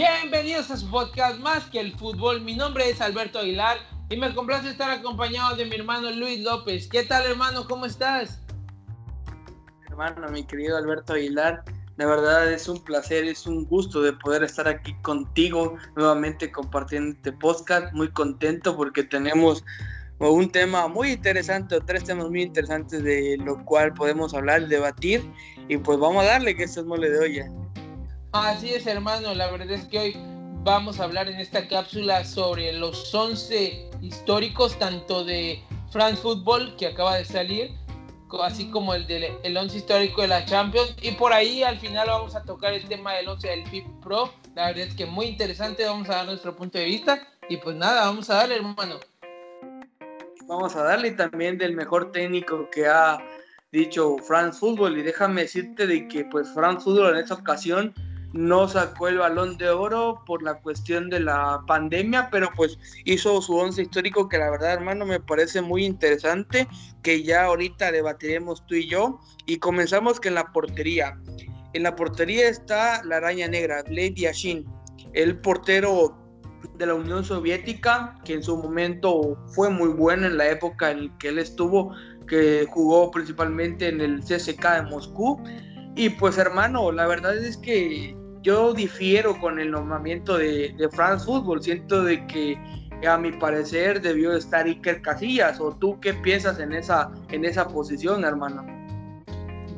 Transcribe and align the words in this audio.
Bienvenidos 0.00 0.70
a 0.70 0.78
su 0.78 0.90
podcast 0.90 1.38
Más 1.40 1.66
que 1.66 1.78
el 1.78 1.92
fútbol. 1.94 2.40
Mi 2.40 2.56
nombre 2.56 2.88
es 2.88 3.02
Alberto 3.02 3.40
Aguilar 3.40 3.76
y 4.08 4.16
me 4.16 4.34
complace 4.34 4.70
estar 4.70 4.90
acompañado 4.90 5.56
de 5.56 5.66
mi 5.66 5.76
hermano 5.76 6.10
Luis 6.10 6.40
López. 6.40 6.88
¿Qué 6.88 7.02
tal, 7.02 7.26
hermano? 7.26 7.68
¿Cómo 7.68 7.84
estás? 7.84 8.40
Hermano, 9.90 10.26
mi 10.30 10.42
querido 10.42 10.78
Alberto 10.78 11.12
Aguilar, 11.12 11.62
de 11.98 12.06
verdad 12.06 12.50
es 12.50 12.66
un 12.66 12.82
placer, 12.82 13.24
es 13.26 13.46
un 13.46 13.66
gusto 13.66 14.00
de 14.00 14.14
poder 14.14 14.42
estar 14.42 14.66
aquí 14.66 14.94
contigo 15.02 15.76
nuevamente 15.96 16.50
compartiendo 16.50 17.14
este 17.14 17.32
podcast. 17.32 17.92
Muy 17.92 18.10
contento 18.10 18.74
porque 18.74 19.02
tenemos 19.02 19.62
un 20.18 20.50
tema 20.50 20.88
muy 20.88 21.10
interesante 21.10 21.76
o 21.76 21.80
tres 21.82 22.04
temas 22.04 22.30
muy 22.30 22.44
interesantes 22.44 23.02
de 23.02 23.36
lo 23.44 23.62
cual 23.66 23.92
podemos 23.92 24.32
hablar, 24.32 24.66
debatir 24.66 25.22
y 25.68 25.76
pues 25.76 25.98
vamos 25.98 26.22
a 26.24 26.28
darle 26.28 26.56
que 26.56 26.62
esto 26.62 26.80
es 26.80 26.86
mole 26.86 27.10
de 27.10 27.18
olla. 27.18 27.69
Así 28.32 28.72
es, 28.72 28.86
hermano. 28.86 29.34
La 29.34 29.50
verdad 29.50 29.72
es 29.72 29.86
que 29.86 29.98
hoy 29.98 30.16
vamos 30.62 31.00
a 31.00 31.04
hablar 31.04 31.28
en 31.28 31.40
esta 31.40 31.66
cápsula 31.66 32.24
sobre 32.24 32.72
los 32.72 33.12
11 33.12 33.90
históricos, 34.02 34.78
tanto 34.78 35.24
de 35.24 35.60
France 35.90 36.22
Football, 36.22 36.76
que 36.76 36.86
acaba 36.86 37.16
de 37.16 37.24
salir, 37.24 37.72
así 38.40 38.70
como 38.70 38.94
el 38.94 39.08
del 39.08 39.32
el 39.42 39.56
11 39.56 39.78
histórico 39.78 40.22
de 40.22 40.28
la 40.28 40.44
Champions. 40.44 40.94
Y 41.02 41.10
por 41.12 41.32
ahí 41.32 41.64
al 41.64 41.78
final 41.80 42.06
vamos 42.06 42.36
a 42.36 42.44
tocar 42.44 42.72
el 42.72 42.84
tema 42.84 43.14
del 43.14 43.26
11 43.26 43.48
del 43.48 43.66
FIP 43.66 43.86
Pro. 44.00 44.32
La 44.54 44.66
verdad 44.66 44.86
es 44.86 44.94
que 44.94 45.06
muy 45.06 45.26
interesante. 45.26 45.84
Vamos 45.84 46.08
a 46.08 46.16
dar 46.16 46.26
nuestro 46.26 46.54
punto 46.54 46.78
de 46.78 46.84
vista. 46.84 47.26
Y 47.48 47.56
pues 47.56 47.74
nada, 47.74 48.02
vamos 48.02 48.30
a 48.30 48.34
darle, 48.36 48.56
hermano. 48.56 49.00
Vamos 50.46 50.76
a 50.76 50.84
darle 50.84 51.10
también 51.10 51.58
del 51.58 51.74
mejor 51.74 52.12
técnico 52.12 52.70
que 52.70 52.86
ha 52.86 53.18
dicho 53.72 54.18
France 54.18 54.60
Football. 54.60 54.98
Y 54.98 55.02
déjame 55.02 55.42
decirte 55.42 55.88
de 55.88 56.06
que 56.06 56.24
pues 56.26 56.48
France 56.54 56.84
Football 56.84 57.14
en 57.14 57.24
esta 57.24 57.34
ocasión 57.34 57.92
no 58.32 58.68
sacó 58.68 59.08
el 59.08 59.18
balón 59.18 59.56
de 59.58 59.70
oro 59.70 60.22
por 60.26 60.42
la 60.42 60.54
cuestión 60.54 61.10
de 61.10 61.20
la 61.20 61.62
pandemia, 61.66 62.28
pero 62.30 62.48
pues 62.54 62.78
hizo 63.04 63.40
su 63.42 63.56
once 63.56 63.82
histórico 63.82 64.28
que 64.28 64.38
la 64.38 64.50
verdad 64.50 64.74
hermano 64.74 65.04
me 65.04 65.20
parece 65.20 65.60
muy 65.60 65.84
interesante, 65.84 66.68
que 67.02 67.22
ya 67.22 67.44
ahorita 67.44 67.90
debatiremos 67.90 68.64
tú 68.66 68.76
y 68.76 68.88
yo 68.88 69.20
y 69.46 69.58
comenzamos 69.58 70.20
que 70.20 70.28
en 70.28 70.34
la 70.34 70.52
portería. 70.52 71.18
En 71.72 71.82
la 71.84 71.96
portería 71.96 72.48
está 72.48 73.02
la 73.04 73.16
araña 73.16 73.48
negra, 73.48 73.82
Lady 73.88 74.22
Yashin, 74.22 74.64
el 75.12 75.38
portero 75.38 76.16
de 76.76 76.86
la 76.86 76.94
Unión 76.94 77.24
Soviética, 77.24 78.18
que 78.24 78.34
en 78.34 78.42
su 78.42 78.56
momento 78.56 79.36
fue 79.54 79.70
muy 79.70 79.88
bueno 79.88 80.26
en 80.26 80.36
la 80.36 80.50
época 80.50 80.90
en 80.90 81.16
que 81.18 81.28
él 81.28 81.38
estuvo, 81.38 81.94
que 82.26 82.66
jugó 82.70 83.10
principalmente 83.10 83.88
en 83.88 84.00
el 84.00 84.20
CSK 84.20 84.62
de 84.62 84.82
Moscú. 84.82 85.42
Y 85.96 86.10
pues 86.10 86.38
hermano, 86.38 86.92
la 86.92 87.06
verdad 87.06 87.36
es 87.36 87.56
que 87.56 88.16
yo 88.42 88.72
difiero 88.72 89.38
con 89.38 89.58
el 89.58 89.70
nombramiento 89.70 90.38
de, 90.38 90.74
de 90.76 90.88
France 90.88 91.24
Football. 91.26 91.62
Siento 91.62 92.02
de 92.04 92.26
que 92.26 92.58
a 93.06 93.16
mi 93.16 93.32
parecer 93.32 94.00
debió 94.00 94.34
estar 94.34 94.66
Iker 94.66 95.02
Casillas. 95.02 95.60
¿O 95.60 95.74
tú 95.74 95.98
qué 96.00 96.14
piensas 96.14 96.58
en 96.58 96.72
esa, 96.72 97.10
en 97.30 97.44
esa 97.44 97.68
posición, 97.68 98.24
hermano? 98.24 98.64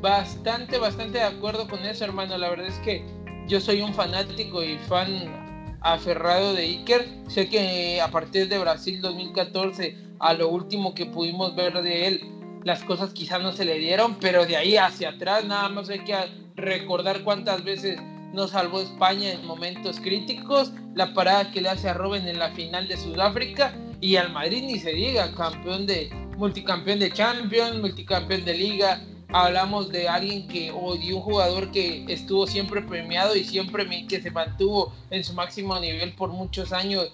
Bastante, 0.01 0.79
bastante 0.79 1.19
de 1.19 1.25
acuerdo 1.25 1.69
con 1.69 1.81
eso, 1.81 2.05
hermano. 2.05 2.37
La 2.39 2.51
verdad 2.51 2.67
es 2.67 2.79
que 2.81 3.05
yo 3.47 3.61
soy 3.61 3.83
un 3.83 3.95
fanático 3.95 4.63
y 4.63 4.79
fan 4.79 5.79
aferrado 5.81 6.55
de 6.55 6.63
Iker. 6.63 7.07
Sé 7.29 7.49
que 7.49 8.01
a 8.01 8.09
partir 8.09 8.49
de 8.49 8.59
Brasil 8.59 9.01
2014, 9.01 9.97
a 10.19 10.35
lo 10.35 10.49
último 10.49 10.95
que 10.95 11.07
pudimos 11.07 11.55
ver 11.55 11.81
de 11.83 12.07
él, 12.09 12.21
las 12.65 12.83
cosas 12.85 13.13
quizás 13.13 13.43
no 13.43 13.53
se 13.53 13.65
le 13.65 13.79
dieron, 13.79 14.17
pero 14.21 14.47
de 14.47 14.57
ahí 14.57 14.77
hacia 14.77 15.11
atrás 15.11 15.45
nada 15.45 15.69
más 15.69 15.89
hay 15.89 16.05
que 16.05 16.15
recordar 16.55 17.23
cuántas 17.25 17.65
veces 17.65 18.01
nos 18.33 18.51
salvó 18.51 18.81
España 18.81 19.31
en 19.31 19.47
momentos 19.47 20.01
críticos, 20.01 20.73
la 20.95 21.15
parada 21.15 21.51
que 21.51 21.61
le 21.61 21.69
hace 21.69 21.89
a 21.89 21.95
Robben 21.95 22.27
en 22.29 22.39
la 22.39 22.51
final 22.51 22.89
de 22.89 22.97
Sudáfrica 22.97 23.75
y 24.01 24.17
al 24.17 24.33
Madrid 24.33 24.65
ni 24.65 24.79
se 24.79 24.93
diga, 24.93 25.33
campeón 25.35 25.87
de 25.87 26.11
multicampeón 26.37 26.99
de 26.99 27.13
Champions, 27.13 27.79
multicampeón 27.81 28.45
de 28.45 28.55
Liga. 28.55 29.01
Hablamos 29.29 29.91
de 29.91 30.09
alguien 30.09 30.47
que 30.49 30.71
o 30.73 30.95
de 30.97 31.15
un 31.15 31.23
jugador 31.23 31.71
que 31.71 32.05
estuvo 32.09 32.47
siempre 32.47 32.83
premiado 32.83 33.35
y 33.35 33.45
siempre 33.45 33.87
que 34.07 34.21
se 34.21 34.31
mantuvo 34.31 34.93
en 35.11 35.25
su 35.25 35.33
máximo 35.33 35.79
nivel 35.79 36.13
por 36.15 36.31
muchos 36.31 36.73
años 36.73 37.13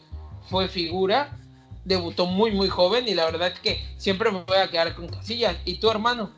fue 0.49 0.69
figura. 0.69 1.37
Debutó 1.85 2.27
muy 2.27 2.51
muy 2.51 2.69
joven 2.69 3.07
y 3.07 3.15
la 3.15 3.27
verdad 3.27 3.49
es 3.49 3.61
que 3.61 3.85
siempre 3.99 4.33
me 4.33 4.43
voy 4.43 4.57
a 4.57 4.69
quedar 4.69 4.95
con 4.95 5.09
Casillas. 5.09 5.57
¿Y 5.65 5.75
tu 5.75 5.91
hermano? 5.91 6.31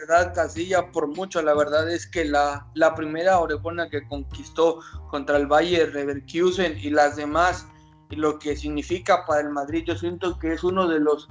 Verdad, 0.00 0.34
Casilla, 0.34 0.90
por 0.90 1.08
mucho, 1.08 1.42
la 1.42 1.54
verdad 1.54 1.90
es 1.90 2.06
que 2.06 2.24
la, 2.24 2.66
la 2.74 2.94
primera 2.94 3.38
orejona 3.38 3.88
que 3.88 4.06
conquistó 4.06 4.80
contra 5.10 5.36
el 5.36 5.46
Bayern 5.46 5.92
Leverkusen 5.92 6.78
y 6.78 6.90
las 6.90 7.16
demás, 7.16 7.66
y 8.10 8.16
lo 8.16 8.38
que 8.38 8.56
significa 8.56 9.24
para 9.26 9.40
el 9.40 9.50
Madrid, 9.50 9.84
yo 9.86 9.96
siento 9.96 10.38
que 10.38 10.52
es 10.52 10.64
uno 10.64 10.88
de 10.88 11.00
los 11.00 11.28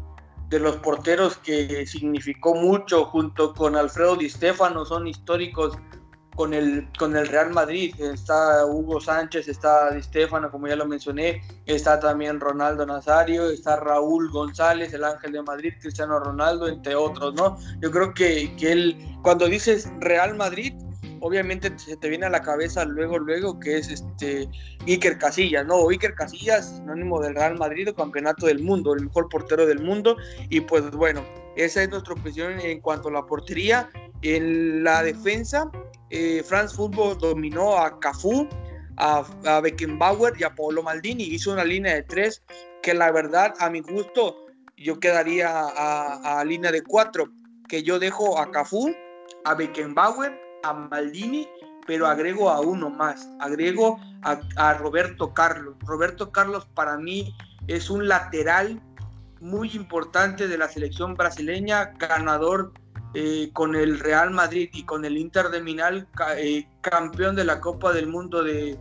de 0.50 0.60
los 0.60 0.78
porteros 0.78 1.36
que 1.38 1.86
significó 1.86 2.56
mucho 2.56 3.04
junto 3.06 3.54
con 3.54 3.76
Alfredo 3.76 4.16
Di 4.16 4.30
Stefano, 4.30 4.86
son 4.86 5.06
históricos 5.06 5.78
con 6.38 6.54
el, 6.54 6.88
con 6.98 7.18
el 7.18 7.28
Real 7.28 7.50
Madrid. 7.50 7.94
Está 8.00 8.66
Hugo 8.66 9.02
Sánchez, 9.02 9.50
está 9.50 9.92
Di 9.92 10.04
Stefano, 10.04 10.50
como 10.50 10.68
ya 10.68 10.76
lo 10.76 10.86
mencioné, 10.86 11.42
está 11.66 12.00
también 12.00 12.40
Ronaldo 12.40 12.86
Nazario, 12.86 13.50
está 13.50 13.78
Raúl 13.78 14.30
González, 14.32 14.94
el 14.94 15.04
Ángel 15.04 15.34
de 15.34 15.42
Madrid, 15.42 15.74
Cristiano 15.82 16.20
Ronaldo, 16.20 16.68
entre 16.70 16.96
otros, 16.96 17.34
¿no? 17.34 17.58
Yo 17.82 17.92
creo 17.92 18.14
que, 18.14 18.56
que 18.56 18.72
él, 18.72 19.18
cuando 19.24 19.48
dices 19.48 19.90
Real 20.00 20.36
Madrid, 20.36 20.74
obviamente 21.22 21.74
se 21.80 21.98
te 21.98 22.08
viene 22.08 22.28
a 22.28 22.30
la 22.30 22.44
cabeza 22.44 22.86
luego, 22.86 23.18
luego, 23.18 23.60
que 23.60 23.80
es 23.80 23.90
este 23.90 24.48
Iker 24.86 25.18
Casillas, 25.18 25.66
¿no? 25.66 25.90
Iker 25.90 26.14
Casillas, 26.14 26.78
sinónimo 26.78 27.20
del 27.20 27.34
Real 27.34 27.58
Madrid, 27.58 27.90
campeonato 27.98 28.46
del 28.46 28.60
mundo, 28.60 28.94
el 28.94 29.06
mejor 29.06 29.28
portero 29.28 29.66
del 29.66 29.80
mundo, 29.80 30.18
y 30.50 30.62
pues 30.62 30.92
bueno, 30.92 31.26
esa 31.56 31.82
es 31.82 31.90
nuestra 31.90 32.14
opinión 32.14 32.60
en 32.60 32.80
cuanto 32.80 33.10
a 33.10 33.12
la 33.12 33.26
portería. 33.26 33.90
En 34.24 34.84
la 34.84 35.04
defensa, 35.04 35.70
eh, 36.10 36.44
France 36.44 36.76
Football 36.76 37.18
dominó 37.18 37.78
a 37.78 38.00
Cafú, 38.00 38.48
a, 38.98 39.60
Beckenbauer 39.62 40.34
y 40.40 40.44
a 40.44 40.56
Paolo 40.56 40.84
Maldini. 40.84 41.24
Hizo 41.24 41.52
una 41.52 41.64
línea 41.64 41.96
de 41.96 42.04
tres 42.04 42.44
que 42.82 42.94
la 42.94 43.12
verdad, 43.12 43.54
a 43.60 43.70
mi 43.70 43.82
gusto, 43.82 44.46
yo 44.78 45.00
quedaría 45.00 45.50
a, 45.50 46.44
línea 46.46 46.72
de 46.72 46.84
cuatro, 46.84 47.32
que 47.68 47.84
yo 47.84 48.00
dejo 48.00 48.40
a 48.40 48.52
Cafú, 48.52 48.94
a 49.44 49.54
Beckenbauer, 49.56 50.40
a 50.64 50.74
Maldini, 50.74 51.48
pero 51.86 52.08
agrego 52.08 52.50
a 52.50 52.62
uno 52.62 52.90
más, 52.90 53.30
agrego 53.40 54.00
a, 54.24 54.40
a 54.56 54.74
Roberto 54.76 55.34
Carlos. 55.34 55.76
Roberto 55.86 56.32
Carlos 56.32 56.68
para 56.74 56.98
mí 56.98 57.36
es 57.68 57.90
un 57.90 58.08
lateral 58.08 58.82
muy 59.40 59.72
importante 59.72 60.48
de 60.48 60.58
la 60.58 60.68
selección 60.68 61.16
brasileña, 61.16 61.94
ganador 61.98 62.74
eh, 63.14 63.50
con 63.54 63.76
el 63.76 64.00
Real 64.00 64.32
Madrid 64.32 64.70
y 64.74 64.84
con 64.84 65.06
el 65.06 65.18
Inter 65.18 65.50
de 65.50 65.62
Minal, 65.62 66.08
eh, 66.38 66.68
campeón 66.82 67.36
de 67.36 67.46
la 67.46 67.62
Copa 67.62 67.94
del 67.94 68.08
Mundo 68.08 68.44
de, 68.44 68.78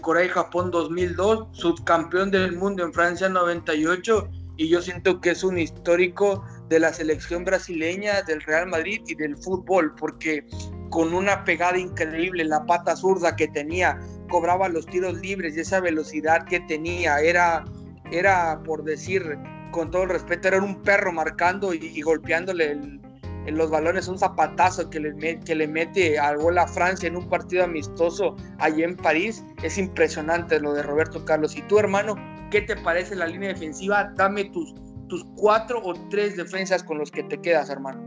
Corea 0.00 0.24
y 0.24 0.28
Japón 0.28 0.70
2002, 0.70 1.48
subcampeón 1.52 2.30
del 2.30 2.56
mundo 2.56 2.84
en 2.84 2.92
Francia 2.92 3.28
98 3.28 4.30
y 4.56 4.68
yo 4.68 4.80
siento 4.80 5.20
que 5.20 5.30
es 5.30 5.44
un 5.44 5.58
histórico 5.58 6.44
de 6.68 6.78
la 6.78 6.92
selección 6.92 7.44
brasileña, 7.44 8.22
del 8.22 8.40
Real 8.42 8.68
Madrid 8.68 9.02
y 9.06 9.14
del 9.16 9.36
fútbol, 9.36 9.94
porque 9.96 10.46
con 10.88 11.12
una 11.12 11.44
pegada 11.44 11.76
increíble, 11.76 12.44
la 12.44 12.64
pata 12.64 12.96
zurda 12.96 13.36
que 13.36 13.48
tenía, 13.48 13.98
cobraba 14.30 14.68
los 14.68 14.86
tiros 14.86 15.20
libres 15.20 15.56
y 15.56 15.60
esa 15.60 15.80
velocidad 15.80 16.46
que 16.46 16.60
tenía, 16.60 17.18
era, 17.18 17.64
era 18.10 18.62
por 18.64 18.84
decir, 18.84 19.36
con 19.72 19.90
todo 19.90 20.04
el 20.04 20.10
respeto, 20.10 20.48
era 20.48 20.62
un 20.62 20.80
perro 20.80 21.12
marcando 21.12 21.74
y 21.74 22.00
golpeándole 22.00 22.72
el, 22.72 23.03
en 23.46 23.56
los 23.56 23.70
balones, 23.70 24.08
un 24.08 24.18
zapatazo 24.18 24.88
que 24.90 25.00
le, 25.00 25.40
que 25.40 25.54
le 25.54 25.68
mete 25.68 26.18
al 26.18 26.38
gol 26.38 26.58
a 26.58 26.66
Francia 26.66 27.06
en 27.06 27.16
un 27.16 27.28
partido 27.28 27.64
amistoso 27.64 28.36
allí 28.58 28.82
en 28.82 28.96
París. 28.96 29.44
Es 29.62 29.78
impresionante 29.78 30.58
lo 30.60 30.72
de 30.72 30.82
Roberto 30.82 31.24
Carlos. 31.24 31.56
Y 31.56 31.62
tu 31.62 31.78
hermano, 31.78 32.16
¿qué 32.50 32.62
te 32.62 32.76
parece 32.76 33.14
la 33.16 33.26
línea 33.26 33.50
defensiva? 33.50 34.12
Dame 34.16 34.44
tus, 34.46 34.74
tus 35.08 35.24
cuatro 35.36 35.80
o 35.84 35.94
tres 36.10 36.36
defensas 36.36 36.82
con 36.82 36.98
los 36.98 37.10
que 37.10 37.22
te 37.24 37.40
quedas, 37.40 37.70
hermano. 37.70 38.02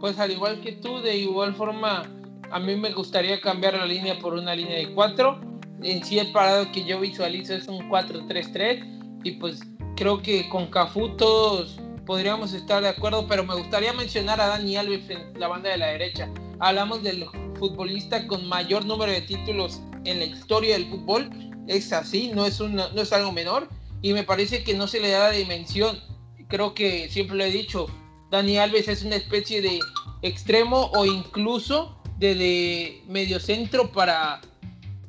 Pues 0.00 0.18
al 0.18 0.30
igual 0.30 0.60
que 0.60 0.72
tú, 0.72 1.00
de 1.00 1.16
igual 1.16 1.54
forma, 1.54 2.04
a 2.50 2.58
mí 2.58 2.76
me 2.76 2.92
gustaría 2.92 3.40
cambiar 3.40 3.74
la 3.74 3.86
línea 3.86 4.18
por 4.20 4.34
una 4.34 4.54
línea 4.54 4.78
de 4.78 4.94
cuatro. 4.94 5.40
en 5.82 6.04
sí 6.04 6.18
el 6.18 6.32
parado 6.32 6.70
que 6.72 6.84
yo 6.84 7.00
visualizo 7.00 7.54
es 7.54 7.68
un 7.68 7.88
4-3-3 7.88 9.20
y 9.22 9.32
pues 9.32 9.60
creo 9.96 10.20
que 10.22 10.48
con 10.48 10.70
Cafú 10.70 11.16
todos 11.16 11.80
podríamos 12.08 12.54
estar 12.54 12.82
de 12.82 12.88
acuerdo, 12.88 13.28
pero 13.28 13.44
me 13.44 13.54
gustaría 13.54 13.92
mencionar 13.92 14.40
a 14.40 14.46
Dani 14.46 14.78
Alves 14.78 15.10
en 15.10 15.38
la 15.38 15.46
banda 15.46 15.68
de 15.68 15.76
la 15.76 15.88
derecha. 15.88 16.26
Hablamos 16.58 17.02
del 17.02 17.26
futbolista 17.58 18.26
con 18.26 18.48
mayor 18.48 18.86
número 18.86 19.12
de 19.12 19.20
títulos 19.20 19.82
en 20.06 20.20
la 20.20 20.24
historia 20.24 20.72
del 20.72 20.88
fútbol, 20.88 21.28
es 21.66 21.92
así, 21.92 22.32
no 22.34 22.46
es, 22.46 22.58
no 22.60 23.02
es 23.02 23.12
algo 23.12 23.30
menor 23.30 23.68
y 24.00 24.14
me 24.14 24.24
parece 24.24 24.64
que 24.64 24.72
no 24.72 24.86
se 24.86 25.00
le 25.00 25.10
da 25.10 25.28
la 25.28 25.32
dimensión. 25.32 26.00
Creo 26.48 26.72
que 26.72 27.10
siempre 27.10 27.36
lo 27.36 27.44
he 27.44 27.50
dicho, 27.50 27.88
Dani 28.30 28.56
Alves 28.56 28.88
es 28.88 29.04
una 29.04 29.16
especie 29.16 29.60
de 29.60 29.78
extremo 30.22 30.90
o 30.94 31.04
incluso 31.04 32.00
de, 32.16 32.34
de 32.34 33.02
mediocentro 33.06 33.92
para 33.92 34.40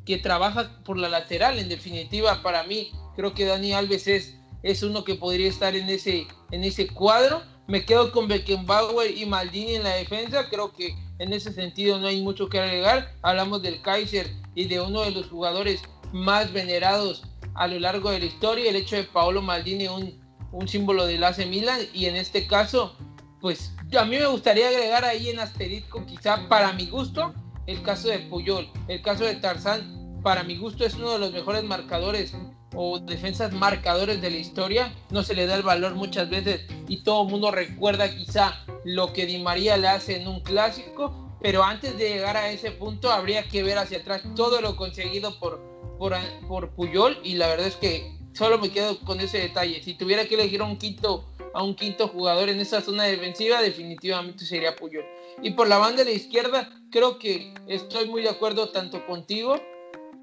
que 0.06 0.18
trabaja 0.18 0.82
por 0.84 0.98
la 0.98 1.08
lateral. 1.08 1.60
En 1.60 1.70
definitiva, 1.70 2.44
para 2.44 2.64
mí, 2.64 2.92
creo 3.16 3.34
que 3.34 3.46
Dani 3.46 3.72
Alves 3.72 4.06
es, 4.06 4.36
es 4.64 4.84
uno 4.84 5.04
que 5.04 5.16
podría 5.16 5.48
estar 5.48 5.76
en 5.76 5.90
ese, 5.90 6.28
en 6.52 6.64
ese 6.64 6.88
cuadro. 6.88 7.42
Me 7.68 7.86
quedo 7.86 8.12
con 8.12 8.28
Beckenbauer 8.28 9.16
y 9.16 9.26
Maldini 9.26 9.76
en 9.76 9.84
la 9.84 9.94
defensa. 9.96 10.50
Creo 10.50 10.72
que 10.74 10.96
en 11.20 11.34
ese 11.34 11.54
sentido 11.54 12.00
no 12.00 12.08
hay 12.08 12.22
mucho 12.22 12.50
que 12.50 12.60
agregar. 12.60 13.16
Hablamos 13.22 13.62
del 13.62 13.82
Kaiser 13.82 14.30
y 14.56 14.66
de 14.66 14.82
uno 14.82 15.02
de 15.02 15.12
los 15.12 15.28
jugadores 15.28 15.82
más 16.12 16.52
venerados 16.52 17.24
a 17.56 17.68
lo 17.68 17.80
largo 17.80 18.10
de 18.10 18.20
la 18.20 18.26
historia. 18.26 18.70
El 18.70 18.76
hecho 18.76 18.96
de 18.96 19.04
Paolo 19.04 19.42
Maldini, 19.42 19.88
un, 19.88 20.20
un 20.52 20.68
símbolo 20.68 21.06
del 21.06 21.24
AC 21.24 21.46
Milan. 21.46 21.80
Y 21.94 22.06
en 22.06 22.16
este 22.16 22.48
caso, 22.48 22.96
pues 23.40 23.72
a 23.98 24.06
mí 24.06 24.18
me 24.18 24.26
gustaría 24.26 24.68
agregar 24.68 25.06
ahí 25.06 25.30
en 25.30 25.40
asterisco, 25.40 26.06
quizá 26.06 26.48
para 26.50 26.74
mi 26.74 26.88
gusto, 26.88 27.34
el 27.68 27.82
caso 27.84 28.10
de 28.10 28.20
Puyol. 28.20 28.70
El 28.88 29.02
caso 29.02 29.24
de 29.24 29.36
Tarzán, 29.36 30.20
para 30.24 30.44
mi 30.44 30.58
gusto, 30.58 30.86
es 30.86 30.96
uno 30.96 31.12
de 31.12 31.20
los 31.20 31.32
mejores 31.32 31.64
marcadores 31.64 32.34
o 32.76 33.00
defensas 33.00 33.52
marcadores 33.54 34.22
de 34.22 34.30
la 34.30 34.38
historia. 34.38 34.94
No 35.10 35.24
se 35.24 35.34
le 35.34 35.46
da 35.48 35.56
el 35.56 35.64
valor 35.64 35.96
muchas 35.96 36.30
veces 36.30 36.62
y 36.88 36.98
todo 37.04 37.24
el 37.24 37.30
mundo 37.30 37.52
recuerda 37.52 38.14
quizá 38.14 38.66
lo 38.84 39.14
que 39.14 39.26
Di 39.26 39.40
María 39.40 39.78
le 39.78 39.88
hace 39.88 40.18
en 40.22 40.28
un 40.28 40.42
clásico. 40.42 41.30
Pero 41.42 41.64
antes 41.64 41.98
de 41.98 42.10
llegar 42.10 42.36
a 42.36 42.52
ese 42.52 42.72
punto 42.72 43.12
habría 43.12 43.48
que 43.48 43.64
ver 43.64 43.78
hacia 43.78 44.00
atrás 44.00 44.22
todo 44.36 44.60
lo 44.62 44.76
conseguido 44.76 45.40
por, 45.40 45.62
por, 45.98 46.70
Puyol 46.72 47.18
y 47.24 47.36
la 47.36 47.48
verdad 47.48 47.68
es 47.68 47.76
que 47.76 48.18
solo 48.34 48.58
me 48.58 48.70
quedo 48.72 49.00
con 49.00 49.22
ese 49.22 49.40
detalle. 49.40 49.82
Si 49.82 49.94
tuviera 49.94 50.26
que 50.26 50.36
elegir 50.36 50.62
un 50.62 50.78
quinto 50.78 51.26
a 51.54 51.64
un 51.64 51.76
quinto 51.76 52.10
jugador 52.10 52.50
en 52.50 52.60
esa 52.60 52.82
zona 52.82 53.06
defensiva, 53.06 53.62
definitivamente 53.62 54.46
sería 54.46 54.76
Puyol. 54.76 55.06
Y 55.42 55.52
por 55.52 55.68
la 55.68 55.78
banda 55.78 56.04
de 56.04 56.12
la 56.12 56.16
izquierda, 56.16 56.70
creo 56.92 57.18
que 57.18 57.54
estoy 57.68 58.08
muy 58.08 58.22
de 58.22 58.30
acuerdo 58.30 58.70
tanto 58.70 59.06
contigo. 59.06 59.60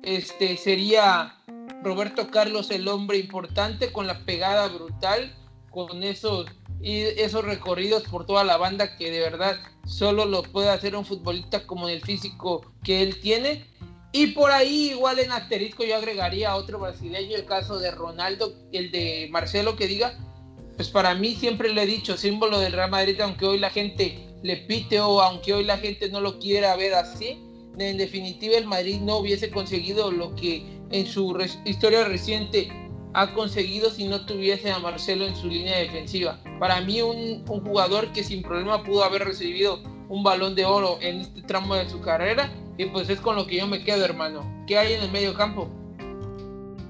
Este 0.03 0.57
sería 0.57 1.37
Roberto 1.83 2.31
Carlos 2.31 2.71
el 2.71 2.89
hombre 2.89 3.19
importante 3.19 3.93
con 3.93 4.07
la 4.07 4.25
pegada 4.25 4.69
brutal, 4.69 5.35
con 5.71 6.03
esos 6.03 6.47
y 6.81 7.03
esos 7.03 7.45
recorridos 7.45 8.05
por 8.05 8.27
toda 8.27 8.45
la 8.45 8.57
banda 8.57 8.97
que 8.97 9.11
de 9.11 9.21
verdad 9.21 9.57
solo 9.87 10.25
lo 10.27 10.43
puede 10.43 10.71
hacer 10.71 10.95
un 10.95 11.05
futbolista 11.05 11.67
como 11.67 11.89
el 11.89 12.01
físico 12.03 12.65
que 12.83 13.03
él 13.03 13.21
tiene. 13.21 13.67
Y 14.13 14.29
por 14.29 14.51
ahí 14.51 14.91
igual 14.91 15.19
en 15.19 15.33
asterisco 15.33 15.85
yo 15.85 15.97
agregaría 15.97 16.51
a 16.51 16.57
otro 16.57 16.79
brasileño, 16.79 17.37
el 17.37 17.45
caso 17.45 17.79
de 17.79 17.91
Ronaldo, 17.91 18.53
el 18.73 18.91
de 18.91 19.29
Marcelo 19.31 19.77
que 19.77 19.87
diga, 19.87 20.19
pues 20.77 20.89
para 20.89 21.15
mí 21.15 21.35
siempre 21.35 21.73
le 21.73 21.83
he 21.83 21.87
dicho, 21.87 22.17
símbolo 22.17 22.59
del 22.59 22.73
Real 22.73 22.91
Madrid, 22.91 23.21
aunque 23.21 23.47
hoy 23.47 23.59
la 23.59 23.71
gente 23.71 24.27
le 24.43 24.57
pite 24.59 25.01
o 25.01 25.21
aunque 25.21 25.55
hoy 25.55 25.65
la 25.65 25.79
gente 25.79 26.09
no 26.09 26.21
lo 26.21 26.39
quiera 26.39 26.77
ver 26.77 26.95
así, 26.95 27.43
en 27.79 27.99
definitiva 27.99 28.57
el 28.57 28.67
Madrid 28.67 29.01
no 29.01 29.19
hubiese 29.19 29.51
conseguido 29.51 30.11
lo 30.11 30.35
que 30.35 30.65
en 30.91 31.07
su 31.07 31.37
historia 31.65 32.05
reciente 32.05 32.69
ha 33.15 33.33
conseguido 33.33 33.91
si 33.91 34.07
no 34.07 34.25
tuviese 34.27 34.71
a 34.71 34.79
Marcelo 34.79 35.27
en 35.27 35.35
su 35.35 35.49
línea 35.49 35.79
defensiva. 35.79 36.39
Para 36.59 36.81
mí 36.83 37.01
un, 37.01 37.45
un 37.49 37.61
jugador 37.65 38.13
que 38.13 38.23
sin 38.23 38.43
problema 38.43 38.83
pudo 38.85 39.05
haber 39.05 39.25
recibido 39.25 39.83
un 40.09 40.23
balón 40.23 40.55
de 40.55 40.65
oro 40.65 40.99
en 41.01 41.23
este 41.23 41.43
tramo 41.43 41.75
de 41.75 41.89
su 41.89 42.01
carrera 42.01 42.53
y 42.79 42.87
pues 42.87 43.09
es 43.09 43.21
con 43.21 43.37
lo 43.37 43.47
que 43.47 43.57
yo 43.57 43.67
me 43.67 43.83
quedo 43.83 44.05
hermano. 44.05 44.45
¿Qué 44.67 44.79
hay 44.79 44.93
en 44.93 45.03
el 45.03 45.11
medio 45.11 45.35
campo? 45.35 45.69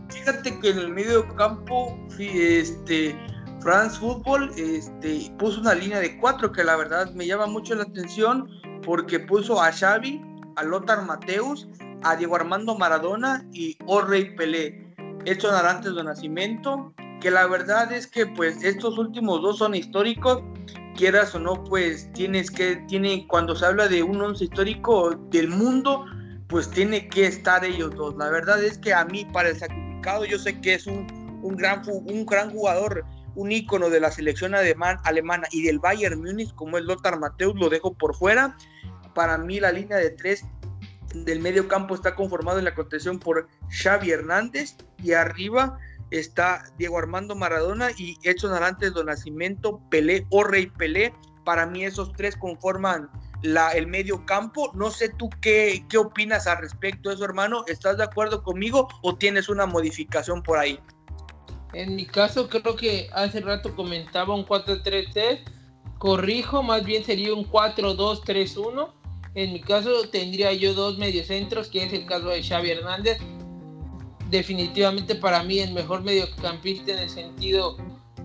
Fíjate 0.08 0.58
que 0.58 0.70
en 0.70 0.78
el 0.78 0.88
medio 0.88 1.32
campo, 1.36 1.96
este, 2.18 3.16
France 3.60 3.98
Football 3.98 4.50
este, 4.56 5.30
puso 5.38 5.60
una 5.60 5.74
línea 5.74 6.00
de 6.00 6.18
cuatro 6.18 6.50
que 6.50 6.64
la 6.64 6.76
verdad 6.76 7.12
me 7.12 7.26
llama 7.26 7.46
mucho 7.46 7.74
la 7.74 7.84
atención 7.84 8.50
porque 8.84 9.20
puso 9.20 9.60
a 9.60 9.72
Xavi, 9.72 10.20
a 10.56 10.62
Lothar 10.62 11.04
Mateus, 11.04 11.68
a 12.02 12.16
Diego 12.16 12.36
Armando 12.36 12.76
Maradona 12.76 13.46
y 13.52 13.76
Orrey 13.86 14.34
Pelé. 14.36 14.84
Estos 15.24 15.52
Arantes 15.52 15.94
de 15.94 16.04
Nacimiento, 16.04 16.92
que 17.20 17.30
la 17.30 17.46
verdad 17.46 17.92
es 17.92 18.06
que 18.06 18.26
pues 18.26 18.62
estos 18.62 18.96
últimos 18.98 19.42
dos 19.42 19.58
son 19.58 19.74
históricos, 19.74 20.42
quieras 20.96 21.34
o 21.34 21.40
no, 21.40 21.64
pues 21.64 22.12
tienes 22.12 22.50
que, 22.50 22.76
tiene, 22.88 23.26
cuando 23.28 23.56
se 23.56 23.66
habla 23.66 23.88
de 23.88 24.02
un 24.02 24.20
once 24.20 24.44
histórico 24.44 25.16
del 25.30 25.48
mundo, 25.48 26.04
pues 26.48 26.70
tiene 26.70 27.08
que 27.08 27.26
estar 27.26 27.64
ellos 27.64 27.94
dos. 27.96 28.14
La 28.16 28.30
verdad 28.30 28.62
es 28.62 28.78
que 28.78 28.94
a 28.94 29.04
mí 29.04 29.24
para 29.32 29.48
el 29.48 29.58
sacrificado 29.58 30.24
yo 30.24 30.38
sé 30.38 30.60
que 30.60 30.74
es 30.74 30.86
un, 30.86 31.06
un 31.42 31.56
gran, 31.56 31.82
un 31.88 32.24
gran 32.24 32.50
jugador 32.50 33.04
un 33.36 33.52
ícono 33.52 33.90
de 33.90 34.00
la 34.00 34.10
selección 34.10 34.54
alemana 34.54 35.46
y 35.52 35.62
del 35.62 35.78
Bayern 35.78 36.20
Múnich 36.20 36.52
como 36.54 36.78
es 36.78 36.84
Lothar 36.84 37.20
Mateus, 37.20 37.54
lo 37.54 37.68
dejo 37.68 37.94
por 37.94 38.16
fuera. 38.16 38.56
Para 39.16 39.38
mí 39.38 39.60
la 39.60 39.72
línea 39.72 39.96
de 39.96 40.10
tres 40.10 40.44
del 41.14 41.40
medio 41.40 41.66
campo 41.68 41.94
está 41.94 42.14
conformado 42.14 42.58
en 42.58 42.66
la 42.66 42.74
contención 42.74 43.18
por 43.18 43.48
Xavi 43.70 44.10
Hernández 44.10 44.76
y 45.02 45.12
arriba 45.12 45.78
está 46.10 46.64
Diego 46.76 46.98
Armando 46.98 47.34
Maradona 47.34 47.88
y 47.96 48.18
Edson 48.24 48.52
Arantes 48.52 48.92
do 48.92 49.02
Nascimento, 49.04 49.80
Pelé 49.88 50.26
o 50.28 50.44
Rey 50.44 50.66
Pelé. 50.66 51.14
Para 51.46 51.64
mí 51.64 51.82
esos 51.82 52.12
tres 52.12 52.36
conforman 52.36 53.08
la, 53.40 53.70
el 53.70 53.86
medio 53.86 54.26
campo. 54.26 54.70
No 54.74 54.90
sé 54.90 55.08
tú 55.08 55.30
qué, 55.40 55.82
qué 55.88 55.96
opinas 55.96 56.46
al 56.46 56.58
respecto 56.58 57.08
de 57.08 57.14
eso, 57.14 57.24
hermano. 57.24 57.64
¿Estás 57.68 57.96
de 57.96 58.04
acuerdo 58.04 58.42
conmigo 58.42 58.86
o 59.00 59.16
tienes 59.16 59.48
una 59.48 59.64
modificación 59.64 60.42
por 60.42 60.58
ahí? 60.58 60.78
En 61.72 61.96
mi 61.96 62.04
caso, 62.04 62.50
creo 62.50 62.76
que 62.76 63.08
hace 63.14 63.40
rato 63.40 63.74
comentaba 63.74 64.34
un 64.34 64.44
4-3-3. 64.44 65.40
Corrijo, 65.96 66.62
más 66.62 66.84
bien 66.84 67.02
sería 67.02 67.32
un 67.32 67.50
4-2-3-1. 67.50 68.92
En 69.36 69.52
mi 69.52 69.60
caso, 69.60 70.08
tendría 70.08 70.54
yo 70.54 70.72
dos 70.72 70.96
mediocentros, 70.96 71.68
que 71.68 71.84
es 71.84 71.92
el 71.92 72.06
caso 72.06 72.28
de 72.28 72.42
Xavi 72.42 72.70
Hernández. 72.70 73.18
Definitivamente 74.30 75.14
para 75.14 75.42
mí 75.42 75.58
el 75.58 75.72
mejor 75.72 76.02
mediocampista 76.02 76.92
en 76.92 76.99
el 77.00 77.11
sentido 77.11 77.76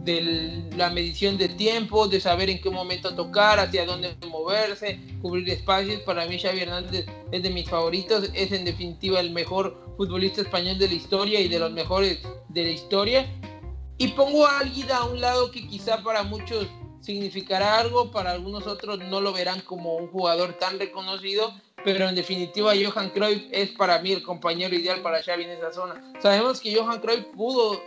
de 0.06 0.64
la 0.78 0.90
medición 0.90 1.38
de 1.38 1.50
tiempo, 1.50 2.08
de 2.08 2.22
saber 2.22 2.50
en 2.50 2.62
qué 2.62 2.70
momento 2.70 3.14
tocar, 3.14 3.60
hacia 3.60 3.86
dónde 3.86 4.16
moverse, 4.26 5.02
cubrir 5.22 5.50
espacios. 5.50 6.02
Para 6.04 6.26
mí 6.28 6.40
Xavi 6.40 6.62
Hernández 6.62 7.06
es 7.34 7.44
de 7.44 7.50
mis 7.50 7.70
favoritos, 7.70 8.30
es 8.34 8.54
en 8.54 8.64
definitiva 8.64 9.20
el 9.20 9.32
mejor 9.32 9.94
futbolista 9.98 10.42
español 10.42 10.80
de 10.80 10.88
la 10.88 10.94
historia 10.94 11.42
y 11.42 11.50
de 11.50 11.60
los 11.60 11.74
mejores 11.74 12.20
de 12.48 12.64
la 12.64 12.72
historia. 12.72 13.30
Y 13.98 14.08
pongo 14.08 14.48
a 14.48 14.60
alguien 14.60 14.90
a 14.92 15.04
un 15.04 15.20
lado 15.20 15.52
que 15.52 15.68
quizá 15.68 16.02
para 16.02 16.24
muchos 16.24 16.68
significará 17.02 17.80
algo, 17.80 18.12
para 18.12 18.32
algunos 18.32 18.68
otros 18.68 19.00
no 19.00 19.22
lo 19.22 19.34
verán 19.34 19.62
como 19.62 19.96
un 19.96 20.08
jugador 20.08 20.54
tan 20.54 20.80
reconocido, 20.80 21.54
pero 21.84 22.08
en 22.08 22.16
definitiva 22.16 22.74
Johan 22.76 23.10
Cruyff 23.10 23.44
es 23.52 23.72
para 23.72 24.00
mí 24.00 24.12
el 24.12 24.24
compañero 24.24 24.76
ideal 24.76 25.02
para 25.02 25.22
Xavi 25.22 25.44
en 25.44 25.50
esa 25.52 25.74
zona. 25.74 26.14
Sabemos 26.22 26.62
que 26.62 26.76
Johan 26.76 27.00
Cruyff 27.00 27.26
pudo 27.36 27.82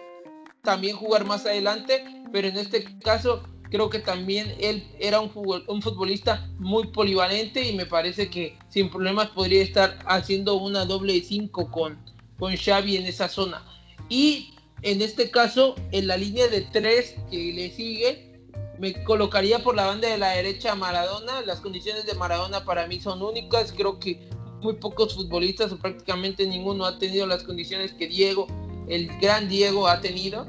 también 0.62 0.96
jugar 0.96 1.24
más 1.24 1.46
adelante, 1.46 2.04
pero 2.32 2.48
en 2.48 2.56
este 2.56 2.84
caso 3.00 3.42
creo 3.70 3.90
que 3.90 3.98
también 3.98 4.54
él 4.60 4.86
era 4.98 5.20
un, 5.20 5.30
futbolista 5.30 6.48
muy 6.58 6.88
polivalente 6.88 7.68
y 7.68 7.74
me 7.74 7.86
parece 7.86 8.30
que 8.30 8.56
sin 8.68 8.90
problemas 8.90 9.28
podría 9.30 9.62
estar 9.62 9.98
haciendo 10.06 10.54
una 10.54 10.84
doble 10.84 11.20
5 11.20 11.70
con, 11.70 11.98
con 12.38 12.56
Xavi 12.56 12.96
en 12.96 13.06
esa 13.06 13.28
zona. 13.28 13.64
Y 14.08 14.54
en 14.82 15.02
este 15.02 15.30
caso, 15.30 15.74
en 15.92 16.06
la 16.06 16.16
línea 16.16 16.46
de 16.48 16.60
3 16.60 17.16
que 17.30 17.52
le 17.52 17.70
sigue, 17.70 18.33
me 18.78 19.04
colocaría 19.04 19.62
por 19.62 19.74
la 19.74 19.86
banda 19.86 20.08
de 20.08 20.18
la 20.18 20.30
derecha 20.30 20.74
Maradona. 20.74 21.42
Las 21.42 21.60
condiciones 21.60 22.06
de 22.06 22.14
Maradona 22.14 22.64
para 22.64 22.86
mí 22.86 23.00
son 23.00 23.22
únicas. 23.22 23.72
Creo 23.72 23.98
que 23.98 24.28
muy 24.60 24.74
pocos 24.74 25.14
futbolistas 25.14 25.72
o 25.72 25.78
prácticamente 25.78 26.46
ninguno 26.46 26.84
ha 26.84 26.98
tenido 26.98 27.26
las 27.26 27.42
condiciones 27.42 27.92
que 27.92 28.08
Diego 28.08 28.46
el 28.88 29.08
gran 29.18 29.48
Diego 29.48 29.88
ha 29.88 30.00
tenido, 30.00 30.46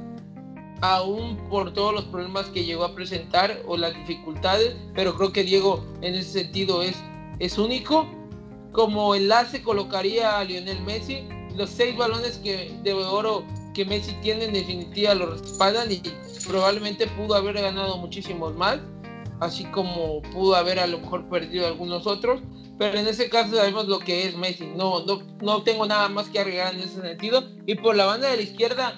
aún 0.81 1.37
por 1.49 1.73
todos 1.73 1.93
los 1.93 2.03
problemas 2.05 2.47
que 2.47 2.65
llegó 2.65 2.83
a 2.83 2.93
presentar 2.93 3.61
o 3.65 3.77
las 3.77 3.95
dificultades, 3.95 4.75
pero 4.93 5.15
creo 5.15 5.31
que 5.31 5.43
Diego 5.43 5.83
en 6.01 6.15
ese 6.15 6.39
sentido 6.39 6.81
es, 6.81 6.95
es 7.39 7.57
único. 7.57 8.07
Como 8.71 9.15
enlace 9.15 9.61
colocaría 9.61 10.37
a 10.37 10.43
Lionel 10.43 10.81
Messi, 10.81 11.25
los 11.55 11.69
seis 11.69 11.95
balones 11.95 12.37
que, 12.39 12.77
de 12.83 12.93
oro 12.93 13.45
que 13.75 13.85
Messi 13.85 14.13
tiene 14.21 14.45
en 14.45 14.53
definitiva 14.53 15.13
lo 15.13 15.27
respaldan 15.27 15.91
y 15.91 16.01
probablemente 16.47 17.05
pudo 17.07 17.35
haber 17.35 17.61
ganado 17.61 17.97
muchísimos 17.97 18.55
más, 18.55 18.79
así 19.39 19.65
como 19.65 20.21
pudo 20.21 20.55
haber 20.55 20.79
a 20.79 20.87
lo 20.87 20.99
mejor 20.99 21.29
perdido 21.29 21.67
algunos 21.67 22.07
otros, 22.07 22.41
pero 22.79 22.97
en 22.97 23.07
ese 23.07 23.29
caso 23.29 23.55
sabemos 23.55 23.87
lo 23.87 23.99
que 23.99 24.27
es 24.27 24.35
Messi. 24.35 24.65
No, 24.65 25.05
no, 25.05 25.21
no 25.41 25.63
tengo 25.63 25.85
nada 25.85 26.09
más 26.09 26.29
que 26.29 26.39
agregar 26.39 26.73
en 26.73 26.81
ese 26.81 27.01
sentido. 27.01 27.43
Y 27.65 27.75
por 27.75 27.95
la 27.95 28.05
banda 28.05 28.29
de 28.29 28.37
la 28.37 28.43
izquierda, 28.43 28.95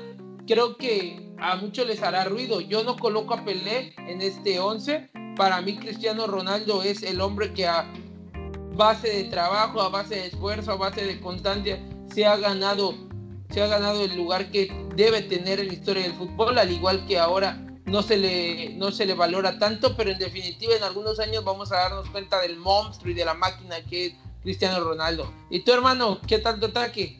creo 0.47 0.77
que 0.77 1.31
a 1.37 1.55
muchos 1.57 1.85
les 1.85 2.01
hará 2.01 2.23
ruido. 2.25 2.59
Yo 2.61 2.83
no 2.83 2.97
coloco 2.97 3.35
a 3.35 3.45
Pelé 3.45 3.93
en 4.07 4.21
este 4.21 4.59
11. 4.59 5.09
Para 5.35 5.61
mí 5.61 5.77
Cristiano 5.77 6.25
Ronaldo 6.25 6.81
es 6.81 7.03
el 7.03 7.21
hombre 7.21 7.53
que 7.53 7.67
a 7.67 7.87
base 8.75 9.09
de 9.09 9.23
trabajo, 9.25 9.81
a 9.81 9.89
base 9.89 10.15
de 10.15 10.27
esfuerzo, 10.27 10.71
a 10.71 10.75
base 10.75 11.05
de 11.05 11.19
constancia, 11.19 11.79
se 12.13 12.25
ha 12.25 12.37
ganado, 12.37 12.95
se 13.57 13.63
ha 13.63 13.67
ganado 13.67 14.03
el 14.03 14.15
lugar 14.15 14.51
que 14.51 14.71
debe 14.95 15.23
tener 15.23 15.59
en 15.59 15.69
la 15.69 15.73
historia 15.73 16.03
del 16.03 16.13
fútbol, 16.13 16.59
al 16.59 16.71
igual 16.71 17.07
que 17.07 17.17
ahora 17.17 17.57
no 17.85 18.03
se 18.03 18.15
le, 18.15 18.75
no 18.75 18.91
se 18.91 19.03
le 19.03 19.15
valora 19.15 19.57
tanto, 19.57 19.97
pero 19.97 20.11
en 20.11 20.19
definitiva 20.19 20.75
en 20.75 20.83
algunos 20.83 21.19
años 21.19 21.43
vamos 21.43 21.71
a 21.71 21.77
darnos 21.77 22.07
cuenta 22.11 22.39
del 22.39 22.57
monstruo 22.57 23.09
y 23.11 23.15
de 23.15 23.25
la 23.25 23.33
máquina 23.33 23.77
que 23.89 24.05
es 24.05 24.13
Cristiano 24.43 24.79
Ronaldo. 24.81 25.33
¿Y 25.49 25.63
tu 25.63 25.71
hermano, 25.71 26.21
qué 26.27 26.37
tal 26.37 26.59
tu 26.59 26.67
ataque? 26.67 27.19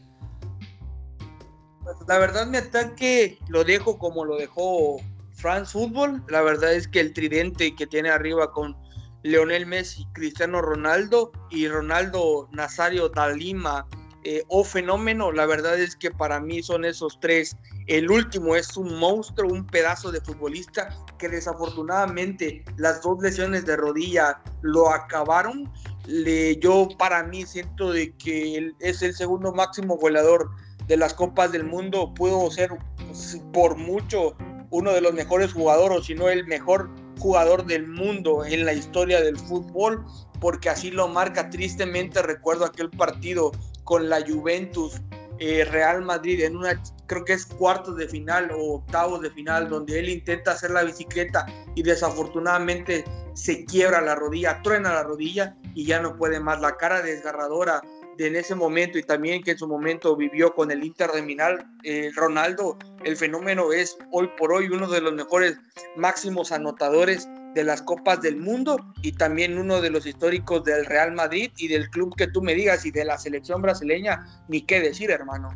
Pues, 1.84 1.98
la 2.08 2.20
verdad 2.20 2.46
mi 2.46 2.58
ataque 2.58 3.40
lo 3.48 3.64
dejo 3.64 3.98
como 3.98 4.24
lo 4.24 4.38
dejó 4.38 4.98
France 5.34 5.72
Football. 5.72 6.24
La 6.30 6.44
verdad 6.44 6.72
es 6.72 6.88
que 6.88 7.00
el 7.00 7.14
tridente 7.14 7.76
que 7.76 7.88
tiene 7.88 8.12
arriba 8.12 8.52
con 8.52 8.78
Leonel 9.24 9.66
Messi, 9.66 10.06
Cristiano 10.14 10.62
Ronaldo 10.62 11.32
y 11.50 11.68
Ronaldo 11.68 12.48
Nazario 12.52 13.10
Dalima 13.10 13.88
eh, 14.30 14.44
o 14.50 14.66
fenómeno, 14.66 15.32
la 15.32 15.46
verdad 15.46 15.80
es 15.80 15.96
que 15.96 16.12
para 16.12 16.42
mí 16.42 16.62
son 16.62 16.84
esos 16.84 17.18
tres. 17.22 17.56
El 17.88 18.12
último 18.12 18.58
es 18.58 18.76
un 18.76 19.00
monstruo, 19.00 19.50
un 19.50 19.66
pedazo 19.66 20.12
de 20.12 20.20
futbolista 20.20 20.90
que 21.18 21.30
desafortunadamente 21.30 22.66
las 22.76 23.02
dos 23.02 23.24
lesiones 23.24 23.66
de 23.66 23.78
rodilla 23.78 24.42
lo 24.64 24.90
acabaron. 24.90 25.72
Le, 26.08 26.58
yo 26.58 26.90
para 27.00 27.24
mí 27.24 27.46
siento 27.46 27.94
de 27.94 28.14
que 28.18 28.74
es 28.82 29.02
el 29.02 29.14
segundo 29.14 29.54
máximo 29.54 29.96
goleador 29.96 30.50
de 30.88 30.98
las 30.98 31.14
Copas 31.14 31.54
del 31.54 31.64
Mundo. 31.64 32.14
Puedo 32.14 32.52
ser 32.52 32.72
pues, 33.06 33.40
por 33.54 33.78
mucho 33.78 34.36
uno 34.72 34.92
de 34.92 35.00
los 35.00 35.14
mejores 35.14 35.54
jugadores, 35.54 36.06
si 36.06 36.16
no 36.16 36.28
el 36.28 36.46
mejor 36.48 36.90
jugador 37.20 37.66
del 37.66 37.88
mundo 37.88 38.46
en 38.46 38.66
la 38.66 38.74
historia 38.74 39.22
del 39.22 39.38
fútbol, 39.38 40.06
porque 40.40 40.70
así 40.70 40.92
lo 40.92 41.08
marca 41.08 41.50
tristemente. 41.50 42.22
Recuerdo 42.22 42.66
aquel 42.66 42.90
partido 42.90 43.52
con 43.84 44.10
la 44.10 44.22
Juventus 44.22 45.02
eh, 45.40 45.66
Real 45.66 46.04
Madrid 46.04 46.42
en 46.44 46.58
una, 46.58 46.82
creo 47.06 47.24
que 47.24 47.34
es 47.34 47.46
cuartos 47.46 47.96
de 47.96 48.08
final 48.08 48.52
o 48.52 48.76
octavos 48.76 49.22
de 49.22 49.30
final, 49.30 49.70
donde 49.70 50.00
él 50.00 50.10
intenta 50.10 50.52
hacer 50.52 50.72
la 50.72 50.84
bicicleta 50.84 51.46
y 51.76 51.84
desafortunadamente 51.84 53.06
se 53.34 53.64
quiebra 53.66 54.02
la 54.02 54.16
rodilla, 54.16 54.62
truena 54.64 54.94
la 54.94 55.04
rodilla 55.04 55.56
y 55.76 55.86
ya 55.86 56.02
no 56.02 56.18
puede 56.18 56.40
más. 56.40 56.60
La 56.60 56.76
cara 56.76 57.04
desgarradora 57.04 57.82
de 57.82 57.97
en 58.20 58.36
ese 58.36 58.56
momento 58.56 58.98
y 58.98 59.04
también 59.04 59.44
que 59.44 59.52
en 59.52 59.58
su 59.58 59.68
momento 59.68 60.16
vivió 60.16 60.54
con 60.54 60.72
el 60.72 60.84
Inter 60.84 61.12
de 61.12 61.22
Milán, 61.22 61.78
eh, 61.84 62.12
Ronaldo, 62.16 62.78
el 63.04 63.16
fenómeno 63.16 63.72
es 63.72 63.98
hoy 64.12 64.30
por 64.38 64.54
hoy 64.54 64.68
uno 64.68 64.88
de 64.90 65.02
los 65.02 65.14
mejores 65.14 65.58
máximos 65.96 66.52
anotadores 66.52 67.28
de 67.54 67.64
las 67.64 67.82
Copas 67.82 68.22
del 68.22 68.38
Mundo 68.38 68.78
y 69.02 69.14
también 69.14 69.58
uno 69.58 69.82
de 69.82 69.90
los 69.90 70.06
históricos 70.06 70.64
del 70.64 70.86
Real 70.86 71.14
Madrid 71.14 71.52
y 71.58 71.68
del 71.68 71.90
club 71.90 72.16
que 72.16 72.28
tú 72.28 72.42
me 72.42 72.54
digas 72.54 72.86
y 72.86 72.92
de 72.92 73.06
la 73.06 73.18
selección 73.18 73.62
brasileña, 73.62 74.44
ni 74.48 74.62
qué 74.62 74.80
decir, 74.80 75.10
hermano. 75.12 75.50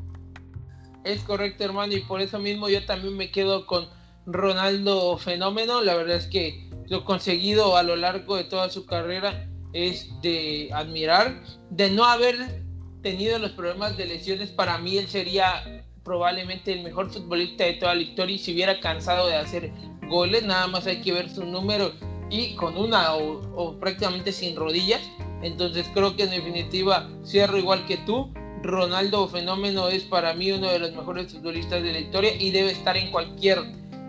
Es 1.03 1.21
correcto, 1.23 1.63
hermano, 1.63 1.93
y 1.93 2.01
por 2.01 2.21
eso 2.21 2.39
mismo 2.39 2.69
yo 2.69 2.85
también 2.85 3.17
me 3.17 3.31
quedo 3.31 3.65
con 3.65 3.87
Ronaldo 4.25 5.17
Fenómeno. 5.17 5.81
La 5.81 5.95
verdad 5.95 6.17
es 6.17 6.27
que 6.27 6.69
lo 6.87 7.05
conseguido 7.05 7.77
a 7.77 7.83
lo 7.83 7.95
largo 7.95 8.35
de 8.35 8.43
toda 8.43 8.69
su 8.69 8.85
carrera 8.85 9.50
es 9.73 10.09
de 10.21 10.69
admirar. 10.73 11.41
De 11.69 11.89
no 11.89 12.05
haber 12.05 12.63
tenido 13.01 13.39
los 13.39 13.51
problemas 13.51 13.97
de 13.97 14.05
lesiones, 14.05 14.49
para 14.49 14.77
mí 14.77 14.97
él 14.97 15.07
sería 15.07 15.83
probablemente 16.03 16.73
el 16.73 16.83
mejor 16.83 17.09
futbolista 17.11 17.63
de 17.65 17.73
toda 17.73 17.95
la 17.95 18.01
historia 18.01 18.35
y 18.35 18.39
si 18.39 18.53
hubiera 18.53 18.79
cansado 18.79 19.27
de 19.27 19.35
hacer 19.35 19.71
goles, 20.07 20.43
nada 20.43 20.67
más 20.67 20.87
hay 20.87 21.01
que 21.01 21.13
ver 21.13 21.29
su 21.29 21.45
número 21.45 21.91
y 22.29 22.55
con 22.55 22.77
una 22.77 23.13
o, 23.15 23.77
prácticamente 23.79 24.31
sin 24.31 24.55
rodillas. 24.55 25.01
Entonces 25.41 25.87
creo 25.93 26.15
que 26.15 26.23
en 26.23 26.31
definitiva 26.31 27.09
cierro 27.25 27.57
igual 27.57 27.85
que 27.85 27.97
tú. 27.97 28.31
Ronaldo 28.63 29.27
Fenómeno 29.27 29.87
es 29.87 30.03
para 30.03 30.35
mí 30.35 30.51
uno 30.51 30.69
de 30.69 30.77
los 30.77 30.91
mejores 30.93 31.33
futbolistas 31.33 31.81
de 31.81 31.93
la 31.93 31.99
historia 31.99 32.35
y 32.35 32.51
debe 32.51 32.71
estar 32.71 32.95
en 32.95 33.09
cualquier 33.09 33.59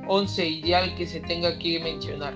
once 0.08 0.46
ideal 0.46 0.94
que 0.94 1.06
se 1.06 1.20
tenga 1.20 1.58
que 1.58 1.80
mencionar. 1.80 2.34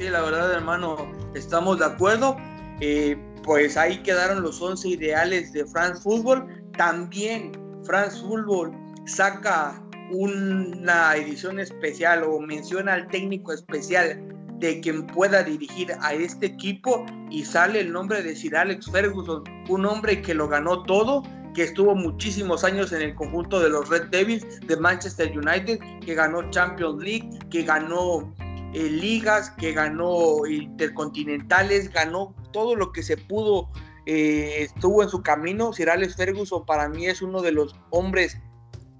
Sí, 0.00 0.08
la 0.08 0.22
verdad 0.22 0.50
hermano, 0.54 0.96
estamos 1.34 1.78
de 1.78 1.84
acuerdo. 1.84 2.34
Eh, 2.80 3.18
pues 3.42 3.76
ahí 3.76 4.02
quedaron 4.02 4.42
los 4.42 4.58
once 4.62 4.88
ideales 4.88 5.52
de 5.52 5.66
France 5.66 6.00
Football. 6.00 6.48
También 6.78 7.52
France 7.84 8.18
Football 8.22 8.72
saca 9.04 9.78
una 10.10 11.14
edición 11.16 11.60
especial 11.60 12.24
o 12.24 12.40
menciona 12.40 12.94
al 12.94 13.08
técnico 13.08 13.52
especial 13.52 14.18
de 14.58 14.80
quien 14.80 15.06
pueda 15.06 15.42
dirigir 15.42 15.92
a 16.00 16.14
este 16.14 16.46
equipo 16.46 17.04
y 17.30 17.44
sale 17.44 17.80
el 17.80 17.92
nombre 17.92 18.22
de 18.22 18.34
Sir 18.34 18.56
Alex 18.56 18.90
Ferguson, 18.90 19.44
un 19.68 19.84
hombre 19.84 20.22
que 20.22 20.32
lo 20.32 20.48
ganó 20.48 20.82
todo, 20.84 21.22
que 21.54 21.64
estuvo 21.64 21.94
muchísimos 21.94 22.64
años 22.64 22.90
en 22.92 23.02
el 23.02 23.14
conjunto 23.14 23.60
de 23.60 23.68
los 23.68 23.90
Red 23.90 24.04
Devils 24.04 24.60
de 24.66 24.76
Manchester 24.78 25.30
United, 25.36 25.78
que 26.02 26.14
ganó 26.14 26.48
Champions 26.48 27.02
League, 27.02 27.28
que 27.50 27.64
ganó 27.64 28.34
ligas, 28.72 29.50
que 29.50 29.72
ganó 29.72 30.46
intercontinentales, 30.46 31.92
ganó 31.92 32.34
todo 32.52 32.76
lo 32.76 32.92
que 32.92 33.02
se 33.02 33.16
pudo, 33.16 33.68
eh, 34.06 34.56
estuvo 34.58 35.02
en 35.02 35.08
su 35.08 35.22
camino. 35.22 35.72
Sir 35.72 35.90
Ferguson 36.16 36.64
para 36.66 36.88
mí 36.88 37.06
es 37.06 37.22
uno 37.22 37.42
de 37.42 37.52
los 37.52 37.74
hombres 37.90 38.38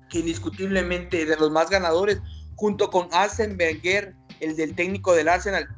que 0.08 0.18
indiscutiblemente 0.18 1.24
de 1.24 1.36
los 1.36 1.50
más 1.50 1.70
ganadores, 1.70 2.20
junto 2.56 2.90
con 2.90 3.08
Arsene 3.12 3.54
Wenger, 3.54 4.14
el 4.40 4.56
del 4.56 4.74
técnico 4.74 5.14
del 5.14 5.28
Arsenal, 5.28 5.68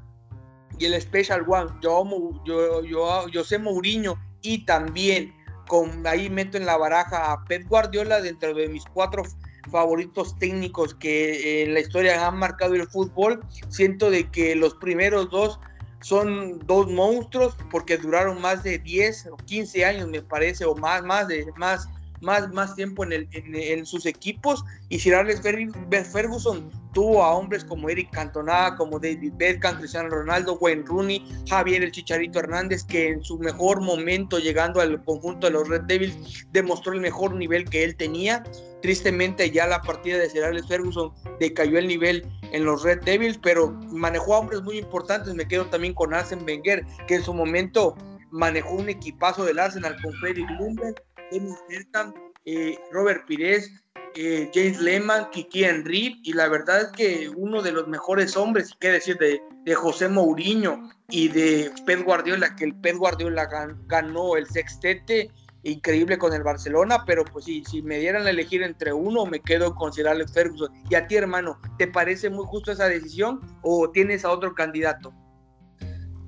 y 0.78 0.86
el 0.86 1.00
Special 1.00 1.44
One, 1.46 1.70
yo, 1.82 2.04
yo, 2.44 2.82
yo, 2.82 3.24
José 3.32 3.58
Mourinho, 3.58 4.18
y 4.40 4.64
también 4.64 5.34
con 5.68 6.06
ahí 6.06 6.28
meto 6.28 6.56
en 6.56 6.66
la 6.66 6.76
baraja 6.76 7.32
a 7.32 7.44
Pep 7.44 7.68
Guardiola 7.68 8.20
dentro 8.20 8.54
de 8.54 8.68
mis 8.68 8.84
cuatro 8.92 9.22
favoritos 9.70 10.38
técnicos 10.38 10.94
que 10.94 11.62
en 11.62 11.74
la 11.74 11.80
historia 11.80 12.26
han 12.26 12.38
marcado 12.38 12.74
el 12.74 12.86
fútbol. 12.88 13.44
Siento 13.68 14.10
de 14.10 14.30
que 14.30 14.54
los 14.56 14.74
primeros 14.74 15.30
dos 15.30 15.60
son 16.00 16.58
dos 16.66 16.90
monstruos 16.90 17.56
porque 17.70 17.96
duraron 17.96 18.40
más 18.40 18.62
de 18.62 18.78
10 18.78 19.28
o 19.32 19.36
15 19.36 19.84
años, 19.84 20.08
me 20.08 20.22
parece, 20.22 20.64
o 20.64 20.74
más, 20.74 21.02
más 21.04 21.28
de 21.28 21.46
más 21.56 21.88
más, 22.22 22.52
más 22.52 22.74
tiempo 22.74 23.04
en, 23.04 23.12
el, 23.12 23.28
en, 23.32 23.84
sus 23.84 24.06
equipos 24.06 24.64
y 24.88 24.98
Sir 24.98 25.14
Alex 25.14 25.42
Ferguson 26.12 26.70
tuvo 26.92 27.22
a 27.22 27.34
hombres 27.34 27.64
como 27.64 27.88
Eric 27.88 28.10
Cantona, 28.10 28.76
como 28.76 28.98
David 28.98 29.32
Beckham, 29.36 29.78
Cristiano 29.78 30.08
Ronaldo, 30.08 30.56
Wayne 30.60 30.84
Rooney, 30.86 31.24
Javier 31.48 31.82
el 31.82 31.90
Chicharito 31.90 32.38
Hernández, 32.38 32.84
que 32.84 33.08
en 33.08 33.24
su 33.24 33.38
mejor 33.38 33.80
momento 33.80 34.38
llegando 34.38 34.80
al 34.80 35.02
conjunto 35.04 35.46
de 35.46 35.54
los 35.54 35.68
Red 35.68 35.82
Devils 35.82 36.46
demostró 36.52 36.92
el 36.92 37.00
mejor 37.00 37.34
nivel 37.34 37.68
que 37.68 37.84
él 37.84 37.96
tenía. 37.96 38.42
Tristemente 38.82 39.50
ya 39.50 39.66
la 39.66 39.80
partida 39.80 40.18
de 40.18 40.28
Sir 40.28 40.44
Alex 40.44 40.68
Ferguson 40.68 41.12
decayó 41.40 41.78
el 41.78 41.88
nivel 41.88 42.26
en 42.52 42.64
los 42.64 42.82
Red 42.82 43.02
Devils, 43.04 43.38
pero 43.42 43.70
manejó 43.90 44.34
a 44.34 44.38
hombres 44.38 44.62
muy 44.62 44.78
importantes. 44.78 45.34
Me 45.34 45.48
quedo 45.48 45.66
también 45.66 45.94
con 45.94 46.14
Arsene 46.14 46.42
Wenger, 46.44 46.84
que 47.06 47.16
en 47.16 47.24
su 47.24 47.32
momento 47.32 47.96
manejó 48.32 48.74
un 48.74 48.88
equipazo 48.88 49.44
del 49.44 49.58
Arsenal 49.58 49.96
con 50.02 50.12
Eh, 52.44 52.76
Robert 52.90 53.24
Pires, 53.26 53.70
eh, 54.14 54.50
James 54.52 54.80
Lehman, 54.80 55.30
Kiki 55.30 55.64
Henry, 55.64 56.20
y 56.24 56.32
la 56.32 56.48
verdad 56.48 56.82
es 56.82 56.88
que 56.88 57.28
uno 57.28 57.62
de 57.62 57.72
los 57.72 57.86
mejores 57.86 58.36
hombres, 58.36 58.76
qué 58.80 58.90
decir, 58.90 59.16
de, 59.18 59.40
de 59.64 59.74
José 59.74 60.08
Mourinho 60.08 60.90
y 61.08 61.28
de 61.28 61.70
Pep 61.86 62.04
Guardiola, 62.04 62.54
que 62.56 62.64
el 62.64 62.74
Pep 62.74 62.96
Guardiola 62.96 63.48
ganó 63.86 64.36
el 64.36 64.46
sextete 64.46 65.30
increíble 65.64 66.18
con 66.18 66.32
el 66.32 66.42
Barcelona, 66.42 67.04
pero 67.06 67.24
pues 67.24 67.44
sí, 67.44 67.62
si 67.64 67.82
me 67.82 67.98
dieran 67.98 68.26
a 68.26 68.30
elegir 68.30 68.62
entre 68.62 68.92
uno, 68.92 69.26
me 69.26 69.40
quedo 69.40 69.74
con 69.74 69.92
Sir 69.92 70.08
Alex 70.08 70.32
Ferguson. 70.32 70.72
Y 70.90 70.94
a 70.94 71.06
ti, 71.06 71.16
hermano, 71.16 71.60
¿te 71.78 71.86
parece 71.86 72.30
muy 72.30 72.44
justo 72.46 72.72
esa 72.72 72.88
decisión 72.88 73.40
o 73.62 73.90
tienes 73.90 74.24
a 74.24 74.30
otro 74.30 74.54
candidato? 74.54 75.14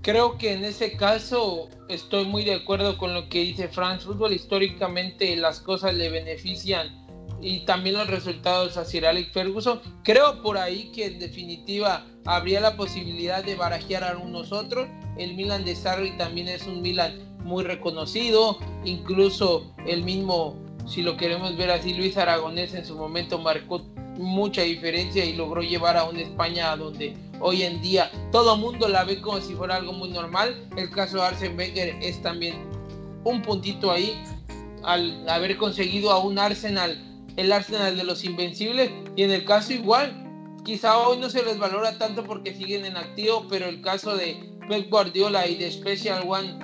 Creo 0.05 0.37
que 0.37 0.53
en 0.53 0.67
ese 0.67 0.99
caso 0.99 1.71
estoy 1.89 2.27
muy 2.27 2.45
de 2.45 2.53
acuerdo 2.53 2.99
con 2.99 3.15
lo 3.15 3.31
que 3.31 3.41
dice 3.41 3.69
France 3.69 4.05
Football. 4.05 4.35
Históricamente 4.35 5.35
las 5.35 5.61
cosas 5.61 5.95
le 5.95 6.11
benefician 6.11 7.07
y 7.41 7.61
también 7.61 7.97
los 7.97 8.09
resultados 8.09 8.77
a 8.77 8.85
Sir 8.85 9.07
Alex 9.07 9.33
Ferguson. 9.33 9.81
Creo 10.03 10.43
por 10.43 10.59
ahí 10.59 10.93
que 10.93 11.07
en 11.07 11.19
definitiva 11.19 12.05
habría 12.27 12.61
la 12.61 12.77
posibilidad 12.77 13.43
de 13.43 13.57
barajear 13.57 14.05
a 14.05 14.11
algunos 14.11 14.53
otros. 14.53 14.87
El 15.17 15.37
Milan 15.37 15.65
de 15.65 15.75
Sarri 15.75 16.15
también 16.19 16.49
es 16.49 16.67
un 16.67 16.83
Milan 16.83 17.39
muy 17.43 17.65
reconocido. 17.65 18.59
Incluso 18.85 19.73
el 19.87 20.03
mismo, 20.03 20.55
si 20.87 21.03
lo 21.03 21.17
queremos 21.17 21.57
ver 21.57 21.71
así, 21.71 21.95
Luis 21.95 22.17
Aragonés 22.17 22.75
en 22.75 22.85
su 22.85 22.97
momento 22.97 23.39
marcó 23.39 23.83
mucha 24.17 24.63
diferencia 24.63 25.25
y 25.25 25.35
logró 25.35 25.63
llevar 25.63 25.97
a 25.97 26.05
una 26.05 26.21
España 26.21 26.77
donde 26.77 27.17
hoy 27.41 27.63
en 27.63 27.81
día 27.83 28.11
todo 28.31 28.57
mundo 28.57 28.89
la 28.89 29.05
ve 29.05 29.21
como 29.21 29.41
si 29.41 29.55
fuera 29.55 29.77
algo 29.77 29.93
muy 29.93 30.11
normal. 30.11 30.69
El 30.77 30.91
caso 30.91 31.17
de 31.17 31.23
Arsene 31.25 31.57
Wenger 31.57 31.97
es 32.01 32.21
también 32.23 32.57
un 33.25 33.43
puntito 33.43 33.91
ahí 33.91 34.23
al 34.83 35.29
haber 35.29 35.57
conseguido 35.57 36.11
a 36.11 36.19
un 36.19 36.39
Arsenal, 36.39 36.99
el 37.37 37.53
Arsenal 37.53 37.97
de 37.97 38.05
los 38.05 38.25
Invencibles 38.25 38.91
y 39.17 39.23
en 39.23 39.31
el 39.31 39.45
caso 39.45 39.73
igual. 39.73 40.21
Quizá 40.65 40.97
hoy 40.99 41.19
no 41.19 41.29
se 41.29 41.43
les 41.43 41.59
valora 41.59 41.99
tanto 41.99 42.25
porque 42.25 42.55
siguen 42.55 42.87
en 42.87 42.97
activo, 42.97 43.47
pero 43.51 43.67
el 43.67 43.83
caso 43.83 44.17
de 44.17 44.37
Pep 44.69 44.89
Guardiola 44.89 45.47
y 45.47 45.57
de 45.57 45.71
Special 45.71 46.25
One 46.27 46.64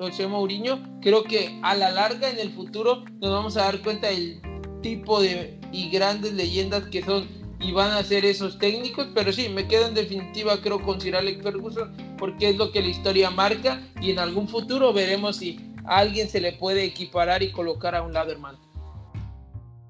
José 0.00 0.26
Mourinho, 0.26 0.80
creo 1.02 1.24
que 1.24 1.60
a 1.62 1.74
la 1.74 1.90
larga 1.90 2.30
en 2.30 2.38
el 2.38 2.50
futuro 2.54 3.04
nos 3.20 3.30
vamos 3.30 3.58
a 3.58 3.64
dar 3.64 3.82
cuenta 3.82 4.08
del 4.08 4.40
tipo 4.80 5.20
de 5.20 5.60
y 5.72 5.90
grandes 5.90 6.32
leyendas 6.32 6.84
que 6.84 7.02
son 7.04 7.28
y 7.60 7.72
van 7.72 7.90
a 7.92 8.02
ser 8.02 8.24
esos 8.24 8.58
técnicos, 8.58 9.08
pero 9.14 9.30
sí, 9.30 9.50
me 9.50 9.68
quedo 9.68 9.88
en 9.88 9.94
definitiva 9.94 10.58
creo 10.62 10.80
con 10.80 10.98
Sir 10.98 11.16
Alex 11.16 11.42
Ferguson 11.42 11.94
porque 12.16 12.48
es 12.48 12.56
lo 12.56 12.72
que 12.72 12.80
la 12.80 12.88
historia 12.88 13.30
marca 13.30 13.82
y 14.00 14.10
en 14.10 14.18
algún 14.18 14.48
futuro 14.48 14.94
veremos 14.94 15.36
si 15.36 15.60
a 15.84 15.98
alguien 15.98 16.30
se 16.30 16.40
le 16.40 16.54
puede 16.54 16.82
equiparar 16.82 17.42
y 17.42 17.52
colocar 17.52 17.94
a 17.94 18.00
un 18.00 18.14
lado, 18.14 18.32
hermano. 18.32 18.58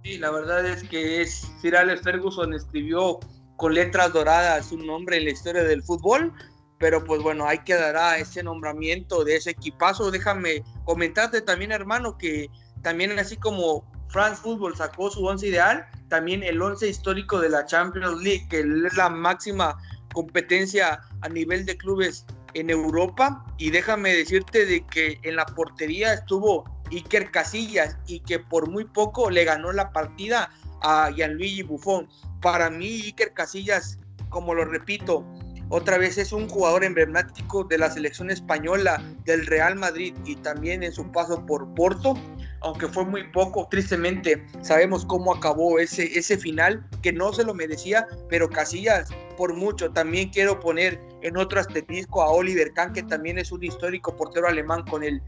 Sí, 0.02 0.18
la 0.18 0.32
verdad 0.32 0.66
es 0.66 0.82
que 0.82 1.22
es 1.22 1.48
Sir 1.62 1.76
Alex 1.76 2.02
Ferguson 2.02 2.52
escribió 2.52 3.20
con 3.54 3.74
letras 3.74 4.12
doradas 4.12 4.70
su 4.70 4.76
nombre 4.78 5.18
en 5.18 5.26
la 5.26 5.30
historia 5.30 5.62
del 5.62 5.84
fútbol, 5.84 6.32
pero 6.80 7.04
pues 7.04 7.22
bueno, 7.22 7.46
ahí 7.46 7.58
quedará 7.58 8.16
ese 8.16 8.42
nombramiento 8.42 9.22
de 9.22 9.36
ese 9.36 9.50
equipazo. 9.50 10.10
Déjame 10.10 10.64
comentarte 10.84 11.42
también, 11.42 11.72
hermano, 11.72 12.16
que 12.16 12.48
también 12.80 13.16
así 13.18 13.36
como 13.36 13.84
France 14.08 14.40
Football 14.42 14.74
sacó 14.74 15.10
su 15.10 15.22
once 15.24 15.46
ideal, 15.46 15.86
también 16.08 16.42
el 16.42 16.60
once 16.60 16.88
histórico 16.88 17.38
de 17.38 17.50
la 17.50 17.66
Champions 17.66 18.22
League, 18.22 18.46
que 18.48 18.60
es 18.60 18.96
la 18.96 19.10
máxima 19.10 19.76
competencia 20.14 21.02
a 21.20 21.28
nivel 21.28 21.66
de 21.66 21.76
clubes 21.76 22.24
en 22.54 22.70
Europa. 22.70 23.44
Y 23.58 23.70
déjame 23.70 24.14
decirte 24.14 24.64
de 24.64 24.80
que 24.86 25.20
en 25.22 25.36
la 25.36 25.44
portería 25.44 26.14
estuvo 26.14 26.64
Iker 26.90 27.30
Casillas 27.30 27.98
y 28.06 28.20
que 28.20 28.38
por 28.38 28.70
muy 28.70 28.86
poco 28.86 29.28
le 29.28 29.44
ganó 29.44 29.70
la 29.70 29.92
partida 29.92 30.50
a 30.80 31.10
Gianluigi 31.10 31.62
Buffon. 31.62 32.08
Para 32.40 32.70
mí, 32.70 33.02
Iker 33.02 33.34
Casillas, 33.34 33.98
como 34.30 34.54
lo 34.54 34.64
repito, 34.64 35.26
otra 35.70 35.98
vez 35.98 36.18
es 36.18 36.32
un 36.32 36.48
jugador 36.48 36.84
emblemático 36.84 37.64
de 37.64 37.78
la 37.78 37.90
selección 37.90 38.30
española, 38.30 39.02
del 39.24 39.46
Real 39.46 39.76
Madrid 39.76 40.14
y 40.24 40.36
también 40.36 40.82
en 40.82 40.92
su 40.92 41.10
paso 41.10 41.46
por 41.46 41.72
Porto, 41.74 42.14
aunque 42.60 42.88
fue 42.88 43.04
muy 43.04 43.24
poco, 43.30 43.66
tristemente 43.70 44.44
sabemos 44.60 45.06
cómo 45.06 45.32
acabó 45.32 45.78
ese, 45.78 46.18
ese 46.18 46.36
final, 46.36 46.84
que 47.02 47.12
no 47.12 47.32
se 47.32 47.44
lo 47.44 47.54
merecía, 47.54 48.06
pero 48.28 48.50
Casillas 48.50 49.08
por 49.36 49.54
mucho. 49.54 49.90
También 49.92 50.28
quiero 50.30 50.60
poner 50.60 51.00
en 51.22 51.36
otro 51.36 51.60
asterisco 51.60 52.20
a 52.22 52.30
Oliver 52.30 52.72
Kahn, 52.74 52.92
que 52.92 53.02
también 53.02 53.38
es 53.38 53.52
un 53.52 53.62
histórico 53.62 54.14
portero 54.16 54.48
alemán 54.48 54.84
con 54.90 55.02
el 55.02 55.22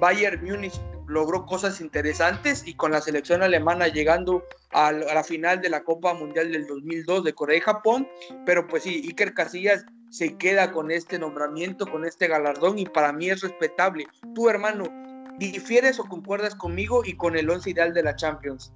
Bayern 0.00 0.42
Múnich 0.44 0.80
logró 1.08 1.46
cosas 1.46 1.80
interesantes 1.80 2.62
y 2.66 2.74
con 2.74 2.92
la 2.92 3.00
selección 3.00 3.42
alemana 3.42 3.88
llegando 3.88 4.44
a 4.72 4.92
la 4.92 5.24
final 5.24 5.60
de 5.60 5.70
la 5.70 5.82
Copa 5.82 6.14
Mundial 6.14 6.52
del 6.52 6.66
2002 6.66 7.24
de 7.24 7.32
Corea 7.32 7.56
y 7.56 7.62
Japón, 7.62 8.06
pero 8.44 8.68
pues 8.68 8.84
sí, 8.84 9.02
Iker 9.06 9.32
Casillas 9.34 9.86
se 10.10 10.36
queda 10.36 10.70
con 10.70 10.90
este 10.90 11.18
nombramiento, 11.18 11.86
con 11.86 12.04
este 12.04 12.28
galardón 12.28 12.78
y 12.78 12.84
para 12.84 13.12
mí 13.12 13.30
es 13.30 13.40
respetable. 13.40 14.06
Tu 14.34 14.48
hermano, 14.48 14.84
¿difieres 15.38 15.98
o 15.98 16.04
concuerdas 16.04 16.54
conmigo 16.54 17.02
y 17.04 17.14
con 17.14 17.36
el 17.36 17.48
once 17.48 17.70
ideal 17.70 17.94
de 17.94 18.02
la 18.02 18.14
Champions? 18.14 18.72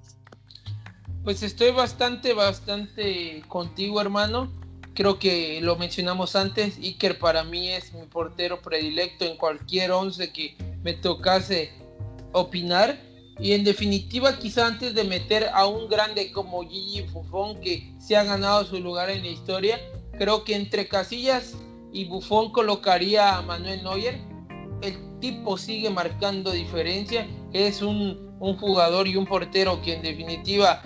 Pues 1.25 1.43
estoy 1.43 1.71
bastante, 1.73 2.33
bastante 2.33 3.45
contigo, 3.47 4.01
hermano. 4.01 4.51
Creo 4.95 5.19
que 5.19 5.61
lo 5.63 5.77
mencionamos 5.77 6.35
antes, 6.35 6.77
Iker 6.79 7.19
para 7.19 7.45
mí 7.45 7.71
es 7.71 7.93
mi 7.95 8.07
portero 8.07 8.61
predilecto 8.61 9.25
en 9.25 9.37
cualquier 9.37 9.93
once 9.93 10.33
que 10.33 10.57
me 10.83 10.95
tocase 10.95 11.82
opinar. 12.33 12.99
Y 13.39 13.53
en 13.53 13.65
definitiva, 13.65 14.39
quizá 14.39 14.67
antes 14.67 14.95
de 14.95 15.05
meter 15.05 15.51
a 15.55 15.67
un 15.67 15.89
grande 15.89 16.31
como 16.33 16.63
Gigi 16.63 17.03
Buffon, 17.03 17.61
que 17.61 17.95
se 17.99 18.17
ha 18.17 18.25
ganado 18.25 18.65
su 18.65 18.79
lugar 18.79 19.11
en 19.11 19.23
la 19.23 19.29
historia, 19.29 19.81
creo 20.19 20.45
que 20.45 20.55
entre 20.55 20.87
Casillas 20.87 21.55
y 21.93 22.05
Buffon 22.05 22.53
colocaría 22.53 23.37
a 23.37 23.43
Manuel 23.43 23.83
Neuer. 23.83 24.21
El 24.83 24.97
tipo 25.21 25.57
sigue 25.57 25.91
marcando 25.91 26.51
diferencia. 26.51 27.27
Es 27.53 27.83
un, 27.83 28.37
un 28.39 28.57
jugador 28.57 29.07
y 29.07 29.17
un 29.17 29.27
portero 29.27 29.81
que 29.83 29.95
en 29.95 30.03
definitiva 30.03 30.83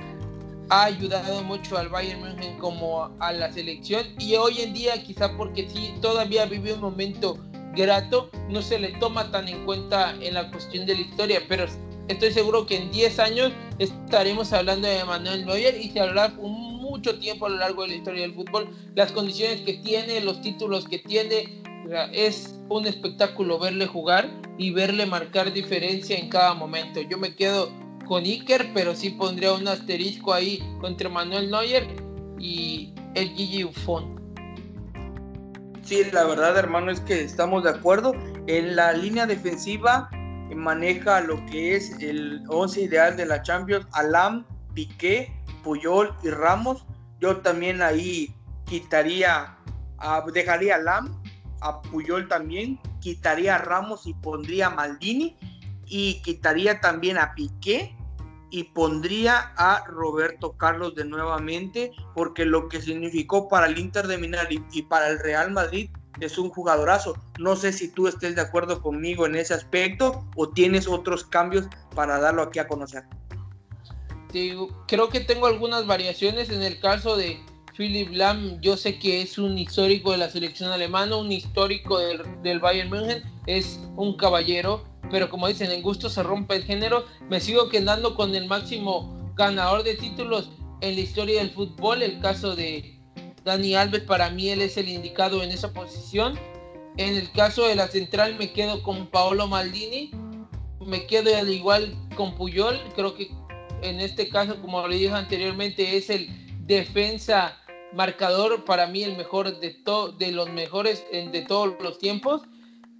ha 0.68 0.84
ayudado 0.84 1.42
mucho 1.44 1.78
al 1.78 1.88
Bayern 1.88 2.20
München 2.20 2.58
como 2.58 3.10
a 3.20 3.32
la 3.32 3.52
selección 3.52 4.04
y 4.18 4.34
hoy 4.34 4.60
en 4.60 4.74
día 4.74 5.02
quizá 5.02 5.36
porque 5.36 5.68
sí 5.70 5.94
todavía 6.02 6.44
vive 6.46 6.72
un 6.72 6.80
momento 6.80 7.38
grato, 7.76 8.30
no 8.48 8.62
se 8.62 8.78
le 8.78 8.88
toma 8.98 9.30
tan 9.30 9.48
en 9.48 9.64
cuenta 9.64 10.14
en 10.20 10.34
la 10.34 10.50
cuestión 10.50 10.86
de 10.86 10.94
la 10.94 11.00
historia, 11.02 11.42
pero 11.48 11.66
estoy 12.08 12.32
seguro 12.32 12.66
que 12.66 12.78
en 12.78 12.90
10 12.90 13.18
años 13.20 13.52
estaremos 13.78 14.52
hablando 14.52 14.88
de 14.88 15.04
Manuel 15.04 15.46
Neuer 15.46 15.80
y 15.80 15.90
se 15.90 16.00
hablará 16.00 16.30
mucho 16.30 17.18
tiempo 17.18 17.46
a 17.46 17.50
lo 17.50 17.56
largo 17.56 17.82
de 17.82 17.88
la 17.88 17.94
historia 17.96 18.22
del 18.22 18.34
fútbol, 18.34 18.68
las 18.94 19.12
condiciones 19.12 19.60
que 19.60 19.74
tiene, 19.74 20.20
los 20.20 20.40
títulos 20.40 20.88
que 20.88 20.98
tiene, 20.98 21.62
es 22.12 22.58
un 22.68 22.86
espectáculo 22.86 23.58
verle 23.58 23.86
jugar 23.86 24.28
y 24.58 24.70
verle 24.70 25.06
marcar 25.06 25.52
diferencia 25.52 26.16
en 26.16 26.28
cada 26.28 26.54
momento. 26.54 27.00
Yo 27.00 27.18
me 27.18 27.34
quedo 27.34 27.70
con 28.06 28.24
Iker, 28.24 28.70
pero 28.74 28.94
sí 28.94 29.10
pondría 29.10 29.52
un 29.52 29.68
asterisco 29.68 30.32
ahí 30.32 30.62
contra 30.80 31.08
Manuel 31.08 31.50
Neuer 31.50 31.86
y 32.38 32.92
el 33.14 33.28
Gigi 33.30 33.64
Buffon. 33.64 34.15
Sí, 35.86 36.02
la 36.12 36.24
verdad, 36.24 36.58
hermano, 36.58 36.90
es 36.90 36.98
que 36.98 37.22
estamos 37.22 37.62
de 37.62 37.70
acuerdo. 37.70 38.12
En 38.48 38.74
la 38.74 38.92
línea 38.92 39.24
defensiva 39.24 40.10
maneja 40.52 41.20
lo 41.20 41.36
que 41.46 41.76
es 41.76 41.92
el 42.00 42.42
11 42.48 42.80
ideal 42.80 43.16
de 43.16 43.24
la 43.24 43.40
Champions, 43.42 43.86
Alam, 43.92 44.44
Piqué, 44.74 45.32
Puyol 45.62 46.12
y 46.24 46.30
Ramos. 46.30 46.84
Yo 47.20 47.36
también 47.36 47.82
ahí 47.82 48.34
quitaría, 48.64 49.56
dejaría 50.34 50.74
a 50.74 50.78
Alam, 50.78 51.22
a 51.60 51.80
Puyol 51.82 52.26
también, 52.26 52.80
quitaría 53.00 53.54
a 53.54 53.58
Ramos 53.58 54.08
y 54.08 54.14
pondría 54.14 54.66
a 54.66 54.70
Maldini 54.70 55.36
y 55.84 56.20
quitaría 56.22 56.80
también 56.80 57.16
a 57.16 57.32
Piqué 57.36 57.95
y 58.50 58.64
pondría 58.64 59.52
a 59.56 59.84
Roberto 59.86 60.52
Carlos 60.52 60.94
de 60.94 61.04
nuevamente, 61.04 61.92
porque 62.14 62.44
lo 62.44 62.68
que 62.68 62.80
significó 62.80 63.48
para 63.48 63.66
el 63.66 63.78
Inter 63.78 64.06
de 64.06 64.18
Milán 64.18 64.46
y, 64.72 64.82
para 64.82 65.08
el 65.08 65.18
Real 65.18 65.50
Madrid 65.50 65.90
es 66.20 66.38
un 66.38 66.50
jugadorazo. 66.50 67.14
No 67.38 67.56
sé 67.56 67.72
si 67.72 67.88
tú 67.88 68.08
estés 68.08 68.36
de 68.36 68.42
acuerdo 68.42 68.80
conmigo 68.80 69.26
en 69.26 69.36
ese 69.36 69.54
aspecto 69.54 70.24
o 70.36 70.48
tienes 70.48 70.88
otros 70.88 71.24
cambios 71.24 71.66
para 71.94 72.18
darlo 72.18 72.42
aquí 72.42 72.58
a 72.58 72.68
conocer. 72.68 73.04
creo 74.86 75.08
que 75.08 75.20
tengo 75.20 75.46
algunas 75.46 75.86
variaciones 75.86 76.50
en 76.50 76.62
el 76.62 76.80
caso 76.80 77.16
de 77.16 77.38
Philip 77.76 78.10
Lam. 78.12 78.60
Yo 78.60 78.76
sé 78.76 78.98
que 78.98 79.22
es 79.22 79.38
un 79.38 79.58
histórico 79.58 80.12
de 80.12 80.18
la 80.18 80.30
selección 80.30 80.70
alemana, 80.70 81.16
un 81.16 81.32
histórico 81.32 81.98
del, 81.98 82.22
del 82.42 82.60
Bayern 82.60 82.88
München, 82.88 83.22
es 83.46 83.80
un 83.96 84.16
caballero 84.16 84.84
pero 85.10 85.28
como 85.28 85.48
dicen, 85.48 85.70
en 85.70 85.82
gusto 85.82 86.08
se 86.08 86.22
rompe 86.22 86.56
el 86.56 86.64
género. 86.64 87.04
Me 87.28 87.40
sigo 87.40 87.68
quedando 87.68 88.14
con 88.14 88.34
el 88.34 88.46
máximo 88.46 89.32
ganador 89.36 89.82
de 89.82 89.94
títulos 89.94 90.50
en 90.80 90.94
la 90.94 91.00
historia 91.00 91.38
del 91.40 91.50
fútbol, 91.50 92.02
el 92.02 92.20
caso 92.20 92.54
de 92.54 92.98
Dani 93.44 93.74
Alves, 93.74 94.02
para 94.02 94.30
mí 94.30 94.50
él 94.50 94.60
es 94.60 94.76
el 94.76 94.88
indicado 94.88 95.42
en 95.42 95.50
esa 95.50 95.72
posición. 95.72 96.38
En 96.96 97.14
el 97.14 97.30
caso 97.32 97.66
de 97.66 97.76
la 97.76 97.88
central 97.88 98.36
me 98.38 98.52
quedo 98.52 98.82
con 98.82 99.06
Paolo 99.06 99.46
Maldini, 99.46 100.10
me 100.84 101.06
quedo 101.06 101.36
al 101.36 101.50
igual 101.50 101.94
con 102.16 102.34
Puyol, 102.34 102.78
creo 102.94 103.14
que 103.14 103.30
en 103.82 104.00
este 104.00 104.28
caso, 104.28 104.60
como 104.60 104.86
le 104.88 104.96
dije 104.96 105.12
anteriormente, 105.12 105.96
es 105.96 106.10
el 106.10 106.28
defensa 106.66 107.56
marcador 107.92 108.64
para 108.64 108.86
mí 108.86 109.02
el 109.02 109.16
mejor 109.16 109.60
de, 109.60 109.76
de 110.18 110.32
los 110.32 110.50
mejores 110.50 111.04
de 111.10 111.44
todos 111.46 111.74
los 111.80 111.98
tiempos. 111.98 112.42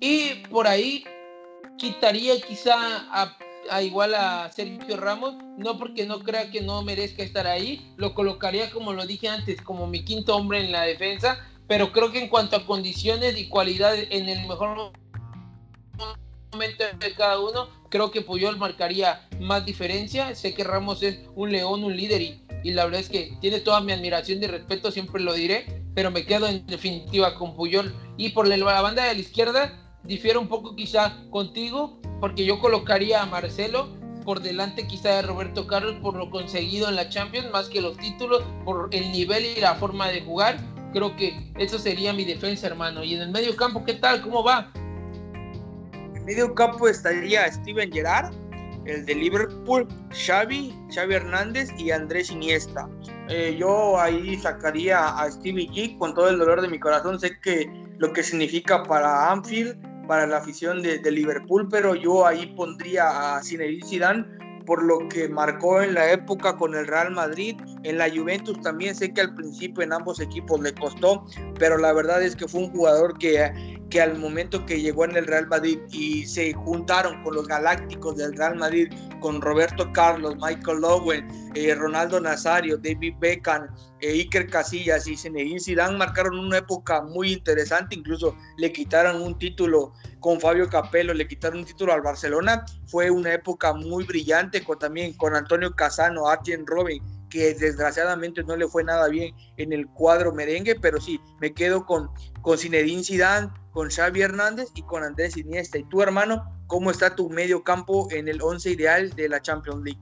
Y 0.00 0.34
por 0.50 0.66
ahí 0.66 1.04
quitaría 1.78 2.40
quizá 2.40 3.06
a, 3.70 3.82
igual 3.82 4.14
a 4.14 4.50
Sergio 4.52 4.96
Ramos, 4.96 5.34
no 5.58 5.78
porque 5.78 6.06
no 6.06 6.20
crea 6.20 6.50
que 6.50 6.60
no 6.60 6.82
merezca 6.82 7.22
estar 7.22 7.46
ahí, 7.46 7.92
lo 7.96 8.14
colocaría 8.14 8.70
como 8.70 8.92
lo 8.92 9.06
dije 9.06 9.28
antes, 9.28 9.60
como 9.62 9.86
mi 9.86 10.04
quinto 10.04 10.36
hombre 10.36 10.64
en 10.64 10.72
la 10.72 10.82
defensa, 10.82 11.44
pero 11.68 11.92
creo 11.92 12.12
que 12.12 12.20
en 12.20 12.28
cuanto 12.28 12.56
a 12.56 12.66
condiciones 12.66 13.38
y 13.38 13.48
cualidades 13.48 14.08
en 14.10 14.28
el 14.28 14.46
mejor 14.46 14.92
momento 16.52 16.84
de 16.98 17.14
cada 17.14 17.40
uno, 17.40 17.68
creo 17.90 18.10
que 18.10 18.22
Puyol 18.22 18.56
marcaría 18.56 19.28
más 19.40 19.66
diferencia. 19.66 20.34
Sé 20.34 20.54
que 20.54 20.64
Ramos 20.64 21.02
es 21.02 21.18
un 21.34 21.50
león, 21.50 21.82
un 21.82 21.96
líder 21.96 22.22
y, 22.22 22.40
y 22.62 22.70
la 22.70 22.84
verdad 22.84 23.00
es 23.00 23.08
que 23.08 23.36
tiene 23.40 23.60
toda 23.60 23.80
mi 23.80 23.92
admiración 23.92 24.42
y 24.42 24.46
respeto, 24.46 24.90
siempre 24.92 25.20
lo 25.20 25.34
diré, 25.34 25.82
pero 25.94 26.10
me 26.10 26.24
quedo 26.24 26.46
en 26.46 26.64
definitiva 26.66 27.34
con 27.34 27.56
Puyol. 27.56 27.94
Y 28.16 28.30
por 28.30 28.46
la 28.46 28.80
banda 28.80 29.04
de 29.04 29.14
la 29.14 29.20
izquierda, 29.20 29.85
difiero 30.06 30.40
un 30.40 30.48
poco 30.48 30.74
quizá 30.74 31.16
contigo, 31.30 31.98
porque 32.20 32.44
yo 32.44 32.58
colocaría 32.60 33.22
a 33.22 33.26
Marcelo, 33.26 33.88
por 34.24 34.40
delante 34.40 34.86
quizá 34.86 35.10
de 35.10 35.22
Roberto 35.22 35.66
Carlos 35.66 35.94
por 36.02 36.16
lo 36.16 36.30
conseguido 36.30 36.88
en 36.88 36.96
la 36.96 37.08
Champions, 37.08 37.50
más 37.52 37.68
que 37.68 37.80
los 37.80 37.96
títulos, 37.96 38.42
por 38.64 38.88
el 38.92 39.12
nivel 39.12 39.46
y 39.46 39.60
la 39.60 39.76
forma 39.76 40.08
de 40.08 40.20
jugar. 40.22 40.58
Creo 40.92 41.14
que 41.16 41.52
eso 41.58 41.78
sería 41.78 42.12
mi 42.12 42.24
defensa, 42.24 42.66
hermano. 42.66 43.04
Y 43.04 43.14
en 43.14 43.22
el 43.22 43.30
medio 43.30 43.54
campo, 43.54 43.84
¿qué 43.84 43.94
tal? 43.94 44.22
¿Cómo 44.22 44.42
va? 44.42 44.72
En 46.14 46.24
medio 46.24 46.54
campo 46.54 46.88
estaría 46.88 47.50
Steven 47.52 47.92
Gerrard, 47.92 48.34
el 48.86 49.04
de 49.06 49.14
Liverpool, 49.14 49.86
Xavi, 50.10 50.74
Xavi 50.92 51.14
Hernández 51.14 51.70
y 51.78 51.90
Andrés 51.90 52.30
Iniesta. 52.30 52.88
Eh, 53.28 53.56
yo 53.58 53.98
ahí 53.98 54.36
sacaría 54.36 55.08
a 55.08 55.30
Stevie 55.30 55.68
G 55.68 55.98
con 55.98 56.14
todo 56.14 56.28
el 56.30 56.38
dolor 56.38 56.62
de 56.62 56.68
mi 56.68 56.78
corazón. 56.78 57.20
Sé 57.20 57.38
que 57.40 57.70
lo 57.98 58.12
que 58.12 58.22
significa 58.22 58.82
para 58.82 59.30
Anfield, 59.30 59.76
para 60.06 60.26
la 60.26 60.38
afición 60.38 60.82
de, 60.82 60.98
Liverpool, 61.10 61.68
pero 61.70 61.94
yo 61.94 62.26
ahí 62.26 62.46
pondría 62.56 63.36
a 63.36 63.42
Zinedine 63.42 63.86
Zidane 63.86 64.24
por 64.66 64.82
lo 64.82 65.08
que 65.08 65.28
marcó 65.28 65.80
en 65.80 65.94
la 65.94 66.10
época 66.10 66.56
con 66.56 66.74
el 66.74 66.86
Real 66.86 67.12
Madrid, 67.12 67.56
en 67.84 67.98
la 67.98 68.10
Juventus 68.10 68.60
también 68.60 68.94
sé 68.94 69.14
que 69.14 69.20
al 69.20 69.34
principio 69.34 69.84
en 69.84 69.92
ambos 69.92 70.20
equipos 70.20 70.60
le 70.60 70.74
costó, 70.74 71.24
pero 71.58 71.78
la 71.78 71.92
verdad 71.92 72.22
es 72.22 72.34
que 72.34 72.48
fue 72.48 72.62
un 72.62 72.70
jugador 72.70 73.16
que 73.16 73.75
que 73.90 74.00
al 74.00 74.18
momento 74.18 74.64
que 74.66 74.80
llegó 74.80 75.04
en 75.04 75.16
el 75.16 75.26
Real 75.26 75.46
Madrid 75.46 75.78
y 75.90 76.26
se 76.26 76.52
juntaron 76.52 77.22
con 77.22 77.34
los 77.34 77.46
galácticos 77.46 78.16
del 78.16 78.36
Real 78.36 78.56
Madrid, 78.56 78.92
con 79.20 79.40
Roberto 79.40 79.90
Carlos, 79.92 80.36
Michael 80.36 80.84
Owen, 80.84 81.52
eh, 81.54 81.74
Ronaldo 81.74 82.20
Nazario, 82.20 82.76
David 82.76 83.14
Beckham, 83.20 83.68
eh, 84.00 84.12
Iker 84.12 84.48
Casillas 84.48 85.06
y 85.06 85.16
Zinedine 85.16 85.60
Zidane 85.60 85.96
marcaron 85.96 86.38
una 86.38 86.58
época 86.58 87.02
muy 87.02 87.32
interesante, 87.32 87.94
incluso 87.94 88.36
le 88.58 88.72
quitaron 88.72 89.22
un 89.22 89.38
título 89.38 89.92
con 90.20 90.40
Fabio 90.40 90.68
Capello, 90.68 91.14
le 91.14 91.28
quitaron 91.28 91.60
un 91.60 91.64
título 91.64 91.92
al 91.92 92.02
Barcelona, 92.02 92.64
fue 92.86 93.10
una 93.10 93.34
época 93.34 93.72
muy 93.72 94.04
brillante 94.04 94.64
con, 94.64 94.78
también 94.78 95.12
con 95.14 95.34
Antonio 95.36 95.74
Casano, 95.74 96.28
Arjen 96.28 96.66
Robin, 96.66 97.02
que 97.30 97.54
desgraciadamente 97.54 98.42
no 98.44 98.56
le 98.56 98.68
fue 98.68 98.84
nada 98.84 99.08
bien 99.08 99.34
en 99.56 99.72
el 99.72 99.86
cuadro 99.86 100.32
merengue, 100.32 100.74
pero 100.74 101.00
sí, 101.00 101.20
me 101.40 101.52
quedo 101.52 101.84
con, 101.84 102.10
con 102.42 102.58
Zinedine 102.58 103.04
Zidane, 103.04 103.50
con 103.72 103.90
Xavi 103.90 104.22
Hernández 104.22 104.68
y 104.74 104.82
con 104.82 105.02
Andrés 105.02 105.36
Iniesta. 105.36 105.78
¿Y 105.78 105.84
tu 105.84 106.02
hermano, 106.02 106.44
cómo 106.66 106.90
está 106.90 107.14
tu 107.14 107.28
medio 107.28 107.62
campo 107.62 108.08
en 108.10 108.28
el 108.28 108.40
11 108.40 108.70
ideal 108.70 109.10
de 109.10 109.28
la 109.28 109.42
Champions 109.42 109.82
League? 109.84 110.00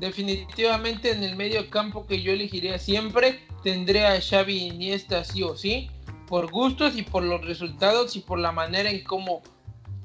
Definitivamente 0.00 1.10
en 1.10 1.22
el 1.24 1.36
medio 1.36 1.68
campo 1.70 2.06
que 2.06 2.22
yo 2.22 2.32
elegiría 2.32 2.78
siempre, 2.78 3.40
tendré 3.62 4.06
a 4.06 4.20
Xavi 4.20 4.68
Iniesta 4.68 5.24
sí 5.24 5.42
o 5.42 5.56
sí, 5.56 5.90
por 6.28 6.50
gustos 6.50 6.96
y 6.96 7.02
por 7.02 7.22
los 7.22 7.44
resultados 7.44 8.14
y 8.16 8.20
por 8.20 8.38
la 8.38 8.52
manera 8.52 8.90
en 8.90 9.02
cómo 9.02 9.42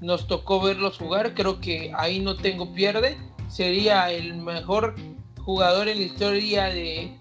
nos 0.02 0.28
tocó 0.28 0.62
verlos 0.62 0.98
jugar, 0.98 1.34
creo 1.34 1.60
que 1.60 1.92
ahí 1.96 2.20
no 2.20 2.36
tengo 2.36 2.74
pierde. 2.74 3.18
Sería 3.50 4.12
el 4.12 4.36
mejor 4.36 4.96
jugador 5.46 5.88
en 5.88 5.98
la 5.98 6.04
historia 6.04 6.66
de, 6.66 7.18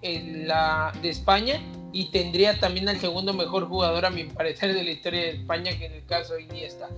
la, 0.46 0.92
de 1.02 1.10
España 1.10 1.60
y 1.92 2.06
tendría 2.06 2.58
también 2.58 2.88
al 2.88 2.98
segundo 2.98 3.34
mejor 3.34 3.68
jugador 3.68 4.06
a 4.06 4.10
mi 4.10 4.24
parecer 4.24 4.74
de 4.74 4.82
la 4.82 4.90
historia 4.90 5.20
de 5.20 5.30
España 5.30 5.76
que 5.76 5.86
en 5.86 5.92
el 5.92 6.06
caso 6.06 6.34
de 6.34 6.42
Iniesta. 6.42 6.88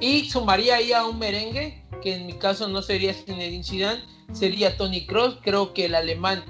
Y 0.00 0.28
sumaría 0.28 0.76
ahí 0.76 0.92
a 0.92 1.04
un 1.04 1.18
merengue 1.18 1.82
que 2.02 2.14
en 2.14 2.26
mi 2.26 2.34
caso 2.34 2.68
no 2.68 2.82
sería 2.82 3.14
Zinedine 3.14 3.64
Zidane, 3.64 4.02
sería 4.32 4.76
Tony 4.76 5.06
Kroos. 5.06 5.38
Creo 5.42 5.72
que 5.72 5.86
el 5.86 5.94
alemán 5.94 6.44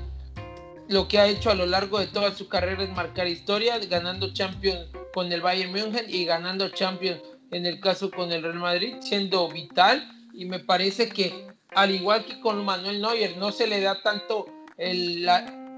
lo 0.88 1.08
que 1.08 1.18
ha 1.18 1.26
hecho 1.26 1.50
a 1.50 1.54
lo 1.54 1.66
largo 1.66 1.98
de 1.98 2.08
toda 2.08 2.34
su 2.34 2.48
carrera 2.48 2.82
es 2.82 2.90
marcar 2.90 3.28
historia, 3.28 3.78
ganando 3.78 4.32
Champions 4.32 4.88
con 5.14 5.32
el 5.32 5.40
Bayern 5.40 5.72
München 5.72 6.06
y 6.08 6.24
ganando 6.24 6.68
Champions 6.70 7.20
en 7.50 7.66
el 7.66 7.80
caso 7.80 8.10
con 8.10 8.32
el 8.32 8.42
Real 8.42 8.58
Madrid, 8.58 8.96
siendo 9.00 9.48
vital 9.48 10.10
y 10.34 10.44
me 10.44 10.58
parece 10.58 11.08
que 11.08 11.46
al 11.74 11.90
igual 11.90 12.24
que 12.24 12.40
con 12.40 12.64
Manuel 12.64 13.00
Neuer, 13.00 13.36
no 13.36 13.52
se 13.52 13.66
le 13.66 13.80
da 13.80 14.00
tanto 14.02 14.46
el, 14.76 15.28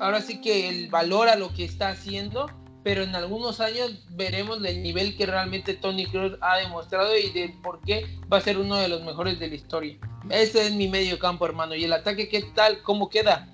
ahora 0.01 0.21
sí 0.21 0.41
que 0.41 0.69
el 0.69 0.89
valor 0.89 1.29
a 1.29 1.37
lo 1.37 1.53
que 1.53 1.65
está 1.65 1.89
haciendo, 1.89 2.51
pero 2.83 3.03
en 3.03 3.17
algunos 3.17 3.61
años 3.61 4.07
veremos 4.11 4.65
el 4.65 4.83
nivel 4.83 5.17
que 5.17 5.27
realmente 5.27 5.75
Tony 5.75 6.07
Cruz 6.07 6.39
ha 6.41 6.59
demostrado 6.59 7.17
y 7.17 7.31
de 7.33 7.55
por 7.63 7.81
qué 7.81 8.07
va 8.33 8.39
a 8.39 8.41
ser 8.41 8.59
uno 8.59 8.77
de 8.77 8.89
los 8.89 9.03
mejores 9.03 9.41
de 9.41 9.49
la 9.49 9.55
historia. 9.57 9.99
Ese 10.31 10.67
es 10.67 10.73
mi 10.73 10.89
medio 10.89 11.19
campo, 11.19 11.47
hermano. 11.47 11.75
¿Y 11.75 11.85
el 11.85 11.93
ataque 11.93 12.29
qué 12.29 12.43
tal? 12.55 12.83
¿Cómo 12.83 13.09
queda? 13.09 13.49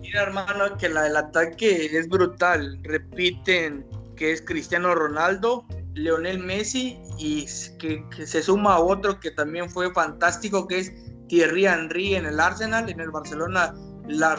Mira, 0.00 0.22
hermano, 0.22 0.76
que 0.78 0.88
la, 0.88 1.06
el 1.06 1.16
ataque 1.16 1.86
es 1.92 2.08
brutal. 2.08 2.78
Repiten 2.82 3.86
que 4.16 4.32
es 4.32 4.42
Cristiano 4.42 4.94
Ronaldo, 4.94 5.66
Leonel 6.02 6.38
Messi 6.38 6.98
y 7.18 7.46
que, 7.78 8.04
se 8.26 8.42
suma 8.42 8.74
a 8.74 8.80
otro 8.80 9.18
que 9.20 9.30
también 9.30 9.68
fue 9.70 9.92
fantástico, 9.92 10.66
que 10.66 10.78
es 10.78 10.92
Thierry 11.28 11.66
Henry 11.66 12.14
en 12.14 12.26
el 12.26 12.40
Arsenal, 12.40 12.88
en 12.88 13.00
el 13.00 13.10
Barcelona 13.10 13.74
la, 14.08 14.38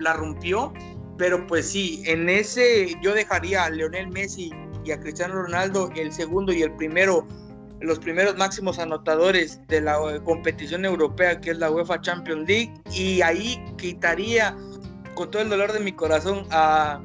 la 0.00 0.12
rompió, 0.12 0.72
pero 1.18 1.46
pues 1.46 1.70
sí, 1.70 2.02
en 2.06 2.28
ese 2.28 2.94
yo 3.02 3.14
dejaría 3.14 3.64
a 3.64 3.70
Leonel 3.70 4.08
Messi 4.08 4.52
y 4.84 4.90
a 4.90 5.00
Cristiano 5.00 5.34
Ronaldo 5.34 5.90
el 5.96 6.12
segundo 6.12 6.52
y 6.52 6.62
el 6.62 6.72
primero, 6.76 7.26
los 7.80 7.98
primeros 7.98 8.36
máximos 8.36 8.78
anotadores 8.78 9.60
de 9.68 9.80
la 9.80 9.98
competición 10.24 10.84
europea 10.84 11.40
que 11.40 11.50
es 11.50 11.58
la 11.58 11.70
UEFA 11.70 12.00
Champions 12.00 12.48
League. 12.48 12.72
Y 12.92 13.22
ahí 13.22 13.62
quitaría 13.78 14.56
con 15.14 15.30
todo 15.30 15.42
el 15.42 15.50
dolor 15.50 15.72
de 15.72 15.80
mi 15.80 15.92
corazón 15.92 16.46
a 16.50 17.00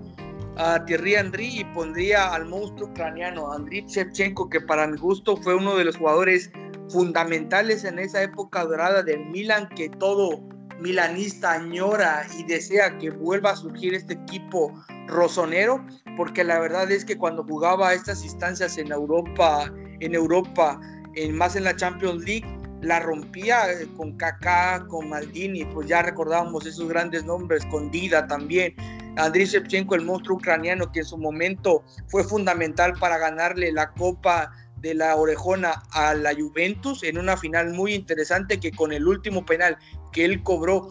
a 0.58 0.84
Thierry 0.86 1.16
Henry 1.16 1.60
y 1.60 1.64
pondría 1.66 2.34
al 2.34 2.46
monstruo 2.46 2.90
ucraniano 2.90 3.52
Andriy 3.52 3.86
Shevchenko, 3.88 4.50
que 4.50 4.62
para 4.62 4.88
mi 4.88 4.98
gusto 4.98 5.38
fue 5.38 5.56
uno 5.56 5.76
de 5.76 5.86
los 5.86 5.98
jugadores 5.98 6.52
fundamentales 6.90 7.84
en 7.84 8.00
esa 8.00 8.24
época 8.24 8.64
dorada 8.66 9.04
del 9.04 9.26
Milan, 9.26 9.70
que 9.70 9.90
todo 9.90 10.42
milanista 10.80 11.54
añora 11.54 12.26
y 12.38 12.44
desea 12.44 12.98
que 12.98 13.10
vuelva 13.10 13.52
a 13.52 13.56
surgir 13.56 13.94
este 13.94 14.14
equipo 14.14 14.74
rosonero, 15.08 15.86
porque 16.16 16.44
la 16.44 16.60
verdad 16.60 16.92
es 16.92 17.06
que 17.06 17.18
cuando 17.18 17.44
jugaba 17.44 17.94
estas 17.94 18.24
instancias 18.24 18.78
en 18.78 18.92
Europa, 18.92 19.72
en 20.00 20.14
Europa, 20.14 20.80
en, 21.16 21.36
más 21.36 21.56
en 21.56 21.64
la 21.64 21.76
Champions 21.76 22.24
League, 22.24 22.46
la 22.82 23.00
rompía 23.00 23.72
eh, 23.72 23.88
con 23.98 24.16
Kaká, 24.18 24.86
con 24.88 25.10
Maldini, 25.10 25.66
pues 25.66 25.88
ya 25.88 26.04
recordábamos 26.04 26.66
esos 26.66 26.88
grandes 26.88 27.26
nombres, 27.26 27.66
con 27.66 27.90
Dida 27.90 28.28
también. 28.28 28.76
Andriy 29.18 29.46
Shevchenko, 29.46 29.96
el 29.96 30.06
monstruo 30.06 30.38
ucraniano, 30.38 30.92
que 30.92 31.00
en 31.00 31.06
su 31.06 31.18
momento 31.18 31.84
fue 32.08 32.24
fundamental 32.24 32.94
para 33.00 33.18
ganarle 33.18 33.72
la 33.72 33.92
Copa 33.92 34.52
de 34.78 34.94
la 34.94 35.16
Orejona 35.16 35.84
a 35.92 36.14
la 36.14 36.34
Juventus 36.34 37.04
en 37.04 37.18
una 37.18 37.36
final 37.36 37.74
muy 37.74 37.94
interesante 37.94 38.60
que 38.60 38.72
con 38.72 38.92
el 38.92 39.08
último 39.08 39.46
penal 39.46 39.78
que 40.12 40.24
él 40.24 40.44
cobró 40.44 40.90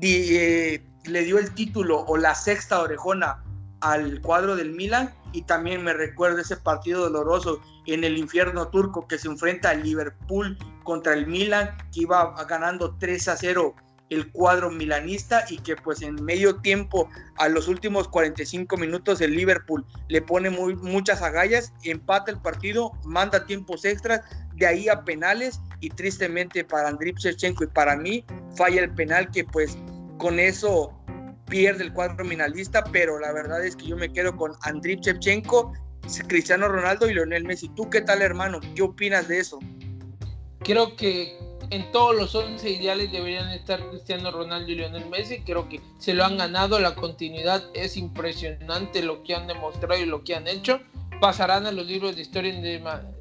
eh, 0.00 0.82
le 1.04 1.22
dio 1.22 1.38
el 1.38 1.52
título 1.54 2.04
o 2.06 2.16
la 2.16 2.34
sexta 2.34 2.80
Orejona 2.80 3.42
al 3.80 4.20
cuadro 4.20 4.56
del 4.56 4.72
Milan. 4.72 5.12
Y 5.32 5.42
también 5.42 5.82
me 5.82 5.92
recuerdo 5.92 6.38
ese 6.38 6.56
partido 6.56 7.02
doloroso 7.02 7.60
en 7.86 8.04
el 8.04 8.16
infierno 8.16 8.68
turco 8.68 9.08
que 9.08 9.18
se 9.18 9.26
enfrenta 9.28 9.70
al 9.70 9.82
Liverpool 9.82 10.56
contra 10.84 11.14
el 11.14 11.26
Milan 11.26 11.76
que 11.92 12.02
iba 12.02 12.34
ganando 12.44 12.96
3 12.98 13.28
a 13.28 13.36
0 13.36 13.74
el 14.14 14.30
cuadro 14.30 14.70
milanista 14.70 15.44
y 15.48 15.58
que 15.58 15.76
pues 15.76 16.02
en 16.02 16.14
medio 16.24 16.56
tiempo 16.56 17.08
a 17.36 17.48
los 17.48 17.68
últimos 17.68 18.08
45 18.08 18.76
minutos 18.76 19.20
el 19.20 19.34
Liverpool 19.34 19.84
le 20.08 20.22
pone 20.22 20.50
muy, 20.50 20.76
muchas 20.76 21.22
agallas, 21.22 21.72
empata 21.82 22.30
el 22.30 22.40
partido, 22.40 22.92
manda 23.04 23.44
tiempos 23.46 23.84
extras, 23.84 24.22
de 24.54 24.66
ahí 24.66 24.88
a 24.88 25.02
penales 25.04 25.60
y 25.80 25.90
tristemente 25.90 26.64
para 26.64 26.88
Andriy 26.88 27.14
Shevchenko 27.16 27.64
y 27.64 27.66
para 27.68 27.96
mí 27.96 28.24
falla 28.56 28.82
el 28.82 28.94
penal 28.94 29.30
que 29.30 29.44
pues 29.44 29.76
con 30.18 30.38
eso 30.38 30.92
pierde 31.48 31.84
el 31.84 31.92
cuadro 31.92 32.24
minalista, 32.24 32.84
pero 32.84 33.18
la 33.18 33.32
verdad 33.32 33.64
es 33.64 33.76
que 33.76 33.86
yo 33.86 33.96
me 33.96 34.12
quedo 34.12 34.36
con 34.36 34.52
Andriy 34.62 34.96
Shevchenko, 34.96 35.72
Cristiano 36.28 36.68
Ronaldo 36.68 37.08
y 37.08 37.14
Lionel 37.14 37.44
Messi. 37.44 37.68
¿Tú 37.70 37.90
qué 37.90 38.00
tal 38.00 38.22
hermano? 38.22 38.60
¿Qué 38.74 38.82
opinas 38.82 39.28
de 39.28 39.40
eso? 39.40 39.58
Creo 40.60 40.96
que 40.96 41.43
en 41.70 41.90
todos 41.92 42.14
los 42.14 42.34
11 42.34 42.70
ideales 42.70 43.12
deberían 43.12 43.50
estar 43.50 43.88
Cristiano 43.90 44.30
Ronaldo 44.30 44.70
y 44.70 44.76
Lionel 44.76 45.06
Messi. 45.06 45.40
Creo 45.40 45.68
que 45.68 45.80
se 45.98 46.14
lo 46.14 46.24
han 46.24 46.38
ganado. 46.38 46.78
La 46.78 46.94
continuidad 46.94 47.64
es 47.74 47.96
impresionante 47.96 49.02
lo 49.02 49.22
que 49.22 49.34
han 49.34 49.46
demostrado 49.46 50.00
y 50.00 50.06
lo 50.06 50.24
que 50.24 50.34
han 50.34 50.48
hecho. 50.48 50.80
Pasarán 51.20 51.66
a 51.66 51.72
los 51.72 51.86
libros 51.86 52.16
de 52.16 52.22
historia 52.22 52.52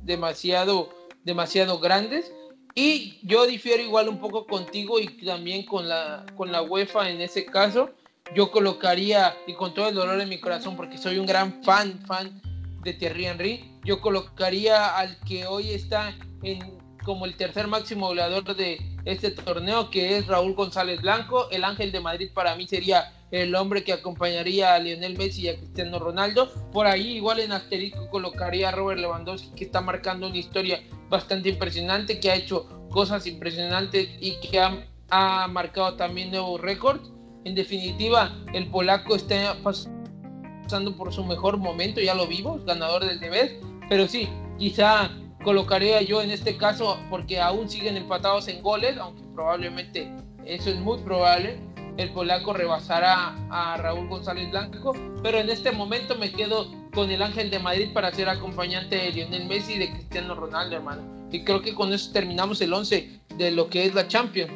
demasiado, 0.01 0.89
demasiado 1.23 1.79
grandes. 1.79 2.31
Y 2.75 3.19
yo 3.23 3.45
difiero 3.45 3.83
igual 3.83 4.09
un 4.09 4.19
poco 4.19 4.47
contigo 4.47 4.99
y 4.99 5.07
también 5.23 5.65
con 5.65 5.87
la, 5.87 6.25
con 6.35 6.51
la 6.51 6.61
UEFA 6.61 7.09
en 7.09 7.21
ese 7.21 7.45
caso. 7.45 7.91
Yo 8.35 8.51
colocaría, 8.51 9.35
y 9.45 9.53
con 9.53 9.73
todo 9.73 9.89
el 9.89 9.95
dolor 9.95 10.19
en 10.19 10.29
mi 10.29 10.39
corazón, 10.39 10.75
porque 10.75 10.97
soy 10.97 11.19
un 11.19 11.25
gran 11.25 11.63
fan, 11.63 11.99
fan 12.07 12.41
de 12.81 12.93
Thierry 12.93 13.25
Henry, 13.25 13.79
yo 13.83 14.01
colocaría 14.01 14.97
al 14.97 15.19
que 15.21 15.45
hoy 15.45 15.71
está 15.71 16.15
en 16.41 16.82
como 17.03 17.25
el 17.25 17.35
tercer 17.35 17.67
máximo 17.67 18.07
goleador 18.07 18.55
de 18.55 18.81
este 19.05 19.31
torneo, 19.31 19.89
que 19.89 20.17
es 20.17 20.27
Raúl 20.27 20.55
González 20.55 21.01
Blanco. 21.01 21.49
El 21.51 21.63
ángel 21.63 21.91
de 21.91 21.99
Madrid 21.99 22.29
para 22.33 22.55
mí 22.55 22.67
sería 22.67 23.13
el 23.31 23.55
hombre 23.55 23.83
que 23.83 23.93
acompañaría 23.93 24.75
a 24.75 24.79
Lionel 24.79 25.17
Messi 25.17 25.43
y 25.43 25.49
a 25.49 25.57
Cristiano 25.57 25.99
Ronaldo. 25.99 26.51
Por 26.71 26.87
ahí 26.87 27.17
igual 27.17 27.39
en 27.39 27.51
asterisco 27.51 28.09
colocaría 28.09 28.69
a 28.69 28.71
Robert 28.71 28.99
Lewandowski, 28.99 29.55
que 29.55 29.65
está 29.65 29.81
marcando 29.81 30.27
una 30.27 30.37
historia 30.37 30.81
bastante 31.09 31.49
impresionante, 31.49 32.19
que 32.19 32.31
ha 32.31 32.35
hecho 32.35 32.67
cosas 32.89 33.25
impresionantes 33.25 34.09
y 34.19 34.39
que 34.39 34.59
ha, 34.59 34.85
ha 35.09 35.47
marcado 35.47 35.95
también 35.95 36.31
nuevos 36.31 36.61
récords. 36.61 37.11
En 37.43 37.55
definitiva, 37.55 38.33
el 38.53 38.67
polaco 38.67 39.15
está 39.15 39.55
pasando 39.63 40.95
por 40.95 41.11
su 41.11 41.25
mejor 41.25 41.57
momento, 41.57 41.99
ya 41.99 42.13
lo 42.13 42.27
vimos, 42.27 42.63
ganador 42.65 43.03
del 43.05 43.19
deber, 43.19 43.59
pero 43.89 44.07
sí, 44.07 44.29
quizá 44.57 45.11
colocaría 45.43 46.01
yo 46.01 46.21
en 46.21 46.31
este 46.31 46.57
caso, 46.57 46.97
porque 47.09 47.39
aún 47.39 47.69
siguen 47.69 47.97
empatados 47.97 48.47
en 48.47 48.61
goles, 48.61 48.97
aunque 48.97 49.23
probablemente 49.35 50.11
eso 50.45 50.69
es 50.69 50.77
muy 50.77 50.99
probable, 50.99 51.59
el 51.97 52.11
polaco 52.11 52.53
rebasará 52.53 53.35
a 53.49 53.77
Raúl 53.77 54.07
González 54.07 54.49
Blanco, 54.49 54.93
pero 55.21 55.37
en 55.37 55.49
este 55.49 55.71
momento 55.71 56.15
me 56.15 56.31
quedo 56.31 56.67
con 56.93 57.11
el 57.11 57.21
Ángel 57.21 57.51
de 57.51 57.59
Madrid 57.59 57.89
para 57.93 58.11
ser 58.11 58.29
acompañante 58.29 58.95
de 58.95 59.11
Lionel 59.11 59.47
Messi 59.47 59.73
y 59.73 59.79
de 59.79 59.91
Cristiano 59.91 60.33
Ronaldo, 60.33 60.75
hermano. 60.75 61.03
Y 61.31 61.43
creo 61.43 61.61
que 61.61 61.75
con 61.75 61.93
eso 61.93 62.11
terminamos 62.11 62.61
el 62.61 62.73
11 62.73 63.19
de 63.37 63.51
lo 63.51 63.69
que 63.69 63.85
es 63.85 63.93
la 63.93 64.07
Champions. 64.07 64.51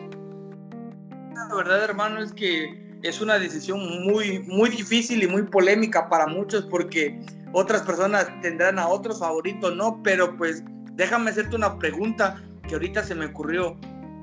La 1.36 1.56
verdad, 1.56 1.84
hermano, 1.84 2.22
es 2.22 2.34
que 2.34 3.00
es 3.04 3.22
una 3.22 3.38
decisión 3.40 4.04
muy, 4.04 4.40
muy 4.40 4.70
difícil 4.70 5.24
y 5.24 5.28
muy 5.28 5.44
polémica 5.44 6.10
para 6.10 6.28
muchos 6.28 6.66
porque 6.66 7.20
otras 7.54 7.84
personas 7.84 8.28
tendrán 8.42 8.80
a 8.80 8.88
otros 8.88 9.20
favoritos, 9.20 9.76
¿no? 9.76 10.02
Pero 10.04 10.36
pues 10.38 10.64
déjame 10.98 11.30
hacerte 11.32 11.56
una 11.56 11.78
pregunta 11.80 12.42
que 12.68 12.74
ahorita 12.74 13.04
se 13.04 13.16
me 13.16 13.28
ocurrió. 13.28 13.78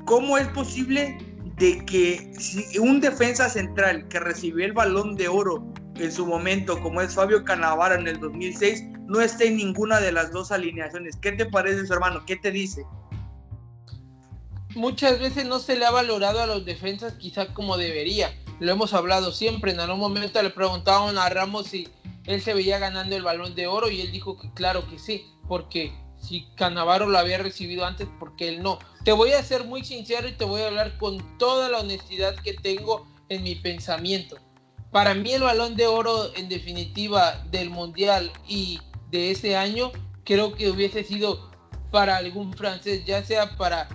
¿Cómo 0.04 0.36
es 0.36 0.46
posible 0.48 1.16
de 1.56 1.84
que 1.86 2.32
un 2.80 3.00
defensa 3.00 3.48
central 3.48 4.06
que 4.08 4.20
recibió 4.20 4.66
el 4.66 4.72
balón 4.72 5.16
de 5.16 5.28
oro 5.28 5.64
en 5.94 6.12
su 6.12 6.26
momento, 6.26 6.78
como 6.80 7.00
es 7.00 7.14
Fabio 7.14 7.44
Canavaro 7.44 7.94
en 7.94 8.08
el 8.08 8.20
2006, 8.20 8.84
no 9.06 9.20
esté 9.20 9.46
en 9.48 9.56
ninguna 9.56 10.00
de 10.00 10.12
las 10.12 10.32
dos 10.32 10.50
alineaciones? 10.50 11.16
¿Qué 11.16 11.32
te 11.32 11.46
parece, 11.46 11.86
su 11.86 11.92
hermano? 11.92 12.24
¿Qué 12.26 12.36
te 12.36 12.50
dice? 12.50 12.84
Muchas 14.74 15.20
veces 15.20 15.46
no 15.46 15.60
se 15.60 15.76
le 15.76 15.86
ha 15.86 15.92
valorado 15.92 16.40
a 16.40 16.46
los 16.46 16.64
defensas 16.66 17.14
quizá 17.14 17.54
como 17.54 17.76
debería. 17.76 18.34
Lo 18.58 18.72
hemos 18.72 18.92
hablado 18.92 19.30
siempre. 19.30 19.70
En 19.70 19.78
algún 19.78 20.00
momento 20.00 20.42
le 20.42 20.50
preguntaban 20.50 21.16
a 21.16 21.28
Ramos 21.28 21.68
si 21.68 21.88
él 22.26 22.40
se 22.40 22.54
veía 22.54 22.80
ganando 22.80 23.14
el 23.14 23.22
balón 23.22 23.54
de 23.54 23.68
oro 23.68 23.88
y 23.88 24.00
él 24.00 24.10
dijo 24.10 24.36
que 24.36 24.52
claro 24.52 24.88
que 24.88 24.98
sí, 24.98 25.24
porque 25.46 25.92
si 26.24 26.46
Canavaro 26.56 27.06
lo 27.06 27.18
había 27.18 27.38
recibido 27.38 27.84
antes, 27.84 28.08
porque 28.18 28.48
él 28.48 28.62
no. 28.62 28.78
Te 29.04 29.12
voy 29.12 29.32
a 29.32 29.42
ser 29.42 29.64
muy 29.64 29.84
sincero 29.84 30.26
y 30.26 30.32
te 30.32 30.44
voy 30.44 30.62
a 30.62 30.68
hablar 30.68 30.96
con 30.98 31.38
toda 31.38 31.68
la 31.68 31.80
honestidad 31.80 32.34
que 32.36 32.54
tengo 32.54 33.06
en 33.28 33.42
mi 33.42 33.54
pensamiento. 33.54 34.36
Para 34.90 35.14
mí 35.14 35.32
el 35.32 35.42
balón 35.42 35.76
de 35.76 35.86
oro 35.86 36.34
en 36.36 36.48
definitiva 36.48 37.44
del 37.50 37.68
mundial 37.68 38.32
y 38.46 38.80
de 39.10 39.32
ese 39.32 39.56
año 39.56 39.92
creo 40.24 40.54
que 40.54 40.70
hubiese 40.70 41.04
sido 41.04 41.50
para 41.90 42.16
algún 42.16 42.54
francés, 42.54 43.04
ya 43.04 43.22
sea 43.24 43.56
para 43.56 43.88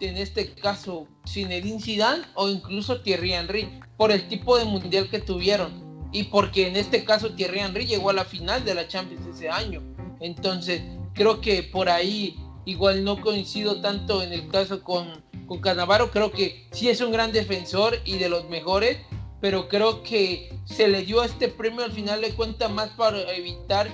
en 0.00 0.16
este 0.16 0.54
caso 0.54 1.08
Zinedine 1.26 1.80
Zidane 1.80 2.24
o 2.34 2.48
incluso 2.48 3.00
Thierry 3.02 3.32
Henry 3.32 3.80
por 3.96 4.12
el 4.12 4.28
tipo 4.28 4.56
de 4.56 4.64
mundial 4.64 5.10
que 5.10 5.18
tuvieron 5.18 6.08
y 6.12 6.24
porque 6.24 6.68
en 6.68 6.76
este 6.76 7.04
caso 7.04 7.34
Thierry 7.34 7.60
Henry 7.60 7.86
llegó 7.86 8.10
a 8.10 8.14
la 8.14 8.24
final 8.24 8.64
de 8.64 8.74
la 8.74 8.88
Champions 8.88 9.26
ese 9.26 9.50
año. 9.50 9.82
Entonces, 10.20 10.82
creo 11.18 11.40
que 11.40 11.64
por 11.64 11.88
ahí 11.90 12.38
igual 12.64 13.02
no 13.02 13.20
coincido 13.20 13.80
tanto 13.80 14.22
en 14.22 14.32
el 14.32 14.48
caso 14.48 14.84
con, 14.84 15.24
con 15.46 15.60
Canavaro, 15.60 16.12
creo 16.12 16.30
que 16.30 16.68
sí 16.70 16.88
es 16.88 17.00
un 17.00 17.10
gran 17.10 17.32
defensor 17.32 17.98
y 18.04 18.18
de 18.18 18.28
los 18.28 18.48
mejores, 18.48 18.98
pero 19.40 19.68
creo 19.68 20.04
que 20.04 20.48
se 20.64 20.86
le 20.86 21.02
dio 21.02 21.24
este 21.24 21.48
premio 21.48 21.84
al 21.84 21.92
final 21.92 22.20
de 22.20 22.34
cuentas 22.34 22.70
más 22.70 22.90
para 22.90 23.20
evitar 23.32 23.88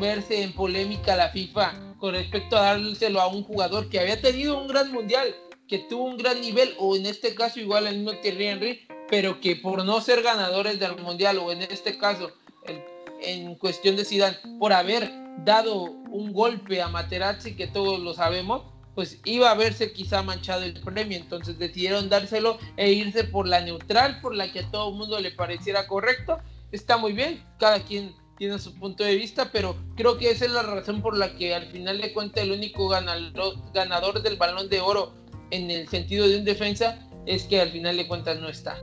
verse 0.00 0.42
en 0.42 0.52
polémica 0.52 1.14
la 1.14 1.28
FIFA 1.28 1.94
con 1.98 2.14
respecto 2.14 2.56
a 2.56 2.62
dárselo 2.62 3.20
a 3.20 3.28
un 3.28 3.44
jugador 3.44 3.88
que 3.88 4.00
había 4.00 4.20
tenido 4.20 4.60
un 4.60 4.66
gran 4.66 4.92
mundial, 4.92 5.34
que 5.68 5.78
tuvo 5.78 6.04
un 6.04 6.16
gran 6.16 6.40
nivel, 6.40 6.74
o 6.78 6.96
en 6.96 7.06
este 7.06 7.34
caso 7.34 7.60
igual 7.60 7.86
el 7.86 7.98
mismo 7.98 8.18
Thierry 8.20 8.46
Henry, 8.46 8.88
pero 9.08 9.40
que 9.40 9.54
por 9.54 9.84
no 9.84 10.00
ser 10.00 10.22
ganadores 10.22 10.80
del 10.80 10.96
mundial, 10.96 11.38
o 11.38 11.52
en 11.52 11.62
este 11.62 11.96
caso 11.96 12.32
en 13.22 13.54
cuestión 13.56 13.96
de 13.96 14.04
Zidane, 14.04 14.36
por 14.58 14.72
haber 14.72 15.10
dado 15.44 15.84
un 16.10 16.32
golpe 16.32 16.80
a 16.80 16.88
Materazzi, 16.88 17.56
que 17.56 17.66
todos 17.66 18.00
lo 18.00 18.14
sabemos, 18.14 18.62
pues 18.94 19.20
iba 19.24 19.50
a 19.50 19.54
verse 19.54 19.92
quizá 19.92 20.22
manchado 20.22 20.62
el 20.62 20.80
premio. 20.80 21.18
Entonces 21.18 21.58
decidieron 21.58 22.08
dárselo 22.08 22.58
e 22.76 22.92
irse 22.92 23.24
por 23.24 23.46
la 23.46 23.60
neutral, 23.60 24.20
por 24.20 24.34
la 24.34 24.50
que 24.50 24.60
a 24.60 24.70
todo 24.70 24.90
el 24.90 24.96
mundo 24.96 25.20
le 25.20 25.30
pareciera 25.30 25.86
correcto. 25.86 26.38
Está 26.72 26.96
muy 26.96 27.12
bien, 27.12 27.44
cada 27.58 27.80
quien 27.84 28.14
tiene 28.38 28.58
su 28.58 28.74
punto 28.74 29.04
de 29.04 29.14
vista, 29.14 29.50
pero 29.52 29.76
creo 29.96 30.18
que 30.18 30.30
esa 30.30 30.46
es 30.46 30.50
la 30.50 30.62
razón 30.62 31.02
por 31.02 31.16
la 31.16 31.34
que 31.36 31.54
al 31.54 31.66
final 31.66 32.00
de 32.00 32.12
cuentas 32.12 32.44
el 32.44 32.52
único 32.52 32.88
ganador, 32.88 33.54
ganador 33.72 34.22
del 34.22 34.36
balón 34.36 34.68
de 34.68 34.80
oro 34.80 35.14
en 35.50 35.70
el 35.70 35.88
sentido 35.88 36.26
de 36.26 36.38
un 36.38 36.44
defensa 36.44 36.98
es 37.26 37.44
que 37.44 37.60
al 37.60 37.70
final 37.70 37.96
de 37.96 38.06
cuentas 38.06 38.38
no 38.40 38.48
está 38.48 38.76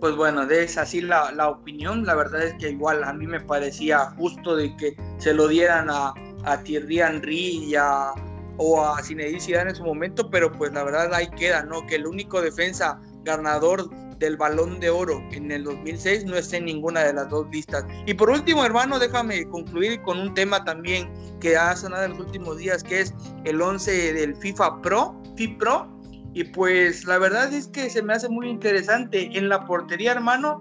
pues 0.00 0.14
bueno, 0.16 0.42
es 0.42 0.78
así 0.78 1.00
la, 1.00 1.32
la, 1.32 1.48
opinión. 1.48 2.04
La 2.04 2.14
verdad 2.14 2.42
es 2.42 2.54
que 2.54 2.70
igual 2.70 3.04
a 3.04 3.12
mí 3.12 3.26
me 3.26 3.40
parecía 3.40 4.10
justo 4.16 4.56
de 4.56 4.76
que 4.76 4.96
se 5.18 5.34
lo 5.34 5.48
dieran 5.48 5.88
a, 5.90 6.14
a 6.44 6.62
Thierry 6.62 7.00
Henry 7.00 7.64
y 7.64 7.74
a, 7.74 8.12
o 8.58 8.84
a 8.84 9.02
Zinedine 9.02 9.60
en 9.60 9.74
su 9.74 9.84
momento, 9.84 10.30
pero 10.30 10.52
pues 10.52 10.72
la 10.72 10.84
verdad 10.84 11.12
ahí 11.14 11.28
queda, 11.30 11.62
¿no? 11.64 11.86
Que 11.86 11.96
el 11.96 12.06
único 12.06 12.40
defensa 12.40 13.00
ganador 13.24 13.88
del 14.18 14.36
Balón 14.36 14.80
de 14.80 14.90
Oro 14.90 15.22
en 15.30 15.50
el 15.50 15.64
2006 15.64 16.24
no 16.24 16.36
esté 16.36 16.56
en 16.58 16.66
ninguna 16.66 17.04
de 17.04 17.12
las 17.12 17.28
dos 17.28 17.46
listas. 17.50 17.84
Y 18.06 18.14
por 18.14 18.30
último, 18.30 18.64
hermano, 18.64 18.98
déjame 18.98 19.48
concluir 19.48 20.02
con 20.02 20.18
un 20.18 20.34
tema 20.34 20.64
también 20.64 21.08
que 21.40 21.56
ha 21.56 21.74
sonado 21.76 22.04
en 22.04 22.10
los 22.12 22.20
últimos 22.20 22.58
días, 22.58 22.82
que 22.82 23.00
es 23.00 23.14
el 23.44 23.62
11 23.62 24.12
del 24.14 24.36
FIFA 24.36 24.82
Pro, 24.82 25.22
FIPRO, 25.36 25.97
y 26.38 26.44
pues 26.44 27.04
la 27.04 27.18
verdad 27.18 27.52
es 27.52 27.66
que 27.66 27.90
se 27.90 28.00
me 28.00 28.12
hace 28.12 28.28
muy 28.28 28.48
interesante. 28.48 29.28
En 29.36 29.48
la 29.48 29.66
portería, 29.66 30.12
hermano, 30.12 30.60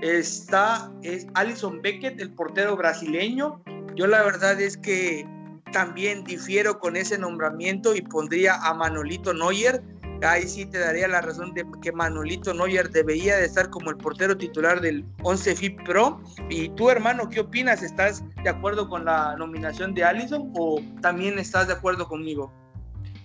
está 0.00 0.90
es 1.02 1.26
Alison 1.34 1.82
Beckett, 1.82 2.18
el 2.18 2.32
portero 2.32 2.78
brasileño. 2.78 3.62
Yo 3.94 4.06
la 4.06 4.22
verdad 4.22 4.58
es 4.58 4.78
que 4.78 5.28
también 5.70 6.24
difiero 6.24 6.78
con 6.78 6.96
ese 6.96 7.18
nombramiento 7.18 7.94
y 7.94 8.00
pondría 8.00 8.54
a 8.54 8.72
Manolito 8.72 9.34
Neuer. 9.34 9.82
Ahí 10.22 10.48
sí 10.48 10.64
te 10.64 10.78
daría 10.78 11.06
la 11.06 11.20
razón 11.20 11.52
de 11.52 11.62
que 11.82 11.92
Manolito 11.92 12.54
Neuer 12.54 12.88
debería 12.88 13.36
de 13.36 13.44
estar 13.44 13.68
como 13.68 13.90
el 13.90 13.98
portero 13.98 14.34
titular 14.34 14.80
del 14.80 15.04
11 15.24 15.56
FIP 15.56 15.84
Pro. 15.84 16.22
Y 16.48 16.70
tú, 16.70 16.88
hermano, 16.88 17.28
¿qué 17.28 17.40
opinas? 17.40 17.82
¿Estás 17.82 18.24
de 18.42 18.48
acuerdo 18.48 18.88
con 18.88 19.04
la 19.04 19.36
nominación 19.36 19.92
de 19.92 20.04
Alison 20.04 20.50
o 20.56 20.80
también 21.02 21.38
estás 21.38 21.66
de 21.66 21.74
acuerdo 21.74 22.08
conmigo? 22.08 22.50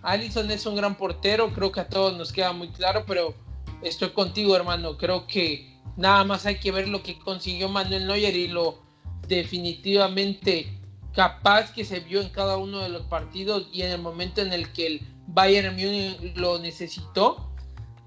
Allison 0.03 0.51
es 0.51 0.65
un 0.65 0.75
gran 0.75 0.95
portero, 0.95 1.51
creo 1.53 1.71
que 1.71 1.79
a 1.79 1.87
todos 1.87 2.15
nos 2.17 2.33
queda 2.33 2.51
muy 2.51 2.67
claro, 2.67 3.05
pero 3.07 3.33
estoy 3.81 4.09
contigo, 4.09 4.55
hermano. 4.55 4.97
Creo 4.97 5.25
que 5.27 5.79
nada 5.95 6.25
más 6.25 6.45
hay 6.45 6.59
que 6.59 6.71
ver 6.71 6.89
lo 6.89 7.01
que 7.01 7.17
consiguió 7.17 7.69
Manuel 7.69 8.07
Neuer 8.07 8.35
y 8.35 8.49
lo 8.49 8.79
definitivamente 9.27 10.77
capaz 11.13 11.71
que 11.73 11.85
se 11.85 12.01
vio 12.01 12.19
en 12.19 12.29
cada 12.29 12.57
uno 12.57 12.79
de 12.79 12.89
los 12.89 13.03
partidos 13.03 13.67
y 13.71 13.83
en 13.83 13.91
el 13.91 14.01
momento 14.01 14.41
en 14.41 14.51
el 14.51 14.71
que 14.73 14.87
el 14.87 15.07
Bayern 15.27 15.75
Múnich 15.75 16.35
lo 16.35 16.59
necesitó. 16.59 17.49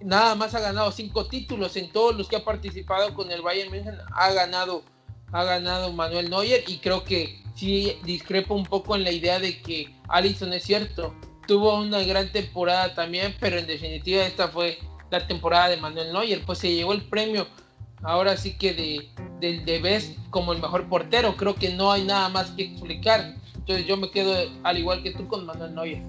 Nada 0.02 0.35
más 0.35 0.54
ha 0.54 0.61
ganado 0.61 0.92
cinco 0.92 1.26
títulos 1.26 1.76
en 1.76 1.90
todos 1.90 2.14
los 2.14 2.28
que 2.28 2.37
ha 2.37 2.44
participado 2.44 3.14
con 3.14 3.30
el 3.30 3.40
Bayern 3.40 3.70
Múnich. 3.70 3.98
Ha 4.12 4.32
ganado, 4.32 4.82
ha 5.32 5.44
ganado 5.44 5.92
Manuel 5.94 6.28
Neuer 6.28 6.62
y 6.66 6.76
creo 6.76 7.04
que 7.04 7.42
sí 7.54 7.96
discrepo 8.04 8.54
un 8.54 8.64
poco 8.64 8.94
en 8.96 9.04
la 9.04 9.12
idea 9.12 9.38
de 9.38 9.62
que 9.62 9.94
Allison 10.09 10.52
es 10.52 10.64
cierto 10.64 11.14
tuvo 11.46 11.80
una 11.80 12.02
gran 12.02 12.30
temporada 12.30 12.94
también, 12.94 13.35
pero 13.40 13.59
en 13.59 13.66
definitiva 13.66 14.24
esta 14.24 14.48
fue 14.48 14.78
la 15.11 15.26
temporada 15.26 15.68
de 15.68 15.76
Manuel 15.76 16.12
Neuer, 16.12 16.42
pues 16.44 16.59
se 16.59 16.74
llevó 16.74 16.92
el 16.92 17.02
premio 17.02 17.46
ahora 18.02 18.37
sí 18.37 18.56
que 18.56 18.74
de, 18.74 19.09
del 19.40 19.64
de 19.64 19.80
Best 19.80 20.18
como 20.30 20.52
el 20.52 20.61
mejor 20.61 20.88
portero, 20.88 21.37
creo 21.37 21.54
que 21.54 21.74
no 21.74 21.92
hay 21.92 22.04
nada 22.04 22.28
más 22.28 22.50
que 22.50 22.64
explicar, 22.64 23.35
entonces 23.54 23.87
yo 23.87 23.96
me 23.96 24.11
quedo 24.11 24.35
al 24.64 24.78
igual 24.78 25.02
que 25.02 25.12
tú 25.12 25.26
con 25.28 25.46
Manuel 25.46 25.74
Neuer. 25.74 26.02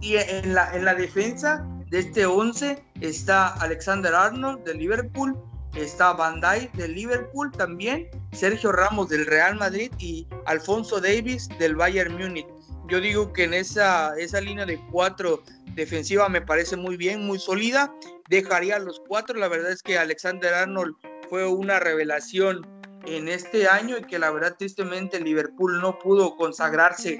Y 0.00 0.16
en 0.16 0.54
la, 0.54 0.74
en 0.74 0.84
la 0.84 0.94
defensa 0.94 1.64
de 1.90 2.00
este 2.00 2.26
11 2.26 2.82
está 3.00 3.48
Alexander 3.54 4.12
Arnold 4.12 4.64
de 4.64 4.74
Liverpool, 4.74 5.38
está 5.76 6.12
Van 6.12 6.40
Dijk 6.40 6.72
del 6.72 6.94
Liverpool 6.94 7.52
también, 7.52 8.08
Sergio 8.32 8.72
Ramos 8.72 9.08
del 9.10 9.26
Real 9.26 9.56
Madrid 9.56 9.92
y 9.98 10.26
Alfonso 10.46 11.00
Davis 11.00 11.48
del 11.58 11.76
Bayern 11.76 12.16
Múnich 12.16 12.46
yo 12.92 13.00
digo 13.00 13.32
que 13.32 13.44
en 13.44 13.54
esa, 13.54 14.14
esa 14.18 14.38
línea 14.38 14.66
de 14.66 14.78
cuatro 14.90 15.42
defensiva 15.74 16.28
me 16.28 16.42
parece 16.42 16.76
muy 16.76 16.98
bien, 16.98 17.24
muy 17.24 17.38
sólida. 17.38 17.90
Dejaría 18.28 18.78
los 18.78 19.00
cuatro. 19.08 19.38
La 19.38 19.48
verdad 19.48 19.72
es 19.72 19.82
que 19.82 19.96
Alexander 19.96 20.52
Arnold 20.52 20.94
fue 21.30 21.46
una 21.46 21.80
revelación 21.80 22.66
en 23.06 23.28
este 23.28 23.66
año 23.66 23.96
y 23.96 24.02
que 24.02 24.18
la 24.18 24.30
verdad 24.30 24.56
tristemente 24.58 25.18
Liverpool 25.18 25.80
no 25.80 25.98
pudo 26.00 26.36
consagrarse 26.36 27.18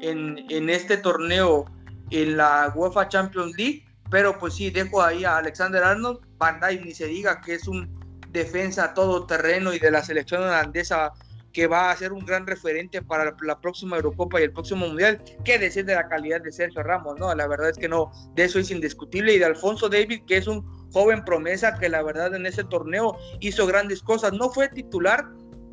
en, 0.00 0.42
en 0.48 0.70
este 0.70 0.96
torneo 0.96 1.66
en 2.10 2.38
la 2.38 2.72
UEFA 2.74 3.10
Champions 3.10 3.54
League. 3.58 3.84
Pero 4.10 4.38
pues 4.38 4.54
sí, 4.54 4.70
dejo 4.70 5.02
ahí 5.02 5.26
a 5.26 5.36
Alexander 5.36 5.84
Arnold. 5.84 6.20
Van 6.38 6.60
Dijk 6.60 6.82
ni 6.82 6.94
se 6.94 7.08
diga 7.08 7.42
que 7.42 7.56
es 7.56 7.68
un 7.68 7.90
defensa 8.30 8.94
todoterreno 8.94 9.74
y 9.74 9.78
de 9.78 9.90
la 9.90 10.02
selección 10.02 10.44
holandesa 10.44 11.12
que 11.52 11.66
va 11.66 11.90
a 11.90 11.96
ser 11.96 12.12
un 12.12 12.24
gran 12.24 12.46
referente 12.46 13.02
para 13.02 13.34
la 13.42 13.60
próxima 13.60 13.96
Eurocopa 13.96 14.40
y 14.40 14.44
el 14.44 14.52
próximo 14.52 14.86
Mundial. 14.86 15.22
¿Qué 15.44 15.58
decir 15.58 15.84
de 15.84 15.94
la 15.94 16.08
calidad 16.08 16.40
de 16.40 16.52
Sergio 16.52 16.82
Ramos? 16.82 17.18
No, 17.18 17.34
la 17.34 17.46
verdad 17.46 17.70
es 17.70 17.78
que 17.78 17.88
no, 17.88 18.10
de 18.34 18.44
eso 18.44 18.58
es 18.58 18.70
indiscutible. 18.70 19.34
Y 19.34 19.38
de 19.38 19.44
Alfonso 19.44 19.88
David, 19.88 20.22
que 20.26 20.36
es 20.36 20.46
un 20.46 20.64
joven 20.92 21.24
promesa 21.24 21.78
que 21.78 21.88
la 21.88 22.02
verdad 22.02 22.34
en 22.34 22.46
ese 22.46 22.64
torneo 22.64 23.16
hizo 23.40 23.66
grandes 23.66 24.02
cosas. 24.02 24.32
No 24.32 24.50
fue 24.50 24.68
titular, 24.68 25.26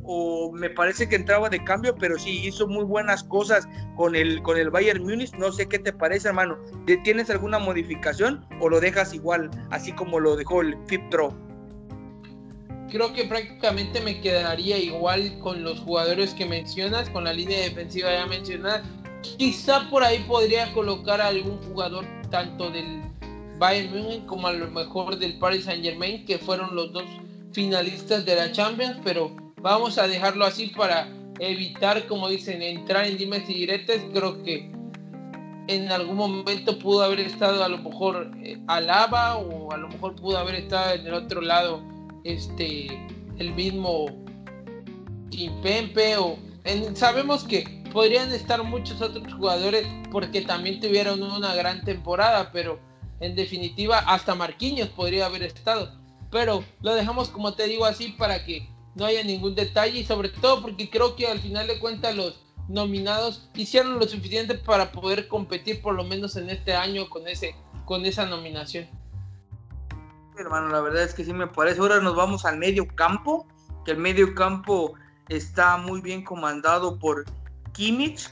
o 0.08 0.52
me 0.54 0.70
parece 0.70 1.08
que 1.08 1.18
entraba 1.18 1.50
de 1.50 1.64
cambio, 1.64 1.94
pero 1.96 2.18
sí 2.18 2.48
hizo 2.48 2.68
muy 2.68 2.86
buenas 2.86 3.24
cosas 3.26 3.68
con 3.98 4.16
el, 4.16 4.42
con 4.42 4.58
el 4.58 4.70
Bayern 4.70 5.04
Múnich. 5.04 5.34
No 5.34 5.52
sé 5.52 5.68
qué 5.68 5.80
te 5.80 5.92
parece, 5.92 6.30
hermano. 6.30 6.58
¿Tienes 7.04 7.30
alguna 7.30 7.60
modificación 7.60 8.46
o 8.62 8.70
lo 8.70 8.80
dejas 8.80 9.14
igual, 9.14 9.52
así 9.70 9.92
como 9.92 10.20
lo 10.20 10.36
dejó 10.36 10.62
el 10.62 10.78
FIPTRO? 10.88 11.36
Creo 12.90 13.14
que 13.14 13.26
prácticamente 13.26 14.02
me 14.02 14.20
quedaría 14.22 14.78
igual 14.78 15.38
con 15.40 15.64
los 15.64 15.80
jugadores 15.80 16.34
que 16.34 16.46
mencionas, 16.46 17.10
con 17.10 17.26
la 17.26 17.34
línea 17.34 17.60
defensiva 17.60 18.12
ya 18.12 18.26
mencionada. 18.26 18.84
Quizá 19.38 19.90
por 19.90 20.04
ahí 20.04 20.20
podría 20.28 20.72
colocar 20.74 21.20
a 21.20 21.28
algún 21.28 21.58
jugador 21.64 22.06
tanto 22.30 22.70
del 22.70 23.02
Bayern 23.58 23.92
Múnich 23.92 24.26
como 24.26 24.48
a 24.48 24.54
lo 24.54 24.70
mejor 24.72 25.18
del 25.18 25.38
Paris 25.40 25.66
Saint 25.66 25.84
Germain, 25.84 26.26
que 26.26 26.38
fueron 26.38 26.76
los 26.76 26.94
dos 26.94 27.04
finalistas 27.52 28.26
de 28.26 28.36
la 28.36 28.52
Champions, 28.52 28.98
pero 29.04 29.36
Vamos 29.62 29.98
a 29.98 30.08
dejarlo 30.08 30.46
así 30.46 30.68
para 30.68 31.10
evitar, 31.40 32.06
como 32.06 32.30
dicen, 32.30 32.62
entrar 32.62 33.06
en 33.06 33.18
dimes 33.18 33.50
y 33.50 33.56
diretes. 33.56 34.04
Creo 34.14 34.44
que 34.44 34.72
en 35.68 35.92
algún 35.92 36.16
momento 36.16 36.78
pudo 36.78 37.04
haber 37.04 37.22
estado 37.22 37.64
a 37.64 37.68
lo 37.68 37.80
mejor 37.80 38.32
eh, 38.44 38.58
Alaba 38.68 39.38
o 39.38 39.72
a 39.72 39.78
lo 39.78 39.88
mejor 39.90 40.16
pudo 40.16 40.38
haber 40.38 40.56
estado 40.56 40.94
en 40.94 41.08
el 41.08 41.14
otro 41.16 41.42
lado 41.42 41.82
este 42.28 42.88
el 43.40 43.54
mismo 43.54 44.08
Kimpempe 45.30 46.18
o 46.18 46.38
sabemos 46.94 47.44
que 47.44 47.84
podrían 47.94 48.32
estar 48.32 48.64
muchos 48.64 49.02
otros 49.02 49.34
jugadores 49.34 49.88
porque 50.12 50.42
también 50.42 50.80
tuvieron 50.80 51.24
una 51.24 51.56
gran 51.56 51.84
temporada, 51.84 52.52
pero 52.52 52.80
en 53.20 53.36
definitiva 53.36 54.00
hasta 54.00 54.36
Marquinhos 54.36 54.90
podría 54.90 55.26
haber 55.26 55.44
estado. 55.44 55.92
Pero 56.32 56.64
lo 56.82 56.94
dejamos 56.94 57.30
como 57.30 57.54
te 57.54 57.68
digo 57.68 57.86
así 57.86 58.10
para 58.10 58.44
que 58.46 58.68
no 58.96 59.06
haya 59.06 59.24
ningún 59.24 59.56
detalle 59.56 60.00
y 60.00 60.06
sobre 60.06 60.30
todo 60.30 60.62
porque 60.62 60.90
creo 60.90 61.16
que 61.16 61.28
al 61.28 61.40
final 61.40 61.68
de 61.68 61.80
cuentas 61.80 62.16
los 62.16 62.40
nominados 62.68 63.48
hicieron 63.56 63.98
lo 63.98 64.08
suficiente 64.08 64.56
para 64.56 64.92
poder 64.92 65.28
competir 65.28 65.82
por 65.82 65.96
lo 65.96 66.04
menos 66.04 66.36
en 66.36 66.50
este 66.50 66.74
año 66.74 67.10
con 67.10 67.28
ese 67.28 67.56
con 67.86 68.06
esa 68.06 68.26
nominación. 68.26 68.88
Hermano, 70.38 70.68
la 70.70 70.82
verdad 70.82 71.04
es 71.04 71.14
que 71.14 71.26
sí 71.26 71.34
me 71.34 71.48
parece. 71.48 71.80
Ahora 71.80 72.00
nos 72.00 72.16
vamos 72.16 72.46
al 72.46 72.58
medio 72.58 72.88
campo, 72.88 73.48
que 73.86 73.92
el 73.92 73.98
medio 73.98 74.36
campo 74.36 74.94
está 75.30 75.78
muy 75.78 76.00
bien 76.02 76.24
comandado 76.24 77.00
por 77.00 77.26
Kimmich. 77.74 78.30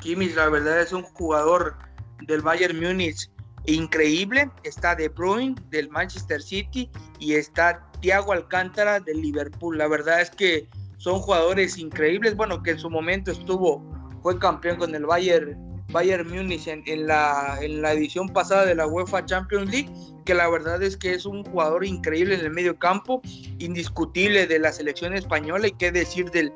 Kimmich, 0.00 0.34
la 0.34 0.48
verdad, 0.48 0.80
es 0.80 0.92
un 0.92 1.02
jugador 1.02 1.76
del 2.22 2.40
Bayern 2.40 2.80
Múnich 2.80 3.30
increíble. 3.66 4.50
Está 4.64 4.94
De 4.94 5.08
Bruyne 5.08 5.54
del 5.68 5.90
Manchester 5.90 6.40
City 6.40 6.90
y 7.18 7.34
está 7.34 7.86
Thiago 8.00 8.32
Alcántara 8.32 8.98
del 9.00 9.20
Liverpool. 9.20 9.76
La 9.76 9.88
verdad 9.88 10.22
es 10.22 10.30
que 10.30 10.68
son 10.96 11.20
jugadores 11.20 11.76
increíbles. 11.76 12.34
Bueno, 12.34 12.62
que 12.62 12.70
en 12.70 12.78
su 12.78 12.88
momento 12.88 13.30
estuvo, 13.30 13.84
fue 14.22 14.38
campeón 14.38 14.78
con 14.78 14.94
el 14.94 15.04
Bayern, 15.04 15.71
Bayern 15.92 16.28
Múnich 16.28 16.66
en, 16.66 17.06
la, 17.06 17.58
en 17.60 17.82
la 17.82 17.92
edición 17.92 18.28
pasada 18.28 18.64
de 18.64 18.74
la 18.74 18.86
UEFA 18.86 19.24
Champions 19.24 19.70
League, 19.70 19.90
que 20.24 20.34
la 20.34 20.48
verdad 20.48 20.82
es 20.82 20.96
que 20.96 21.12
es 21.12 21.26
un 21.26 21.44
jugador 21.44 21.84
increíble 21.84 22.34
en 22.34 22.40
el 22.40 22.50
medio 22.50 22.78
campo, 22.78 23.20
indiscutible 23.58 24.46
de 24.46 24.58
la 24.58 24.72
selección 24.72 25.14
española 25.14 25.68
y 25.68 25.72
qué 25.72 25.92
decir 25.92 26.30
del, 26.30 26.52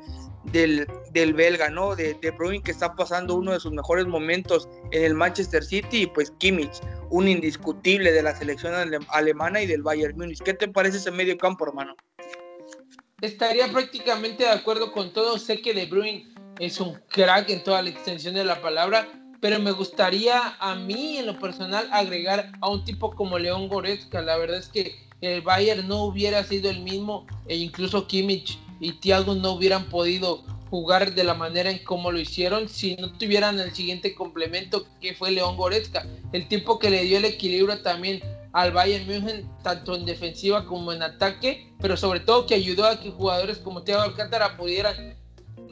del, 0.51 0.87
del 1.11 1.33
belga, 1.33 1.69
¿no? 1.69 1.95
De, 1.95 2.15
de 2.15 2.31
Bruyne 2.31 2.63
que 2.63 2.71
está 2.71 2.95
pasando 2.95 3.35
uno 3.35 3.53
de 3.53 3.59
sus 3.59 3.71
mejores 3.71 4.07
momentos 4.07 4.67
en 4.91 5.03
el 5.03 5.13
Manchester 5.13 5.63
City 5.63 6.03
y 6.03 6.07
pues 6.07 6.31
Kimmich, 6.39 6.81
un 7.09 7.27
indiscutible 7.27 8.11
de 8.11 8.23
la 8.23 8.35
selección 8.35 8.73
alemana 9.09 9.61
y 9.61 9.67
del 9.67 9.83
Bayern 9.83 10.17
Múnich. 10.17 10.41
¿Qué 10.41 10.53
te 10.53 10.67
parece 10.67 10.97
ese 10.97 11.11
medio 11.11 11.37
campo, 11.37 11.67
hermano? 11.67 11.95
Estaría 13.21 13.67
prácticamente 13.71 14.43
de 14.43 14.49
acuerdo 14.49 14.91
con 14.91 15.11
todo. 15.11 15.39
Sé 15.39 15.61
que 15.61 15.73
De 15.73 15.87
Bruyne 15.87 16.33
es 16.59 16.79
un 16.79 16.99
crack 17.09 17.49
en 17.49 17.63
toda 17.63 17.81
la 17.81 17.89
extensión 17.89 18.35
de 18.35 18.43
la 18.43 18.61
palabra, 18.61 19.07
pero 19.41 19.59
me 19.59 19.71
gustaría 19.71 20.55
a 20.59 20.75
mí 20.75 21.17
en 21.17 21.27
lo 21.27 21.39
personal 21.39 21.87
agregar 21.91 22.51
a 22.61 22.69
un 22.69 22.83
tipo 22.83 23.11
como 23.15 23.37
León 23.37 23.67
Goretzka. 23.67 24.21
La 24.21 24.37
verdad 24.37 24.57
es 24.57 24.67
que 24.67 24.95
el 25.21 25.41
Bayern 25.41 25.87
no 25.87 26.03
hubiera 26.03 26.43
sido 26.43 26.69
el 26.69 26.81
mismo 26.81 27.25
e 27.47 27.55
incluso 27.55 28.07
Kimmich 28.07 28.59
y 28.79 28.93
Thiago 28.93 29.35
no 29.35 29.53
hubieran 29.53 29.89
podido 29.89 30.43
jugar 30.69 31.15
de 31.15 31.23
la 31.23 31.33
manera 31.33 31.71
en 31.71 31.83
como 31.83 32.11
lo 32.11 32.19
hicieron 32.19 32.67
si 32.67 32.95
no 32.97 33.11
tuvieran 33.13 33.59
el 33.59 33.73
siguiente 33.73 34.13
complemento 34.13 34.85
que 34.99 35.15
fue 35.15 35.31
León 35.31 35.55
Goretzka, 35.55 36.05
el 36.33 36.47
tipo 36.47 36.77
que 36.77 36.89
le 36.89 37.03
dio 37.03 37.17
el 37.17 37.25
equilibrio 37.25 37.81
también 37.81 38.21
al 38.51 38.71
Bayern 38.71 39.07
München 39.07 39.49
tanto 39.63 39.95
en 39.95 40.05
defensiva 40.05 40.65
como 40.65 40.91
en 40.91 41.03
ataque, 41.03 41.71
pero 41.79 41.95
sobre 41.95 42.19
todo 42.19 42.45
que 42.45 42.55
ayudó 42.55 42.85
a 42.85 42.99
que 42.99 43.11
jugadores 43.11 43.59
como 43.59 43.83
Thiago 43.83 44.01
Alcántara 44.01 44.57
pudieran 44.57 45.15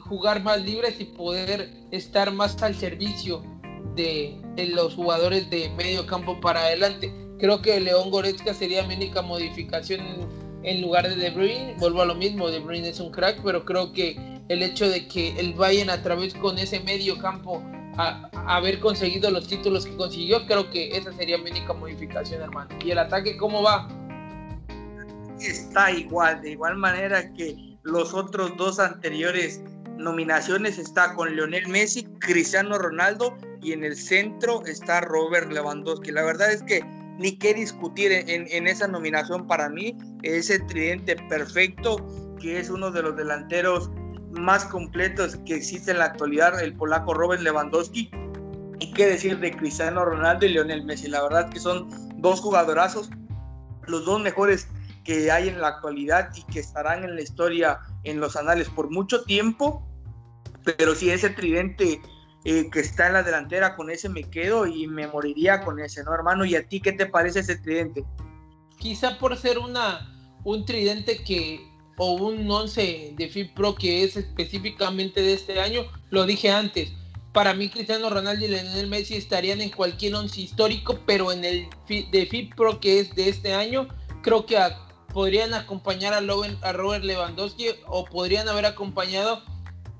jugar 0.00 0.42
más 0.42 0.62
libres 0.62 1.00
y 1.00 1.04
poder 1.04 1.70
estar 1.90 2.32
más 2.32 2.62
al 2.62 2.74
servicio 2.74 3.42
de, 3.96 4.36
los 4.68 4.94
jugadores 4.94 5.48
de 5.50 5.68
medio 5.70 6.06
campo 6.06 6.40
para 6.40 6.60
adelante. 6.60 7.12
Creo 7.38 7.60
que 7.60 7.80
León 7.80 8.10
Goretzka 8.10 8.54
sería 8.54 8.86
mi 8.86 8.94
única 8.94 9.22
modificación 9.22 10.00
en 10.62 10.82
lugar 10.82 11.08
de 11.08 11.16
De 11.16 11.30
Bruyne. 11.30 11.74
Vuelvo 11.78 12.02
a 12.02 12.06
lo 12.06 12.14
mismo, 12.14 12.50
De 12.50 12.60
Bruyne 12.60 12.88
es 12.88 13.00
un 13.00 13.10
crack, 13.10 13.40
pero 13.42 13.64
creo 13.64 13.92
que 13.92 14.16
el 14.48 14.62
hecho 14.62 14.88
de 14.88 15.06
que 15.08 15.38
el 15.38 15.54
Bayern 15.54 15.90
a 15.90 16.02
través 16.02 16.34
con 16.34 16.58
ese 16.58 16.80
medio 16.80 17.18
campo 17.18 17.62
a, 17.98 18.28
haber 18.46 18.78
conseguido 18.80 19.30
los 19.30 19.48
títulos 19.48 19.86
que 19.86 19.96
consiguió, 19.96 20.46
creo 20.46 20.70
que 20.70 20.96
esa 20.96 21.12
sería 21.12 21.38
mi 21.38 21.50
única 21.50 21.72
modificación, 21.72 22.42
hermano. 22.42 22.70
¿Y 22.84 22.90
el 22.90 22.98
ataque 22.98 23.36
cómo 23.36 23.62
va? 23.62 23.88
Está 25.40 25.90
igual, 25.90 26.42
de 26.42 26.52
igual 26.52 26.76
manera 26.76 27.32
que 27.34 27.56
los 27.82 28.14
otros 28.14 28.56
dos 28.56 28.78
anteriores 28.78 29.60
nominaciones 29.98 30.78
está 30.78 31.14
con 31.14 31.34
Lionel 31.34 31.68
Messi, 31.68 32.04
Cristiano 32.20 32.78
Ronaldo 32.78 33.36
y 33.66 33.72
en 33.72 33.82
el 33.82 33.96
centro 33.96 34.64
está 34.64 35.00
Robert 35.00 35.50
Lewandowski. 35.50 36.12
La 36.12 36.22
verdad 36.22 36.52
es 36.52 36.62
que 36.62 36.84
ni 37.18 37.36
qué 37.36 37.52
discutir 37.52 38.12
en, 38.12 38.68
esa 38.68 38.86
nominación 38.86 39.48
para 39.48 39.68
mí, 39.68 39.98
ese 40.22 40.60
tridente 40.60 41.16
perfecto 41.28 41.96
que 42.40 42.60
es 42.60 42.70
uno 42.70 42.92
de 42.92 43.02
los 43.02 43.16
delanteros 43.16 43.90
más 44.30 44.64
completos 44.66 45.36
que 45.44 45.56
existe 45.56 45.90
en 45.90 45.98
la 45.98 46.04
actualidad, 46.04 46.62
el 46.62 46.74
polaco 46.74 47.12
Robert 47.12 47.42
Lewandowski. 47.42 48.08
Y 48.78 48.92
qué 48.92 49.06
decir 49.06 49.40
de 49.40 49.50
Cristiano 49.50 50.04
Ronaldo 50.04 50.46
y 50.46 50.50
Lionel 50.50 50.84
Messi. 50.84 51.08
La 51.08 51.24
verdad 51.24 51.50
que 51.50 51.58
son 51.58 51.88
dos 52.20 52.40
jugadorazos, 52.40 53.10
los 53.88 54.04
dos 54.04 54.22
mejores 54.22 54.68
que 55.02 55.32
hay 55.32 55.48
en 55.48 55.60
la 55.60 55.68
actualidad 55.68 56.30
y 56.36 56.44
que 56.52 56.60
estarán 56.60 57.02
en 57.02 57.16
la 57.16 57.22
historia, 57.22 57.80
en 58.04 58.20
los 58.20 58.36
anales 58.36 58.68
por 58.68 58.90
mucho 58.90 59.24
tiempo. 59.24 59.84
Pero 60.62 60.94
si 60.94 61.10
ese 61.10 61.30
tridente 61.30 62.00
eh, 62.48 62.70
que 62.70 62.78
está 62.78 63.08
en 63.08 63.14
la 63.14 63.24
delantera, 63.24 63.74
con 63.74 63.90
ese 63.90 64.08
me 64.08 64.22
quedo 64.22 64.68
y 64.68 64.86
me 64.86 65.08
moriría 65.08 65.62
con 65.62 65.80
ese, 65.80 66.04
¿no, 66.04 66.14
hermano? 66.14 66.44
¿Y 66.44 66.54
a 66.54 66.68
ti 66.68 66.80
qué 66.80 66.92
te 66.92 67.06
parece 67.06 67.40
ese 67.40 67.56
tridente? 67.56 68.04
Quizá 68.78 69.18
por 69.18 69.36
ser 69.36 69.58
una, 69.58 70.14
un 70.44 70.64
tridente 70.64 71.24
que 71.24 71.60
o 71.96 72.12
un 72.12 72.48
11 72.48 73.14
de 73.16 73.28
FIP 73.28 73.52
Pro 73.56 73.74
que 73.74 74.04
es 74.04 74.16
específicamente 74.16 75.22
de 75.22 75.32
este 75.32 75.60
año, 75.60 75.90
lo 76.10 76.24
dije 76.24 76.48
antes. 76.48 76.92
Para 77.32 77.52
mí 77.52 77.68
Cristiano 77.68 78.10
Ronaldo 78.10 78.44
y 78.44 78.48
Lionel 78.48 78.86
Messi 78.86 79.16
estarían 79.16 79.60
en 79.60 79.70
cualquier 79.70 80.14
11 80.14 80.40
histórico, 80.40 81.00
pero 81.04 81.32
en 81.32 81.44
el 81.44 81.68
de 81.88 82.26
FIP 82.30 82.54
Pro 82.54 82.78
que 82.78 83.00
es 83.00 83.12
de 83.16 83.28
este 83.28 83.54
año, 83.54 83.88
creo 84.22 84.46
que 84.46 84.56
podrían 85.12 85.52
acompañar 85.52 86.14
a, 86.14 86.18
a 86.18 86.72
Robert 86.72 87.02
Lewandowski 87.02 87.70
o 87.88 88.04
podrían 88.04 88.48
haber 88.48 88.66
acompañado 88.66 89.42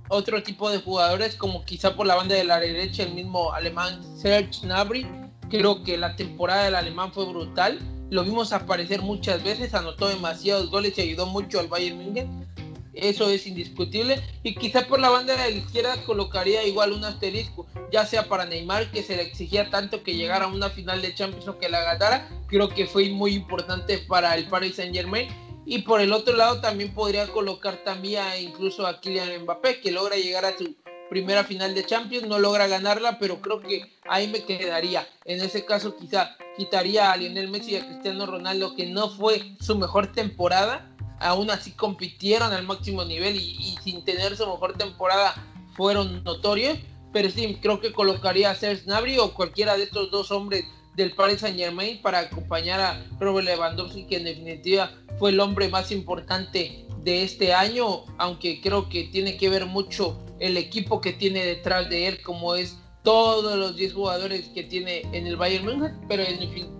otro 0.08 0.42
tipo 0.42 0.70
de 0.70 0.78
jugadores 0.78 1.34
como 1.34 1.64
quizá 1.64 1.94
por 1.94 2.06
la 2.06 2.14
banda 2.14 2.34
de 2.34 2.44
la 2.44 2.60
derecha 2.60 3.02
el 3.02 3.14
mismo 3.14 3.52
alemán 3.52 4.00
Serge 4.16 4.60
Gnabry. 4.62 5.06
Creo 5.50 5.82
que 5.82 5.96
la 5.96 6.16
temporada 6.16 6.64
del 6.64 6.74
alemán 6.74 7.12
fue 7.12 7.26
brutal 7.26 7.78
lo 8.08 8.22
vimos 8.22 8.52
aparecer 8.52 9.02
muchas 9.02 9.42
veces, 9.42 9.74
anotó 9.74 10.08
demasiados 10.08 10.70
goles 10.70 10.96
y 10.96 11.02
ayudó 11.02 11.26
mucho 11.26 11.58
al 11.58 11.66
Bayern 11.66 11.98
München. 11.98 12.46
Eso 12.94 13.28
es 13.28 13.46
indiscutible. 13.46 14.22
Y 14.42 14.54
quizá 14.54 14.86
por 14.86 15.00
la 15.00 15.10
banda 15.10 15.32
de 15.32 15.38
la 15.38 15.48
izquierda 15.50 15.96
colocaría 16.06 16.64
igual 16.64 16.92
un 16.92 17.04
asterisco, 17.04 17.66
ya 17.92 18.06
sea 18.06 18.28
para 18.28 18.46
Neymar, 18.46 18.90
que 18.90 19.02
se 19.02 19.16
le 19.16 19.22
exigía 19.22 19.68
tanto 19.70 20.02
que 20.02 20.14
llegara 20.14 20.44
a 20.44 20.48
una 20.48 20.70
final 20.70 21.02
de 21.02 21.14
Champions 21.14 21.48
o 21.48 21.58
que 21.58 21.68
la 21.68 21.82
ganara. 21.82 22.28
Creo 22.46 22.68
que 22.68 22.86
fue 22.86 23.10
muy 23.10 23.34
importante 23.34 23.98
para 23.98 24.36
el 24.36 24.46
Paris 24.46 24.76
Saint 24.76 24.94
Germain. 24.94 25.28
Y 25.68 25.80
por 25.80 26.00
el 26.00 26.12
otro 26.12 26.36
lado 26.36 26.60
también 26.60 26.94
podría 26.94 27.26
colocar 27.26 27.82
también 27.82 28.22
incluso 28.40 28.86
a 28.86 29.00
Kylian 29.00 29.42
Mbappé, 29.42 29.80
que 29.80 29.90
logra 29.90 30.14
llegar 30.14 30.44
a 30.44 30.56
su 30.56 30.76
primera 31.10 31.42
final 31.42 31.74
de 31.74 31.84
Champions, 31.84 32.28
no 32.28 32.38
logra 32.38 32.68
ganarla, 32.68 33.18
pero 33.18 33.40
creo 33.40 33.60
que 33.60 33.82
ahí 34.08 34.28
me 34.28 34.44
quedaría. 34.44 35.08
En 35.24 35.40
ese 35.40 35.64
caso 35.64 35.96
quizá 35.96 36.36
quitaría 36.56 37.10
a 37.10 37.16
Lionel 37.16 37.50
Messi 37.50 37.72
y 37.72 37.76
a 37.76 37.86
Cristiano 37.86 38.26
Ronaldo, 38.26 38.76
que 38.76 38.86
no 38.86 39.10
fue 39.10 39.56
su 39.60 39.76
mejor 39.76 40.12
temporada, 40.12 40.88
aún 41.18 41.50
así 41.50 41.72
compitieron 41.72 42.52
al 42.52 42.64
máximo 42.64 43.04
nivel 43.04 43.34
y, 43.34 43.76
sin 43.82 44.04
tener 44.04 44.36
su 44.36 44.46
mejor 44.46 44.78
temporada 44.78 45.34
fueron 45.74 46.22
notorios. 46.22 46.78
Pero 47.12 47.28
sí, 47.28 47.58
creo 47.60 47.80
que 47.80 47.92
colocaría 47.92 48.50
a 48.50 48.54
Serge 48.54 48.84
Gnabry 48.84 49.18
o 49.18 49.34
cualquiera 49.34 49.76
de 49.76 49.84
estos 49.84 50.10
dos 50.10 50.30
hombres 50.30 50.64
del 50.96 51.12
Paris 51.12 51.40
Saint 51.40 51.58
Germain 51.58 52.00
para 52.00 52.20
acompañar 52.20 52.80
a 52.80 53.04
Robert 53.20 53.46
Lewandowski, 53.46 54.06
que 54.06 54.16
en 54.16 54.24
definitiva 54.24 54.90
fue 55.18 55.30
el 55.30 55.40
hombre 55.40 55.68
más 55.68 55.92
importante 55.92 56.86
de 57.02 57.22
este 57.22 57.54
año, 57.54 58.04
aunque 58.18 58.60
creo 58.60 58.88
que 58.88 59.04
tiene 59.04 59.36
que 59.36 59.48
ver 59.48 59.66
mucho 59.66 60.18
el 60.40 60.56
equipo 60.56 61.00
que 61.00 61.12
tiene 61.12 61.44
detrás 61.44 61.88
de 61.88 62.08
él, 62.08 62.22
como 62.22 62.54
es 62.54 62.78
todos 63.02 63.56
los 63.56 63.76
10 63.76 63.92
jugadores 63.92 64.48
que 64.48 64.64
tiene 64.64 65.02
en 65.12 65.26
el 65.26 65.36
Bayern 65.36 65.64
Munich, 65.64 65.92
pero, 66.08 66.24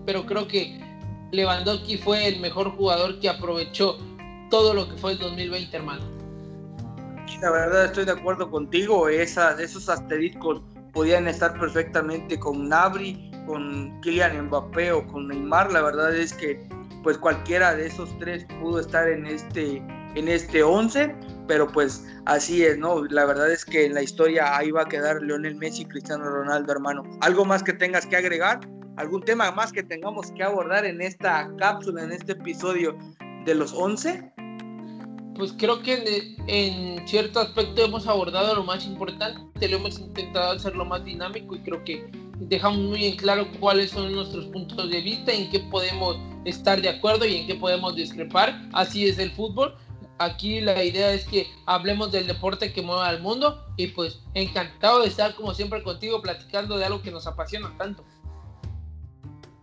pero 0.05 0.25
creo 0.25 0.47
que 0.47 0.77
Lewandowski 1.31 1.97
fue 1.97 2.27
el 2.27 2.39
mejor 2.39 2.75
jugador 2.75 3.19
que 3.19 3.29
aprovechó 3.29 3.97
todo 4.49 4.73
lo 4.73 4.89
que 4.89 4.97
fue 4.97 5.13
el 5.13 5.19
2020, 5.19 5.77
hermano. 5.77 6.03
La 7.41 7.51
verdad 7.51 7.85
estoy 7.85 8.05
de 8.05 8.11
acuerdo 8.11 8.49
contigo, 8.49 9.07
esas, 9.09 9.59
esos 9.59 9.87
asteriscos 9.89 10.61
podían 10.91 11.27
estar 11.27 11.57
perfectamente 11.59 12.39
con 12.39 12.67
Nabri, 12.67 13.26
con 13.47 13.99
Kylian 14.01 14.47
Mbappé 14.47 14.91
o 14.91 15.07
con 15.07 15.29
Neymar. 15.29 15.71
La 15.71 15.81
verdad 15.81 16.15
es 16.15 16.33
que 16.33 16.59
pues 17.01 17.17
cualquiera 17.17 17.75
de 17.75 17.87
esos 17.87 18.09
tres 18.19 18.45
pudo 18.61 18.79
estar 18.79 19.09
en 19.09 19.25
este 19.25 19.81
en 20.15 20.27
este 20.27 20.63
11, 20.63 21.15
pero 21.47 21.67
pues 21.67 22.05
así 22.25 22.63
es, 22.63 22.77
¿no? 22.77 23.05
La 23.05 23.25
verdad 23.25 23.51
es 23.51 23.63
que 23.63 23.85
en 23.85 23.93
la 23.93 24.01
historia 24.01 24.57
ahí 24.57 24.71
va 24.71 24.81
a 24.81 24.87
quedar 24.87 25.21
Lionel 25.21 25.55
Messi 25.55 25.83
y 25.83 25.85
Cristiano 25.85 26.25
Ronaldo, 26.25 26.71
hermano. 26.71 27.03
¿Algo 27.21 27.45
más 27.45 27.63
que 27.63 27.73
tengas 27.73 28.05
que 28.05 28.17
agregar? 28.17 28.59
¿Algún 28.97 29.21
tema 29.21 29.51
más 29.51 29.71
que 29.71 29.83
tengamos 29.83 30.31
que 30.31 30.43
abordar 30.43 30.85
en 30.85 31.01
esta 31.01 31.49
cápsula, 31.59 32.03
en 32.03 32.11
este 32.11 32.31
episodio 32.31 32.97
de 33.45 33.53
los 33.53 33.73
11? 33.73 34.33
Pues 35.35 35.53
creo 35.55 35.83
que 35.83 36.35
en, 36.47 37.07
cierto 37.07 37.39
aspecto 37.39 37.85
hemos 37.85 38.07
abordado 38.07 38.55
lo 38.55 38.63
más 38.63 38.85
importante, 38.87 39.69
lo 39.69 39.77
hemos 39.77 39.99
intentado 39.99 40.53
hacerlo 40.53 40.83
más 40.83 41.05
dinámico 41.05 41.55
y 41.55 41.59
creo 41.59 41.83
que 41.83 42.09
dejamos 42.39 42.79
muy 42.79 43.05
en 43.05 43.17
claro 43.17 43.47
cuáles 43.59 43.91
son 43.91 44.11
nuestros 44.13 44.45
puntos 44.47 44.89
de 44.89 45.01
vista, 45.01 45.31
en 45.31 45.49
qué 45.49 45.59
podemos 45.59 46.17
estar 46.45 46.81
de 46.81 46.89
acuerdo 46.89 47.25
y 47.25 47.37
en 47.37 47.47
qué 47.47 47.55
podemos 47.55 47.95
discrepar. 47.95 48.61
Así 48.73 49.07
es 49.07 49.17
el 49.19 49.31
fútbol 49.31 49.75
aquí 50.19 50.61
la 50.61 50.83
idea 50.83 51.13
es 51.13 51.25
que 51.25 51.47
hablemos 51.65 52.11
del 52.11 52.27
deporte 52.27 52.73
que 52.73 52.81
mueve 52.81 53.07
al 53.07 53.21
mundo 53.21 53.65
y 53.77 53.87
pues 53.87 54.19
encantado 54.33 55.01
de 55.01 55.07
estar 55.07 55.35
como 55.35 55.53
siempre 55.53 55.83
contigo 55.83 56.21
platicando 56.21 56.77
de 56.77 56.85
algo 56.85 57.01
que 57.01 57.11
nos 57.11 57.27
apasiona 57.27 57.75
tanto. 57.77 58.03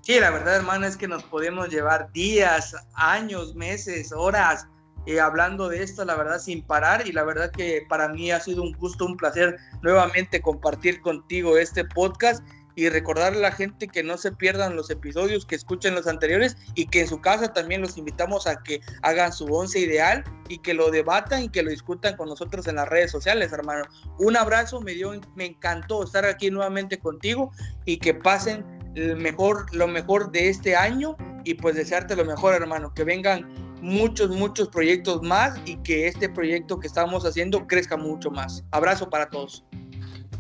Sí, 0.03 0.21
la 0.21 0.31
verdad 0.31 0.57
hermano 0.57 0.87
es 0.87 0.97
que 0.97 1.09
nos 1.09 1.23
podemos 1.25 1.71
llevar 1.71 2.13
días, 2.13 2.77
años, 2.95 3.55
meses, 3.55 4.13
horas 4.13 4.67
eh, 5.07 5.21
hablando 5.21 5.69
de 5.69 5.83
esto, 5.83 6.05
la 6.05 6.15
verdad 6.15 6.39
sin 6.39 6.63
parar 6.63 7.07
y 7.07 7.13
la 7.13 7.25
verdad 7.25 7.51
que 7.51 7.87
para 7.89 8.09
mí 8.09 8.31
ha 8.31 8.41
sido 8.41 8.63
un 8.63 8.73
gusto, 8.73 9.07
un 9.07 9.17
placer 9.17 9.57
nuevamente 9.83 10.43
compartir 10.43 11.01
contigo 11.01 11.57
este 11.57 11.85
podcast 11.85 12.45
y 12.77 12.89
recordarle 12.89 13.39
a 13.39 13.51
la 13.51 13.53
gente 13.53 13.89
que 13.89 14.03
no 14.03 14.17
se 14.17 14.33
pierdan 14.33 14.77
los 14.77 14.91
episodios, 14.91 15.47
que 15.47 15.55
escuchen 15.55 15.95
los 15.95 16.07
anteriores 16.07 16.57
y 16.75 16.87
que 16.87 17.01
en 17.01 17.09
su 17.09 17.21
casa 17.21 17.53
también 17.53 17.81
los 17.81 17.97
invitamos 17.97 18.47
a 18.47 18.63
que 18.63 18.81
hagan 19.03 19.33
su 19.33 19.47
once 19.47 19.79
ideal 19.79 20.25
y 20.49 20.59
que 20.59 20.75
lo 20.75 20.91
debatan 20.91 21.45
y 21.45 21.49
que 21.49 21.63
lo 21.63 21.71
discutan 21.71 22.17
con 22.17 22.29
nosotros 22.29 22.67
en 22.67 22.77
las 22.77 22.89
redes 22.89 23.11
sociales, 23.11 23.53
hermano. 23.53 23.85
Un 24.19 24.37
abrazo, 24.37 24.81
me 24.81 24.93
dio, 24.93 25.13
me 25.35 25.47
encantó 25.47 26.05
estar 26.05 26.25
aquí 26.25 26.51
nuevamente 26.51 26.99
contigo 26.99 27.53
y 27.85 27.99
que 27.99 28.15
pasen 28.15 28.65
el 28.95 29.17
mejor, 29.17 29.67
lo 29.75 29.89
mejor 29.89 30.31
de 30.31 30.49
este 30.49 30.77
año 30.77 31.17
y 31.45 31.55
pues 31.55 31.77
desearte 31.77 32.17
lo 32.17 32.25
mejor, 32.25 32.55
hermano, 32.55 32.93
que 32.95 33.05
vengan 33.05 33.53
muchos, 33.83 34.31
muchos 34.31 34.69
proyectos 34.69 35.23
más 35.23 35.61
y 35.67 35.77
que 35.79 36.09
este 36.09 36.29
proyecto 36.29 36.81
que 36.81 36.87
estamos 36.87 37.25
haciendo 37.27 37.67
crezca 37.67 37.97
mucho 37.97 38.31
más. 38.31 38.65
Abrazo 38.71 39.11
para 39.11 39.29
todos. 39.29 39.65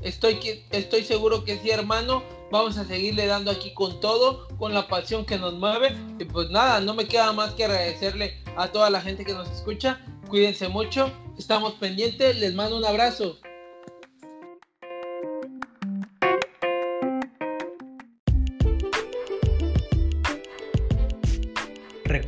Estoy, 0.05 0.63
estoy 0.71 1.03
seguro 1.03 1.45
que 1.45 1.59
sí, 1.59 1.71
hermano. 1.71 2.23
Vamos 2.53 2.77
a 2.77 2.85
seguirle 2.85 3.27
dando 3.27 3.51
aquí 3.51 3.73
con 3.73 4.01
todo, 4.01 4.47
con 4.59 4.75
la 4.75 4.87
pasión 4.87 5.25
que 5.25 5.39
nos 5.39 5.55
mueve. 5.55 5.97
Y 6.19 6.25
pues 6.25 6.51
nada, 6.51 6.81
no 6.81 6.95
me 6.95 7.09
queda 7.09 7.33
más 7.33 7.55
que 7.55 7.65
agradecerle 7.65 8.39
a 8.57 8.69
toda 8.69 8.91
la 8.91 9.01
gente 9.01 9.25
que 9.25 9.33
nos 9.33 9.51
escucha. 9.51 10.01
Cuídense 10.29 10.69
mucho, 10.69 11.11
estamos 11.39 11.73
pendientes. 11.75 12.39
Les 12.39 12.55
mando 12.55 12.77
un 12.77 12.85
abrazo. 12.85 13.39